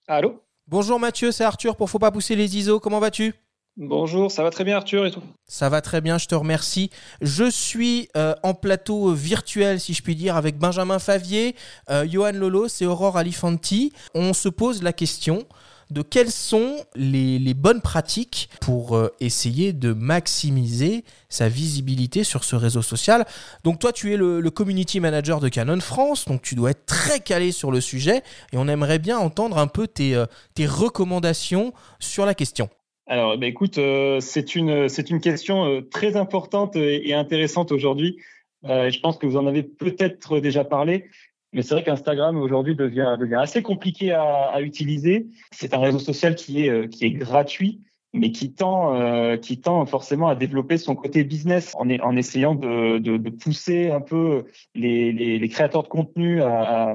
Allô? 0.07 0.43
Bonjour 0.71 1.01
Mathieu, 1.01 1.33
c'est 1.33 1.43
Arthur 1.43 1.75
pour 1.75 1.91
Faut 1.91 1.99
pas 1.99 2.13
pousser 2.13 2.37
les 2.37 2.57
ISO. 2.57 2.79
Comment 2.79 3.01
vas-tu? 3.01 3.35
Bonjour, 3.77 4.31
ça 4.31 4.45
va 4.45 4.51
très 4.51 4.63
bien 4.63 4.77
Arthur 4.77 5.05
et 5.05 5.11
tout? 5.11 5.23
Ça 5.49 5.69
va 5.69 5.81
très 5.81 6.01
bien, 6.01 6.17
je 6.17 6.27
te 6.27 6.35
remercie. 6.37 6.91
Je 7.21 7.51
suis 7.51 8.09
euh, 8.17 8.37
en 8.45 8.55
plateau 8.55 9.13
virtuel, 9.13 9.81
si 9.81 9.95
je 9.95 10.03
puis 10.05 10.15
dire, 10.15 10.37
avec 10.37 10.59
Benjamin 10.59 11.01
Favier, 11.01 11.57
euh, 11.91 12.07
Johan 12.09 12.31
Lolo 12.31 12.69
et 12.69 12.87
Aurore 12.87 13.17
Alifanti. 13.17 13.93
On 14.15 14.33
se 14.33 14.49
pose 14.49 14.85
la 14.85 14.93
question 14.93 15.45
de 15.91 16.03
quelles 16.03 16.31
sont 16.31 16.77
les, 16.95 17.55
bonnes 17.55 17.81
pratiques 17.81 18.49
pour 18.61 18.97
euh, 18.97 19.13
essayer 19.21 19.73
de 19.73 19.93
maximiser 19.93 21.05
sa 21.29 21.49
visibilité 21.49 22.25
sur 22.25 22.45
ce 22.45 22.57
réseau 22.57 22.83
social. 22.83 23.27
Donc 23.65 23.79
toi, 23.79 23.93
tu 23.93 24.13
es 24.13 24.17
le, 24.17 24.41
community 24.51 25.01
manager 25.01 25.41
de 25.41 25.49
Canon 25.49 25.81
France, 25.81 26.27
donc 26.27 26.43
tu 26.43 26.55
dois 26.55 26.71
être 26.71 26.87
très 26.87 27.21
calé 27.21 27.53
sur 27.53 27.71
le 27.71 27.81
sujet 27.81 28.23
et 28.53 28.57
on 28.57 28.69
aimerait 28.69 28.99
bien 28.99 29.19
entendre 29.19 29.59
un 29.59 29.67
peu 29.67 29.87
tes, 29.87 30.15
euh, 30.15 30.27
recommandations 30.61 31.73
sur 31.99 32.27
la 32.27 32.35
question. 32.35 32.69
Alors, 33.07 33.39
bah, 33.39 33.47
écoute, 33.47 33.79
euh, 33.79 34.21
c'est 34.21 34.55
une 34.55 35.21
question 35.21 35.83
très 35.91 36.17
importante 36.17 36.77
et 36.77 37.15
intéressante 37.15 37.73
aujourd'hui. 37.73 38.19
je 38.63 39.01
pense 39.01 39.17
que 39.17 39.27
vous 39.27 39.37
en 39.37 39.47
avez 39.47 39.63
peut-être 39.63 40.39
déjà 40.39 40.65
parlé. 40.65 41.09
Mais 41.53 41.63
c'est 41.63 41.75
vrai 41.75 41.83
qu'Instagram 41.83 42.37
aujourd'hui 42.37 42.77
devient, 42.77 43.17
devient 43.19 43.37
assez 43.37 43.63
compliqué 43.63 44.13
à, 44.13 44.23
à 44.23 44.61
utiliser. 44.61 45.27
C'est 45.53 45.75
un 45.75 45.81
réseau 45.81 45.99
social 45.99 46.35
qui 46.35 46.67
est, 46.67 46.71
euh, 46.71 46.87
qui 46.87 47.05
est 47.05 47.11
gratuit, 47.11 47.81
mais 48.13 48.33
qui 48.33 48.53
tend, 48.53 48.95
euh, 49.01 49.37
qui 49.37 49.61
tend 49.61 49.85
forcément 49.87 50.29
à 50.29 50.35
développer 50.35 50.77
son 50.79 50.95
côté 50.95 51.25
business 51.25 51.75
en, 51.77 52.17
essayant 52.17 52.55
de, 52.55 52.99
de, 52.99 53.17
de, 53.17 53.31
pousser 53.31 53.91
un 53.91 54.01
peu 54.01 54.45
les, 54.75 55.13
les, 55.13 55.39
les 55.39 55.49
créateurs 55.49 55.83
de 55.85 55.89
contenu 55.89 56.43
à, 56.43 56.95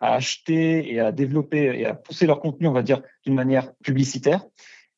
à, 0.00 0.14
acheter 0.14 0.92
et 0.92 1.00
à 1.00 1.12
développer 1.12 1.80
et 1.80 1.86
à 1.86 1.94
pousser 1.94 2.26
leur 2.26 2.40
contenu, 2.40 2.68
on 2.68 2.72
va 2.72 2.82
dire, 2.82 3.00
d'une 3.24 3.34
manière 3.34 3.72
publicitaire. 3.82 4.44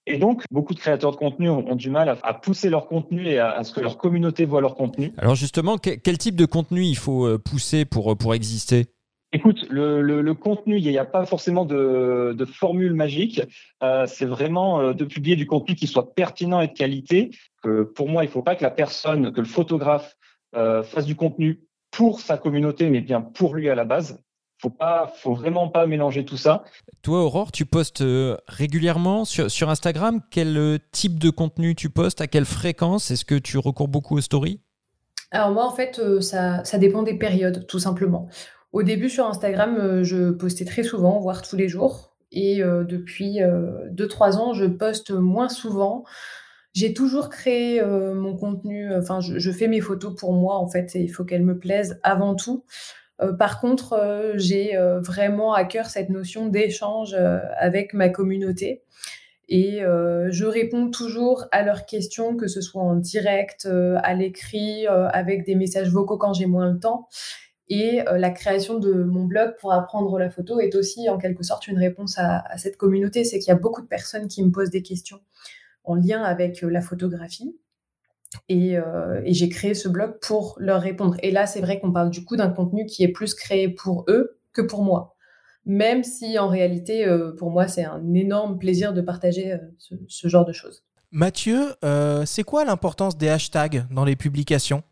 Et 0.07 0.19
donc, 0.19 0.45
beaucoup 0.51 0.75
de 0.75 0.79
créateurs 0.79 1.11
de 1.11 1.17
contenu 1.17 1.49
ont, 1.49 1.75
du 1.75 1.91
mal 1.91 2.17
à, 2.23 2.35
pousser 2.35 2.71
leur 2.71 2.87
contenu 2.87 3.27
et 3.27 3.39
à, 3.39 3.65
ce 3.65 3.73
que 3.73 3.81
leur 3.81 3.99
communauté 3.99 4.45
voit 4.45 4.61
leur 4.61 4.77
contenu. 4.77 5.13
Alors 5.19 5.35
justement, 5.35 5.79
quel, 5.79 6.19
type 6.19 6.37
de 6.37 6.47
contenu 6.47 6.85
il 6.85 6.97
faut 6.97 7.27
euh, 7.27 7.39
pousser 7.39 7.85
pour, 7.85 8.13
euh, 8.13 8.15
pour 8.15 8.35
exister? 8.35 8.87
Écoute, 9.33 9.67
le, 9.69 10.01
le, 10.01 10.35
contenu, 10.35 10.79
il 10.79 10.89
n'y 10.89 10.99
a 10.99 11.05
pas 11.05 11.27
forcément 11.27 11.65
de, 11.65 12.33
de 12.37 12.45
formule 12.45 12.95
magique. 12.95 13.43
Euh, 13.83 14.07
c'est 14.07 14.25
vraiment 14.25 14.81
euh, 14.81 14.93
de 14.95 15.05
publier 15.05 15.35
du 15.35 15.47
contenu 15.47 15.75
qui 15.75 15.89
soit 15.89 16.15
pertinent 16.15 16.61
et 16.61 16.69
de 16.69 16.73
qualité. 16.73 17.31
Que 17.63 17.83
pour 17.83 18.09
moi, 18.09 18.23
il 18.23 18.29
ne 18.29 18.33
faut 18.33 18.43
pas 18.43 18.55
que 18.55 18.63
la 18.63 18.71
personne, 18.71 19.33
que 19.33 19.41
le 19.41 19.47
photographe 19.47 20.17
euh, 20.55 20.83
fasse 20.85 21.07
du 21.07 21.17
contenu 21.17 21.61
pour 21.91 22.21
sa 22.21 22.39
communauté, 22.39 22.89
mais 22.89 23.01
bien 23.01 23.21
pour 23.21 23.55
lui 23.55 23.69
à 23.69 23.75
la 23.75 23.85
base 23.85 24.23
faut 24.59 24.71
pas, 24.71 25.13
faut 25.19 25.35
vraiment 25.35 25.69
pas 25.69 25.87
mélanger 25.87 26.25
tout 26.25 26.37
ça. 26.37 26.65
Toi, 27.03 27.25
Aurore, 27.25 27.53
tu 27.53 27.67
postes 27.67 28.01
euh, 28.01 28.37
régulièrement 28.49 29.25
sur, 29.25 29.51
sur 29.51 29.69
Instagram. 29.69 30.21
Quel 30.31 30.57
euh, 30.57 30.79
type 30.93 31.19
de 31.19 31.31
contenu 31.31 31.75
tu 31.75 31.91
postes? 31.91 32.21
À 32.21 32.27
quelle 32.27 32.47
fréquence? 32.47 33.11
Est-ce 33.11 33.25
que 33.25 33.35
tu 33.35 33.59
recours 33.59 33.89
beaucoup 33.89 34.17
aux 34.17 34.21
stories? 34.21 34.61
Alors 35.31 35.51
moi, 35.51 35.67
en 35.67 35.75
fait, 35.75 35.99
euh, 35.99 36.21
ça, 36.21 36.65
ça 36.65 36.79
dépend 36.79 37.03
des 37.03 37.15
périodes, 37.15 37.67
tout 37.67 37.79
simplement. 37.79 38.29
Au 38.73 38.83
début, 38.83 39.11
sur 39.11 39.27
Instagram, 39.27 40.03
je 40.03 40.31
postais 40.31 40.65
très 40.65 40.83
souvent, 40.83 41.19
voire 41.21 41.43
tous 41.43 41.57
les 41.57 41.69
jours. 41.69 42.15
Et 42.33 42.59
depuis 42.59 43.39
2-3 43.39 44.37
ans, 44.37 44.53
je 44.53 44.67
poste 44.67 45.13
moins 45.13 45.49
souvent. 45.49 46.05
J'ai 46.75 46.93
toujours 46.93 47.31
créé 47.31 47.83
mon 47.83 48.37
contenu, 48.37 48.95
enfin, 48.95 49.21
je, 49.21 49.39
je, 49.39 49.51
fais 49.51 49.69
mes 49.69 49.81
photos 49.81 50.15
pour 50.15 50.35
moi, 50.35 50.57
en 50.57 50.69
fait, 50.69 50.95
et 50.95 51.01
il 51.01 51.09
faut 51.09 51.25
qu'elles 51.25 51.45
me 51.45 51.59
plaisent 51.59 51.99
avant 52.03 52.35
tout. 52.35 52.65
Euh, 53.23 53.33
par 53.33 53.61
contre, 53.61 53.95
euh, 53.95 54.33
j'ai 54.37 54.77
euh, 54.77 55.01
vraiment 55.01 55.55
à 55.55 55.65
cœur 55.65 55.87
cette 55.87 56.11
notion 56.11 56.47
d'échange 56.47 57.17
avec 57.59 57.95
ma 57.95 58.09
communauté. 58.09 58.83
Et 59.49 59.79
je 59.79 60.45
réponds 60.45 60.91
toujours 60.91 61.45
à 61.53 61.63
leurs 61.63 61.87
questions, 61.87 62.37
que 62.37 62.49
ce 62.49 62.61
soit 62.61 62.83
en 62.83 62.97
direct, 62.97 63.69
à 64.03 64.15
l'écrit, 64.15 64.89
avec 64.89 65.45
des 65.45 65.55
messages 65.55 65.89
vocaux 65.89 66.17
quand 66.17 66.33
j'ai 66.33 66.47
moins 66.47 66.69
le 66.69 66.81
temps. 66.81 67.07
Et 67.69 68.01
la 68.11 68.31
création 68.31 68.81
de 68.81 68.93
mon 68.93 69.23
blog 69.23 69.55
pour 69.61 69.73
apprendre 69.73 70.19
la 70.19 70.31
photo 70.31 70.59
est 70.59 70.75
aussi 70.75 71.09
en 71.09 71.17
quelque 71.17 71.45
sorte 71.45 71.69
une 71.69 71.79
réponse 71.79 72.19
à, 72.19 72.41
à 72.41 72.59
cette 72.59 72.77
communauté. 72.77 73.23
C'est 73.23 73.39
qu'il 73.39 73.49
y 73.49 73.53
a 73.53 73.59
beaucoup 73.59 73.83
de 73.83 73.87
personnes 73.87 74.27
qui 74.27 74.43
me 74.43 74.51
posent 74.51 74.71
des 74.71 74.83
questions 74.83 75.21
en 75.85 75.95
lien 75.95 76.25
avec 76.25 76.61
la 76.63 76.81
photographie. 76.81 77.57
Euh, 78.51 79.21
et, 79.25 79.33
j'ai 79.33 79.49
créé 79.49 79.75
ce 79.75 79.89
blog 79.89 80.19
pour 80.21 80.57
leur 80.59 80.81
répondre. 80.81 81.17
Et 81.23 81.31
là, 81.31 81.47
c'est 81.47 81.61
vrai 81.61 81.81
qu'on 81.81 81.93
parle 81.93 82.11
du 82.11 82.25
coup 82.25 82.37
d'un 82.37 82.51
contenu 82.51 82.87
qui 82.87 83.03
est 83.03 83.09
plus 83.09 83.35
créé 83.35 83.69
pour 83.69 84.05
eux 84.09 84.39
que 84.53 84.63
pour 84.63 84.83
moi. 84.83 85.15
Même 85.65 86.05
si 86.05 86.39
en 86.39 86.49
réalité, 86.49 87.07
euh, 87.07 87.33
pour 87.33 87.51
moi, 87.51 87.67
c'est 87.67 87.85
un 87.85 88.15
énorme 88.15 88.59
plaisir 88.59 88.93
de 88.93 89.01
partager 89.01 89.53
euh, 89.53 89.59
ce, 90.09 90.29
genre 90.29 90.45
de 90.45 90.53
choses. 90.53 90.85
Mathieu, 91.11 91.75
c'est 92.25 92.43
quoi 92.43 92.65
l'importance 92.65 93.17
des 93.17 93.29
hashtags 93.29 93.87
dans 93.91 94.05
les 94.05 94.17
publications? 94.17 94.83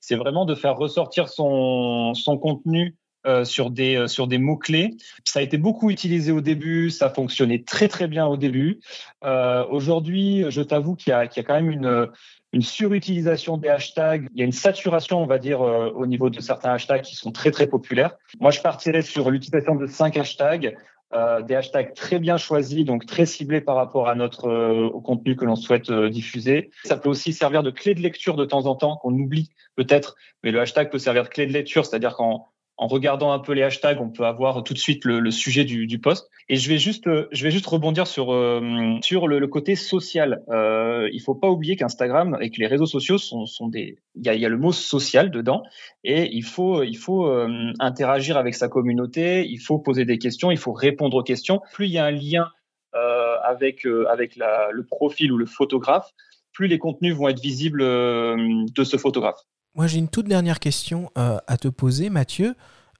C'est 0.00 0.16
vraiment 0.16 0.44
de 0.44 0.54
faire 0.54 0.76
ressortir 0.76 1.28
son, 1.28 2.14
son 2.14 2.38
contenu 2.38 2.96
sur 3.44 3.70
des, 3.70 4.06
sur 4.08 4.26
des 4.26 4.38
mots-clés. 4.38 4.96
Ça 5.24 5.40
a 5.40 5.42
été 5.42 5.58
beaucoup 5.58 5.90
utilisé 5.90 6.32
au 6.32 6.40
début, 6.40 6.90
ça 6.90 7.10
fonctionnait 7.10 7.62
très 7.62 7.88
très 7.88 8.06
bien 8.06 8.26
au 8.26 8.36
début. 8.36 8.80
Aujourd'hui, 9.22 10.44
je 10.48 10.62
t'avoue 10.62 10.94
qu'il 10.94 11.12
y, 11.12 11.16
y, 11.36 11.40
a 11.40 11.42
quand 11.42 11.54
même 11.54 11.70
une, 11.70 12.08
une 12.56 12.62
surutilisation 12.62 13.58
des 13.58 13.68
hashtags. 13.68 14.28
Il 14.34 14.38
y 14.38 14.42
a 14.42 14.46
une 14.46 14.52
saturation, 14.52 15.22
on 15.22 15.26
va 15.26 15.38
dire, 15.38 15.60
euh, 15.60 15.90
au 15.94 16.06
niveau 16.06 16.30
de 16.30 16.40
certains 16.40 16.72
hashtags 16.72 17.02
qui 17.02 17.14
sont 17.16 17.30
très 17.30 17.50
très 17.50 17.66
populaires. 17.66 18.16
Moi, 18.40 18.50
je 18.50 18.62
partirais 18.62 19.02
sur 19.02 19.30
l'utilisation 19.30 19.74
de 19.74 19.86
cinq 19.86 20.16
hashtags. 20.16 20.74
Euh, 21.12 21.42
des 21.42 21.54
hashtags 21.54 21.94
très 21.94 22.18
bien 22.18 22.36
choisis, 22.36 22.84
donc 22.84 23.06
très 23.06 23.26
ciblés 23.26 23.60
par 23.60 23.76
rapport 23.76 24.08
à 24.08 24.14
notre 24.14 24.48
euh, 24.48 24.88
au 24.88 25.00
contenu 25.00 25.36
que 25.36 25.44
l'on 25.44 25.54
souhaite 25.54 25.92
diffuser. 25.92 26.70
Ça 26.84 26.96
peut 26.96 27.10
aussi 27.10 27.34
servir 27.34 27.62
de 27.62 27.70
clé 27.70 27.94
de 27.94 28.00
lecture 28.00 28.36
de 28.36 28.44
temps 28.44 28.66
en 28.66 28.74
temps, 28.74 28.96
qu'on 28.96 29.12
oublie 29.12 29.50
peut-être, 29.76 30.16
mais 30.42 30.50
le 30.50 30.60
hashtag 30.60 30.90
peut 30.90 30.98
servir 30.98 31.24
de 31.24 31.28
clé 31.28 31.46
de 31.46 31.52
lecture, 31.52 31.84
c'est-à-dire 31.84 32.14
quand 32.16 32.48
en 32.78 32.88
regardant 32.88 33.32
un 33.32 33.38
peu 33.38 33.52
les 33.52 33.62
hashtags, 33.62 34.00
on 34.00 34.10
peut 34.10 34.26
avoir 34.26 34.62
tout 34.62 34.74
de 34.74 34.78
suite 34.78 35.04
le, 35.04 35.30
sujet 35.30 35.64
du, 35.64 35.86
du, 35.86 35.98
post. 35.98 36.28
Et 36.48 36.56
je 36.56 36.68
vais 36.68 36.78
juste, 36.78 37.08
je 37.32 37.42
vais 37.42 37.50
juste 37.50 37.66
rebondir 37.66 38.06
sur 38.06 38.32
euh, 38.32 38.60
sur 39.02 39.28
le, 39.28 39.46
côté 39.46 39.76
social. 39.76 40.42
Euh, 40.50 41.08
il 41.12 41.20
faut 41.20 41.34
pas 41.34 41.48
oublier 41.48 41.76
qu'Instagram 41.76 42.36
et 42.40 42.50
que 42.50 42.60
les 42.60 42.66
réseaux 42.66 42.86
sociaux 42.86 43.16
sont, 43.16 43.46
sont 43.46 43.68
des, 43.68 43.96
il 44.14 44.24
y 44.24 44.44
a, 44.44 44.48
le 44.48 44.58
mot 44.58 44.72
social 44.72 45.30
dedans, 45.30 45.62
et 46.04 46.30
il 46.34 46.44
faut 46.44 46.82
il 46.82 46.96
faut 46.96 47.26
euh, 47.26 47.72
interagir 47.78 48.36
avec 48.36 48.54
sa 48.54 48.68
communauté, 48.68 49.46
il 49.48 49.58
faut 49.58 49.78
poser 49.78 50.04
des 50.04 50.18
questions, 50.18 50.50
il 50.50 50.58
faut 50.58 50.72
répondre 50.72 51.16
aux 51.16 51.24
questions. 51.24 51.62
Plus 51.72 51.86
il 51.86 51.92
y 51.92 51.98
a 51.98 52.04
un 52.04 52.10
lien 52.10 52.48
euh, 52.94 53.36
avec 53.42 53.86
avec 54.10 54.36
le 54.36 54.82
profil 54.84 55.32
ou 55.32 55.38
le 55.38 55.46
photographe, 55.46 56.10
plus 56.52 56.66
les 56.66 56.78
contenus 56.78 57.14
vont 57.14 57.28
être 57.28 57.40
visibles 57.40 57.82
de 57.82 58.84
ce 58.84 58.98
photographe. 58.98 59.40
Moi, 59.76 59.86
j'ai 59.86 59.98
une 59.98 60.08
toute 60.08 60.26
dernière 60.26 60.58
question 60.58 61.10
euh, 61.18 61.36
à 61.46 61.58
te 61.58 61.68
poser, 61.68 62.08
Mathieu. 62.08 62.54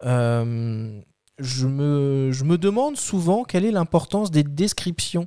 Euh, 0.05 1.01
je, 1.39 1.67
me, 1.67 2.31
je 2.33 2.45
me 2.45 2.59
demande 2.59 2.99
souvent 2.99 3.45
quelle 3.45 3.65
est 3.65 3.71
l'importance 3.71 4.31
des 4.31 4.43
descriptions 4.43 5.27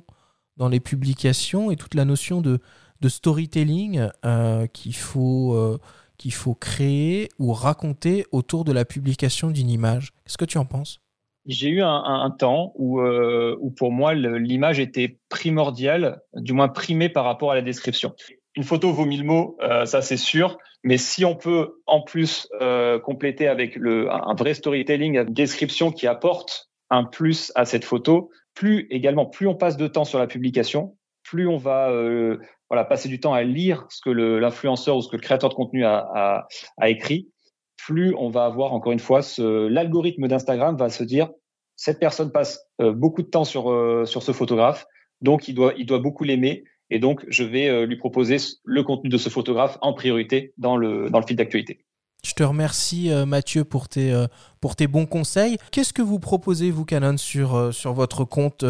dans 0.56 0.68
les 0.68 0.78
publications 0.78 1.72
et 1.72 1.76
toute 1.76 1.94
la 1.94 2.04
notion 2.04 2.40
de, 2.40 2.60
storytelling 3.04 4.08
euh, 4.24 4.68
qu'il 4.68 4.94
faut, 4.94 5.80
qu'il 6.18 6.32
faut 6.32 6.54
créer 6.54 7.28
ou 7.40 7.52
raconter 7.52 8.26
autour 8.30 8.64
de 8.64 8.70
la 8.70 8.84
publication 8.84 9.50
d'une 9.50 9.70
image. 9.70 10.12
Qu'est-ce 10.24 10.38
que 10.38 10.44
tu 10.44 10.58
en 10.58 10.66
penses? 10.66 11.00
J'ai 11.46 11.70
eu 11.70 11.82
un, 11.82 12.04
un, 12.04 12.30
temps 12.30 12.72
où, 12.76 13.00
où 13.00 13.70
pour 13.70 13.90
moi 13.90 14.14
l'image 14.14 14.78
était 14.78 15.18
primordiale, 15.28 16.20
du 16.34 16.52
moins 16.52 16.68
primée 16.68 17.08
par 17.08 17.24
rapport 17.24 17.50
à 17.50 17.56
la 17.56 17.62
description. 17.62 18.14
Une 18.54 18.64
photo 18.64 18.92
vaut 18.92 19.06
mille 19.06 19.24
mots, 19.24 19.56
ça 19.84 20.00
c'est 20.00 20.18
sûr. 20.18 20.56
Mais 20.82 20.96
si 20.96 21.24
on 21.24 21.36
peut 21.36 21.80
en 21.86 22.02
plus 22.02 22.48
euh, 22.60 22.98
compléter 22.98 23.46
avec 23.48 23.76
le, 23.76 24.10
un 24.10 24.34
vrai 24.34 24.54
storytelling, 24.54 25.18
une 25.18 25.24
description 25.24 25.92
qui 25.92 26.06
apporte 26.06 26.70
un 26.88 27.04
plus 27.04 27.52
à 27.54 27.64
cette 27.64 27.84
photo, 27.84 28.30
plus 28.54 28.86
également, 28.90 29.26
plus 29.26 29.46
on 29.46 29.54
passe 29.54 29.76
de 29.76 29.86
temps 29.86 30.04
sur 30.04 30.18
la 30.18 30.26
publication, 30.26 30.96
plus 31.22 31.46
on 31.46 31.58
va 31.58 31.90
euh, 31.90 32.38
voilà, 32.68 32.84
passer 32.84 33.08
du 33.08 33.20
temps 33.20 33.34
à 33.34 33.42
lire 33.42 33.86
ce 33.90 34.00
que 34.00 34.10
l'influenceur 34.10 34.96
ou 34.96 35.02
ce 35.02 35.08
que 35.08 35.16
le 35.16 35.22
créateur 35.22 35.50
de 35.50 35.54
contenu 35.54 35.84
a, 35.84 36.46
a, 36.78 36.88
écrit, 36.88 37.30
plus 37.76 38.14
on 38.16 38.30
va 38.30 38.44
avoir 38.44 38.72
encore 38.72 38.92
une 38.92 39.00
fois 39.00 39.20
l'algorithme 39.38 40.28
d'Instagram 40.28 40.76
va 40.76 40.88
se 40.88 41.04
dire 41.04 41.30
cette 41.76 41.98
personne 41.98 42.30
passe 42.30 42.60
euh, 42.82 42.92
beaucoup 42.92 43.22
de 43.22 43.28
temps 43.28 43.44
sur, 43.44 43.70
euh, 43.70 44.04
ce 44.04 44.32
photographe, 44.32 44.86
Donc, 45.22 45.48
il 45.48 45.54
doit 45.54 45.98
beaucoup 45.98 46.24
l'aimer. 46.24 46.64
Et 46.90 46.98
donc, 46.98 47.24
je 47.28 47.44
vais 47.44 47.86
lui 47.86 47.96
proposer 47.96 48.36
le 48.64 48.82
contenu 48.82 49.08
de 49.08 49.18
ce 49.18 49.28
photographe 49.28 49.78
en 49.80 49.92
priorité 49.92 50.52
dans 50.58 50.76
le, 50.76 51.08
dans 51.10 51.20
le 51.20 51.26
fil 51.26 51.36
d'actualité. 51.36 51.84
Je 52.24 52.34
te 52.34 52.42
remercie 52.42 53.10
Mathieu 53.26 53.64
pour 53.64 53.88
tes, 53.88 54.12
pour 54.60 54.76
tes 54.76 54.86
bons 54.86 55.06
conseils. 55.06 55.56
Qu'est-ce 55.72 55.92
que 55.92 56.02
vous 56.02 56.18
proposez, 56.18 56.70
vous, 56.70 56.84
Canon, 56.84 57.16
sur, 57.16 57.72
sur 57.72 57.92
votre 57.92 58.24
compte 58.24 58.64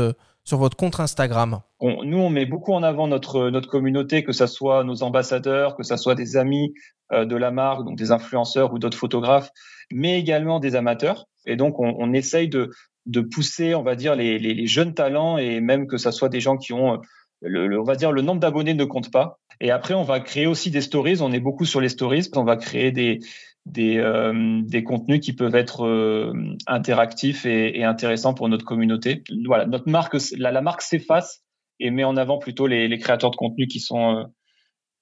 sur 0.44 0.58
votre 0.58 0.76
compte 0.76 0.98
Instagram? 1.00 1.60
Nous, 1.80 2.18
on 2.18 2.30
met 2.30 2.46
beaucoup 2.46 2.72
en 2.72 2.82
avant 2.82 3.06
notre, 3.06 3.50
notre 3.50 3.68
communauté, 3.68 4.24
que 4.24 4.32
ce 4.32 4.46
soit 4.46 4.84
nos 4.84 5.02
ambassadeurs, 5.02 5.76
que 5.76 5.82
ce 5.82 5.96
soit 5.96 6.14
des 6.14 6.36
amis 6.36 6.74
euh, 7.12 7.24
de 7.24 7.36
la 7.36 7.50
marque, 7.50 7.84
donc 7.84 7.96
des 7.96 8.10
influenceurs 8.10 8.72
ou 8.72 8.78
d'autres 8.78 8.98
photographes, 8.98 9.50
mais 9.92 10.18
également 10.18 10.60
des 10.60 10.76
amateurs. 10.76 11.26
Et 11.46 11.56
donc, 11.56 11.78
on, 11.78 11.94
on 11.98 12.12
essaye 12.12 12.48
de, 12.48 12.70
de 13.06 13.20
pousser, 13.20 13.74
on 13.74 13.82
va 13.82 13.94
dire, 13.94 14.14
les, 14.14 14.38
les, 14.38 14.66
jeunes 14.66 14.94
talents 14.94 15.38
et 15.38 15.60
même 15.60 15.86
que 15.86 15.96
ce 15.96 16.10
soit 16.10 16.28
des 16.28 16.40
gens 16.40 16.56
qui 16.56 16.72
ont, 16.72 17.00
le, 17.42 17.80
on 17.80 17.84
va 17.84 17.96
dire, 17.96 18.12
le 18.12 18.22
nombre 18.22 18.40
d'abonnés 18.40 18.74
ne 18.74 18.84
compte 18.84 19.10
pas. 19.10 19.38
Et 19.60 19.70
après, 19.70 19.94
on 19.94 20.04
va 20.04 20.20
créer 20.20 20.46
aussi 20.46 20.70
des 20.70 20.80
stories. 20.80 21.20
On 21.20 21.32
est 21.32 21.40
beaucoup 21.40 21.64
sur 21.64 21.80
les 21.80 21.88
stories. 21.88 22.28
On 22.34 22.44
va 22.44 22.56
créer 22.56 22.92
des, 22.92 23.20
des, 23.66 23.98
euh, 23.98 24.60
des 24.62 24.82
contenus 24.84 25.20
qui 25.20 25.32
peuvent 25.32 25.54
être 25.54 25.86
euh, 25.86 26.32
interactifs 26.66 27.44
et, 27.46 27.78
et, 27.78 27.84
intéressants 27.84 28.34
pour 28.34 28.48
notre 28.48 28.64
communauté. 28.64 29.22
Voilà, 29.46 29.66
notre 29.66 29.88
marque, 29.88 30.16
la, 30.36 30.50
la 30.50 30.60
marque 30.60 30.82
s'efface 30.82 31.42
et 31.78 31.90
met 31.90 32.04
en 32.04 32.16
avant 32.16 32.38
plutôt 32.38 32.66
les, 32.66 32.88
les 32.88 32.98
créateurs 32.98 33.30
de 33.30 33.36
contenu 33.36 33.66
qui 33.66 33.80
sont, 33.80 34.16
euh, 34.16 34.24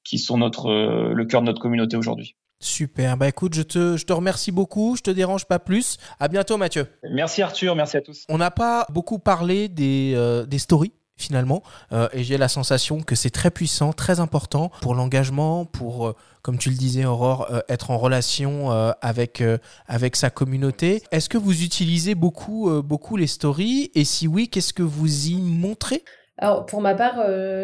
qui 0.05 0.18
sont 0.18 0.39
notre, 0.39 0.70
le 1.12 1.24
cœur 1.24 1.43
de 1.43 1.47
notre 1.47 1.61
communauté 1.61 1.97
aujourd'hui. 1.97 2.36
Super, 2.61 3.16
bah 3.16 3.28
écoute, 3.28 3.55
je 3.55 3.62
te, 3.62 3.97
je 3.97 4.05
te 4.05 4.12
remercie 4.12 4.51
beaucoup, 4.51 4.97
je 4.97 5.03
te 5.03 5.12
dérange 5.12 5.45
pas 5.45 5.61
plus. 5.61 5.97
À 6.18 6.26
bientôt 6.26 6.57
Mathieu. 6.57 6.89
Merci 7.12 7.41
Arthur, 7.41 7.76
merci 7.76 7.97
à 7.97 8.01
tous. 8.01 8.24
On 8.28 8.39
n'a 8.39 8.51
pas 8.51 8.84
beaucoup 8.91 9.20
parlé 9.20 9.68
des, 9.68 10.45
des 10.49 10.59
stories 10.59 10.93
finalement. 11.19 11.62
Euh, 11.93 12.09
et 12.12 12.25
j'ai 12.25 12.39
la 12.39 12.49
sensation 12.49 13.01
que 13.03 13.14
c'est 13.14 13.31
très 13.31 13.51
puissant, 13.51 13.93
très 13.93 14.21
important 14.21 14.71
pour 14.81 14.95
l'engagement, 14.95 15.66
pour, 15.66 16.07
euh, 16.07 16.16
comme 16.43 16.57
tu 16.57 16.71
le 16.71 16.77
disais 16.77 17.05
Aurore, 17.05 17.49
euh, 17.51 17.61
être 17.69 17.91
en 17.91 17.99
relation 17.99 18.71
avec, 19.03 19.43
avec 19.89 20.16
sa 20.16 20.31
communauté. 20.31 21.03
Est-ce 21.11 21.29
que 21.29 21.37
vous 21.37 21.64
utilisez 21.64 22.14
beaucoup, 22.14 22.71
beaucoup 22.83 23.16
les 23.16 23.27
stories? 23.27 23.91
Et 23.95 24.05
si 24.05 24.29
oui, 24.29 24.49
qu'est-ce 24.49 24.73
que 24.73 24.83
vous 24.83 25.29
y 25.29 25.35
montrez? 25.35 26.05
Alors 26.39 26.66
pour 26.66 26.81
ma 26.81 26.95
part, 26.95 27.16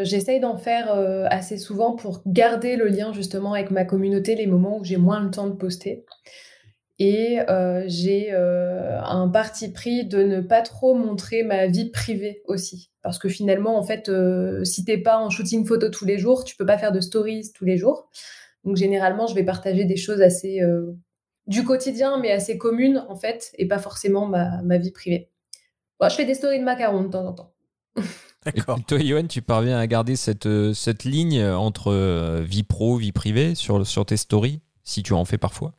j'essaye 0.02 0.40
d'en 0.40 0.56
faire 0.56 0.92
assez 1.30 1.56
souvent 1.56 1.94
pour 1.94 2.22
garder 2.26 2.74
le 2.74 2.88
lien 2.88 3.12
justement 3.12 3.52
avec 3.52 3.70
ma 3.70 3.84
communauté 3.84 4.34
les 4.34 4.48
moments 4.48 4.78
où 4.78 4.84
j'ai 4.84 4.96
moins 4.96 5.20
le 5.20 5.30
temps 5.30 5.46
de 5.46 5.54
poster. 5.54 6.04
Et 6.98 7.38
j'ai 7.86 8.32
un 8.32 9.28
parti 9.28 9.72
pris 9.72 10.04
de 10.04 10.22
ne 10.22 10.40
pas 10.40 10.62
trop 10.62 10.94
montrer 10.94 11.42
ma 11.42 11.66
vie 11.66 11.90
privée 11.90 12.42
aussi. 12.46 12.90
Parce 13.04 13.18
que 13.18 13.28
finalement, 13.28 13.76
en 13.76 13.82
fait, 13.82 14.08
euh, 14.08 14.64
si 14.64 14.82
t'es 14.82 14.96
pas 14.96 15.18
en 15.18 15.28
shooting 15.28 15.66
photo 15.66 15.90
tous 15.90 16.06
les 16.06 16.16
jours, 16.16 16.42
tu 16.44 16.56
peux 16.56 16.64
pas 16.64 16.78
faire 16.78 16.90
de 16.90 17.00
stories 17.00 17.52
tous 17.54 17.66
les 17.66 17.76
jours. 17.76 18.08
Donc 18.64 18.76
généralement, 18.76 19.26
je 19.26 19.34
vais 19.34 19.44
partager 19.44 19.84
des 19.84 19.98
choses 19.98 20.22
assez 20.22 20.62
euh, 20.62 20.96
du 21.46 21.64
quotidien, 21.64 22.18
mais 22.18 22.32
assez 22.32 22.56
communes 22.56 23.04
en 23.10 23.14
fait, 23.14 23.52
et 23.58 23.68
pas 23.68 23.78
forcément 23.78 24.24
ma, 24.24 24.62
ma 24.62 24.78
vie 24.78 24.90
privée. 24.90 25.28
Bon, 26.00 26.08
je 26.08 26.14
fais 26.14 26.24
des 26.24 26.32
stories 26.32 26.60
de 26.60 26.64
macarons 26.64 27.02
de 27.02 27.08
temps 27.08 27.26
en 27.26 27.34
temps. 27.34 27.52
D'accord. 28.46 28.78
toi, 28.86 28.98
Yoann, 28.98 29.28
tu 29.28 29.42
parviens 29.42 29.78
à 29.78 29.86
garder 29.86 30.16
cette, 30.16 30.46
euh, 30.46 30.72
cette 30.72 31.04
ligne 31.04 31.44
entre 31.44 32.40
vie 32.40 32.62
pro, 32.62 32.96
vie 32.96 33.12
privée 33.12 33.54
sur, 33.54 33.86
sur 33.86 34.06
tes 34.06 34.16
stories, 34.16 34.60
si 34.82 35.02
tu 35.02 35.12
en 35.12 35.26
fais 35.26 35.38
parfois? 35.38 35.74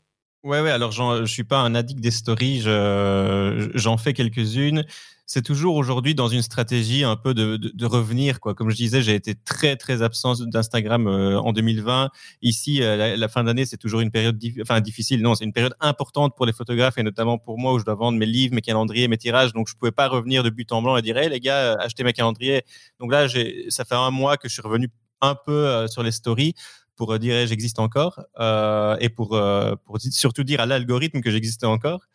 Ouais, 0.45 0.61
ouais, 0.61 0.69
alors 0.69 0.91
je 0.91 1.25
suis 1.25 1.43
pas 1.43 1.59
un 1.59 1.75
addict 1.75 1.99
des 1.99 2.11
stories, 2.11 2.61
j'en 2.61 3.97
fais 3.97 4.13
quelques-unes 4.13 4.85
c'est 5.25 5.41
toujours 5.41 5.75
aujourd'hui 5.75 6.13
dans 6.13 6.27
une 6.27 6.41
stratégie 6.41 7.03
un 7.03 7.15
peu 7.15 7.33
de, 7.33 7.85
revenir. 7.85 8.39
Quoi. 8.39 8.53
Comme 8.53 8.69
je 8.69 8.75
disais, 8.75 9.01
j'ai 9.01 9.15
été 9.15 9.35
très 9.35 9.75
très 9.75 10.01
absent 10.01 10.35
d'Instagram 10.45 11.07
euh, 11.07 11.39
en 11.39 11.51
2020. 11.51 12.09
Ici, 12.41 12.81
euh, 12.81 13.15
la, 13.15 13.27
fin 13.27 13.43
d'année, 13.43 13.65
c'est 13.65 13.77
toujours 13.77 14.01
une 14.01 14.11
période 14.11 14.39
enfin, 14.61 14.81
difficile. 14.81 15.21
Non, 15.21 15.35
c'est 15.35 15.45
une 15.45 15.53
période 15.53 15.75
importante 15.79 16.35
pour 16.35 16.45
les 16.45 16.53
photographes 16.53 16.97
et 16.97 17.03
notamment 17.03 17.37
pour 17.37 17.57
moi 17.57 17.73
où 17.73 17.79
je 17.79 17.85
dois 17.85 17.95
vendre 17.95 18.17
mes 18.17 18.25
livres, 18.25 18.53
mes 18.53 18.61
calendriers, 18.61 19.07
mes 19.07 19.17
tirages. 19.17 19.53
Donc, 19.53 19.67
je 19.67 19.75
pouvais 19.75 19.91
pas 19.91 20.07
revenir 20.07 20.43
de 20.43 20.49
but 20.49 20.71
en 20.71 20.81
blanc 20.81 20.97
et 20.97 21.01
dire, 21.01 21.17
hey, 21.17 21.29
les 21.29 21.39
gars, 21.39 21.73
euh, 21.73 21.77
achetez 21.79 22.03
mes 22.03 22.13
calendriers. 22.13 22.63
Donc 22.99 23.11
là, 23.11 23.27
ça 23.69 23.85
fait 23.85 23.95
un 23.95 24.11
mois 24.11 24.37
que 24.37 24.47
je 24.47 24.53
suis 24.53 24.61
revenu 24.61 24.89
un 25.21 25.35
peu 25.35 25.87
sur 25.87 26.03
les 26.03 26.11
stories 26.11 26.53
pour 26.95 27.13
euh, 27.13 27.17
dire 27.19 27.45
j'existe 27.47 27.79
encore 27.79 28.21
euh, 28.39 28.97
et 28.99 29.09
pour, 29.09 29.35
euh, 29.35 29.75
pour 29.85 29.99
surtout 29.99 30.43
dire 30.43 30.59
à 30.59 30.65
l'algorithme 30.65 31.21
que 31.21 31.31
j'existais 31.31 31.65
encore. 31.65 32.07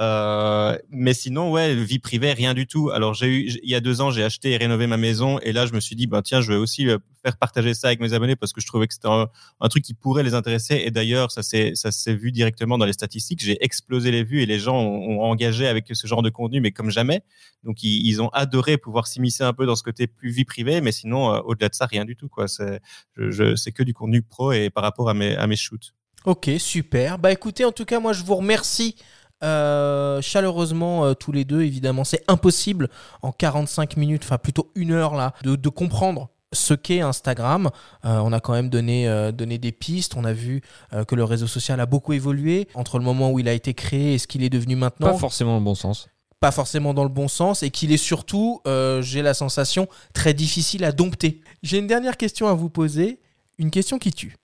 Euh, 0.00 0.76
mais 0.90 1.14
sinon, 1.14 1.50
ouais, 1.50 1.74
vie 1.74 1.98
privée, 1.98 2.32
rien 2.32 2.54
du 2.54 2.66
tout. 2.66 2.90
Alors 2.90 3.14
j'ai 3.14 3.26
eu, 3.26 3.50
il 3.62 3.70
y 3.70 3.74
a 3.74 3.80
deux 3.80 4.00
ans, 4.00 4.10
j'ai 4.10 4.24
acheté 4.24 4.52
et 4.52 4.56
rénové 4.56 4.86
ma 4.86 4.96
maison 4.96 5.38
et 5.40 5.52
là, 5.52 5.66
je 5.66 5.72
me 5.72 5.80
suis 5.80 5.96
dit, 5.96 6.06
bah 6.06 6.22
tiens, 6.22 6.40
je 6.40 6.52
vais 6.52 6.58
aussi 6.58 6.88
euh, 6.88 6.98
partager 7.32 7.74
ça 7.74 7.88
avec 7.88 8.00
mes 8.00 8.12
abonnés 8.12 8.36
parce 8.36 8.52
que 8.52 8.60
je 8.60 8.66
trouvais 8.66 8.86
que 8.86 8.94
c'était 8.94 9.08
un, 9.08 9.68
truc 9.68 9.82
qui 9.82 9.94
pourrait 9.94 10.22
les 10.22 10.34
intéresser. 10.34 10.82
Et 10.84 10.90
d'ailleurs, 10.90 11.30
ça 11.32 11.42
s'est 11.42 11.72
ça 11.74 11.90
s'est 11.90 12.14
vu 12.14 12.32
directement 12.32 12.78
dans 12.78 12.84
les 12.84 12.92
statistiques. 12.92 13.42
J'ai 13.42 13.62
explosé 13.64 14.10
les 14.10 14.22
vues 14.22 14.42
et 14.42 14.46
les 14.46 14.58
gens 14.58 14.76
ont, 14.78 15.22
engagé 15.22 15.66
avec 15.66 15.86
ce 15.90 16.06
genre 16.06 16.22
de 16.22 16.30
contenu, 16.30 16.60
mais 16.60 16.70
comme 16.70 16.90
jamais. 16.90 17.22
Donc 17.64 17.82
ils, 17.82 18.22
ont 18.22 18.28
adoré 18.28 18.78
pouvoir 18.78 19.06
s'immiscer 19.06 19.42
un 19.42 19.52
peu 19.52 19.66
dans 19.66 19.74
ce 19.74 19.82
côté 19.82 20.06
plus 20.06 20.30
vie 20.30 20.44
privée, 20.44 20.80
mais 20.80 20.92
sinon, 20.92 21.40
au-delà 21.40 21.68
de 21.68 21.74
ça, 21.74 21.86
rien 21.86 22.04
du 22.04 22.14
tout. 22.16 22.28
Quoi. 22.28 22.46
C'est 22.48 22.80
je, 23.16 23.56
c'est 23.56 23.72
que 23.72 23.82
du 23.82 23.94
contenu 23.94 24.22
pro 24.22 24.52
et 24.52 24.70
par 24.70 24.84
rapport 24.84 25.08
à 25.08 25.14
mes, 25.14 25.34
à 25.36 25.46
mes 25.46 25.56
shoots. 25.56 25.94
Ok, 26.24 26.50
super. 26.58 27.18
Bah 27.18 27.32
écoutez, 27.32 27.64
en 27.64 27.72
tout 27.72 27.84
cas, 27.84 28.00
moi 28.00 28.12
je 28.12 28.24
vous 28.24 28.34
remercie 28.34 28.96
euh, 29.44 30.20
chaleureusement 30.22 31.04
euh, 31.04 31.14
tous 31.14 31.30
les 31.30 31.44
deux. 31.44 31.62
Évidemment, 31.62 32.04
c'est 32.04 32.24
impossible 32.26 32.88
en 33.22 33.32
45 33.32 33.96
minutes, 33.96 34.22
enfin 34.24 34.38
plutôt 34.38 34.72
une 34.74 34.92
heure 34.92 35.14
là, 35.14 35.34
de 35.44 35.68
comprendre 35.68 36.30
ce 36.56 36.74
qu'est 36.74 37.00
Instagram. 37.00 37.70
Euh, 38.04 38.18
on 38.18 38.32
a 38.32 38.40
quand 38.40 38.52
même 38.52 38.68
donné, 38.68 39.08
euh, 39.08 39.32
donné 39.32 39.58
des 39.58 39.72
pistes. 39.72 40.14
On 40.16 40.24
a 40.24 40.32
vu 40.32 40.62
euh, 40.92 41.04
que 41.04 41.14
le 41.14 41.24
réseau 41.24 41.46
social 41.46 41.80
a 41.80 41.86
beaucoup 41.86 42.12
évolué 42.12 42.68
entre 42.74 42.98
le 42.98 43.04
moment 43.04 43.30
où 43.30 43.38
il 43.38 43.48
a 43.48 43.52
été 43.52 43.74
créé 43.74 44.14
et 44.14 44.18
ce 44.18 44.26
qu'il 44.26 44.42
est 44.42 44.50
devenu 44.50 44.76
maintenant. 44.76 45.12
Pas 45.12 45.18
forcément 45.18 45.52
dans 45.52 45.58
le 45.58 45.64
bon 45.64 45.74
sens. 45.74 46.08
Pas 46.40 46.50
forcément 46.50 46.92
dans 46.92 47.04
le 47.04 47.08
bon 47.08 47.28
sens 47.28 47.62
et 47.62 47.70
qu'il 47.70 47.92
est 47.92 47.96
surtout, 47.96 48.60
j'ai 49.00 49.22
la 49.22 49.32
sensation, 49.32 49.88
très 50.12 50.34
difficile 50.34 50.84
à 50.84 50.92
dompter. 50.92 51.40
J'ai 51.62 51.78
une 51.78 51.86
dernière 51.86 52.18
question 52.18 52.46
à 52.46 52.52
vous 52.52 52.68
poser, 52.68 53.20
une 53.58 53.70
question 53.70 53.98
qui 53.98 54.12
tue. 54.12 54.36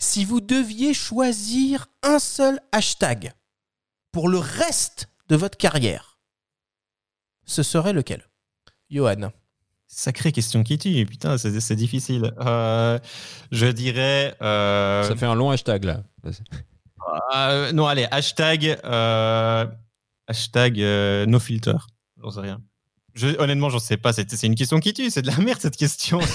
Si 0.00 0.24
vous 0.24 0.40
deviez 0.40 0.94
choisir 0.94 1.88
un 2.04 2.20
seul 2.20 2.60
hashtag 2.70 3.32
pour 4.12 4.28
le 4.28 4.38
reste 4.38 5.08
de 5.28 5.36
votre 5.36 5.58
carrière, 5.58 6.07
ce 7.48 7.62
serait 7.62 7.92
lequel? 7.92 8.22
Johan 8.90 9.32
Sacrée 9.90 10.32
question 10.32 10.62
qui 10.62 10.76
tue, 10.76 11.06
putain, 11.06 11.38
c'est 11.38 11.74
difficile. 11.74 12.34
Euh, 12.40 12.98
je 13.50 13.66
dirais. 13.66 14.36
Euh... 14.42 15.02
Ça 15.02 15.16
fait 15.16 15.26
un 15.26 15.34
long 15.34 15.50
hashtag 15.50 15.84
là. 15.84 16.02
Euh, 17.34 17.72
non, 17.72 17.86
allez, 17.86 18.06
hashtag. 18.10 18.78
Euh, 18.84 19.64
hashtag 20.26 20.82
euh, 20.82 21.24
no 21.24 21.38
filter. 21.38 21.72
J'en 22.22 22.30
sais 22.30 22.40
rien. 22.40 22.60
Je, 23.14 23.28
honnêtement, 23.38 23.70
j'en 23.70 23.78
sais 23.78 23.96
pas. 23.96 24.12
C'est 24.12 24.42
une 24.42 24.54
question 24.54 24.78
qui 24.78 24.92
tue. 24.92 25.08
C'est 25.08 25.22
de 25.22 25.28
la 25.28 25.38
merde 25.38 25.58
cette 25.58 25.76
question. 25.76 26.20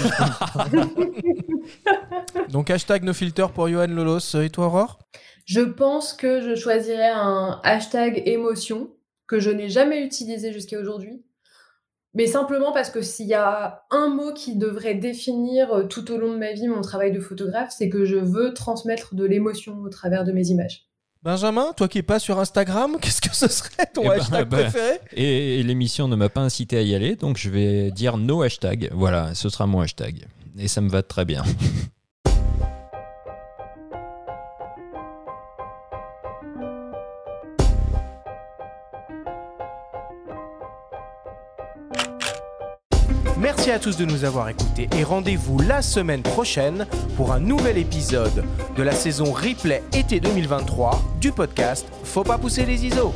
Donc 2.49 2.71
hashtag 2.71 3.03
no 3.03 3.13
filter 3.13 3.45
pour 3.53 3.69
Johan 3.69 3.87
Lolos. 3.87 4.35
Et 4.41 4.49
toi, 4.49 4.65
Aurore? 4.65 4.97
Je 5.45 5.61
pense 5.61 6.13
que 6.13 6.41
je 6.41 6.59
choisirais 6.59 7.11
un 7.13 7.61
hashtag 7.63 8.23
émotion 8.25 8.89
que 9.27 9.39
je 9.39 9.49
n'ai 9.49 9.69
jamais 9.69 10.03
utilisé 10.03 10.53
jusqu'à 10.53 10.79
aujourd'hui. 10.79 11.23
Mais 12.15 12.27
simplement 12.27 12.71
parce 12.71 12.91
que 12.91 13.01
s'il 13.01 13.27
y 13.27 13.33
a 13.33 13.85
un 13.89 14.09
mot 14.09 14.33
qui 14.33 14.55
devrait 14.55 14.93
définir 14.93 15.73
euh, 15.73 15.83
tout 15.85 16.11
au 16.11 16.17
long 16.17 16.31
de 16.31 16.37
ma 16.37 16.53
vie 16.53 16.67
mon 16.67 16.81
travail 16.81 17.11
de 17.11 17.19
photographe, 17.19 17.73
c'est 17.75 17.89
que 17.89 18.05
je 18.05 18.17
veux 18.17 18.53
transmettre 18.53 19.15
de 19.15 19.25
l'émotion 19.25 19.79
au 19.79 19.89
travers 19.89 20.23
de 20.23 20.31
mes 20.31 20.47
images. 20.47 20.87
Benjamin, 21.23 21.73
toi 21.73 21.87
qui 21.87 21.97
n'es 21.97 22.03
pas 22.03 22.19
sur 22.19 22.37
Instagram, 22.39 22.97
qu'est-ce 23.01 23.21
que 23.21 23.35
ce 23.35 23.47
serait 23.47 23.87
ton 23.91 24.03
eh 24.03 24.17
hashtag 24.17 24.47
ben, 24.47 24.69
préféré? 24.69 24.99
Et, 25.13 25.59
et 25.59 25.63
l'émission 25.63 26.07
ne 26.07 26.15
m'a 26.15 26.29
pas 26.29 26.41
incité 26.41 26.77
à 26.77 26.81
y 26.81 26.93
aller, 26.93 27.15
donc 27.15 27.37
je 27.37 27.49
vais 27.49 27.89
dire 27.91 28.17
no 28.17 28.43
hashtag. 28.43 28.89
Voilà, 28.93 29.33
ce 29.33 29.49
sera 29.49 29.65
mon 29.65 29.81
hashtag. 29.81 30.27
Et 30.59 30.67
ça 30.67 30.81
me 30.81 30.89
va 30.89 31.01
très 31.01 31.25
bien. 31.25 31.43
Merci 43.65 43.75
à 43.77 43.79
tous 43.79 43.95
de 43.95 44.03
nous 44.03 44.25
avoir 44.25 44.49
écoutés 44.49 44.89
et 44.93 45.05
rendez-vous 45.05 45.57
la 45.57 45.81
semaine 45.81 46.21
prochaine 46.21 46.85
pour 47.15 47.31
un 47.31 47.39
nouvel 47.39 47.77
épisode 47.77 48.43
de 48.75 48.83
la 48.83 48.91
saison 48.91 49.31
replay 49.31 49.81
été 49.93 50.19
2023 50.19 51.01
du 51.21 51.31
podcast 51.31 51.87
Faut 52.03 52.25
pas 52.25 52.37
pousser 52.37 52.65
les 52.65 52.85
ISO. 52.85 53.13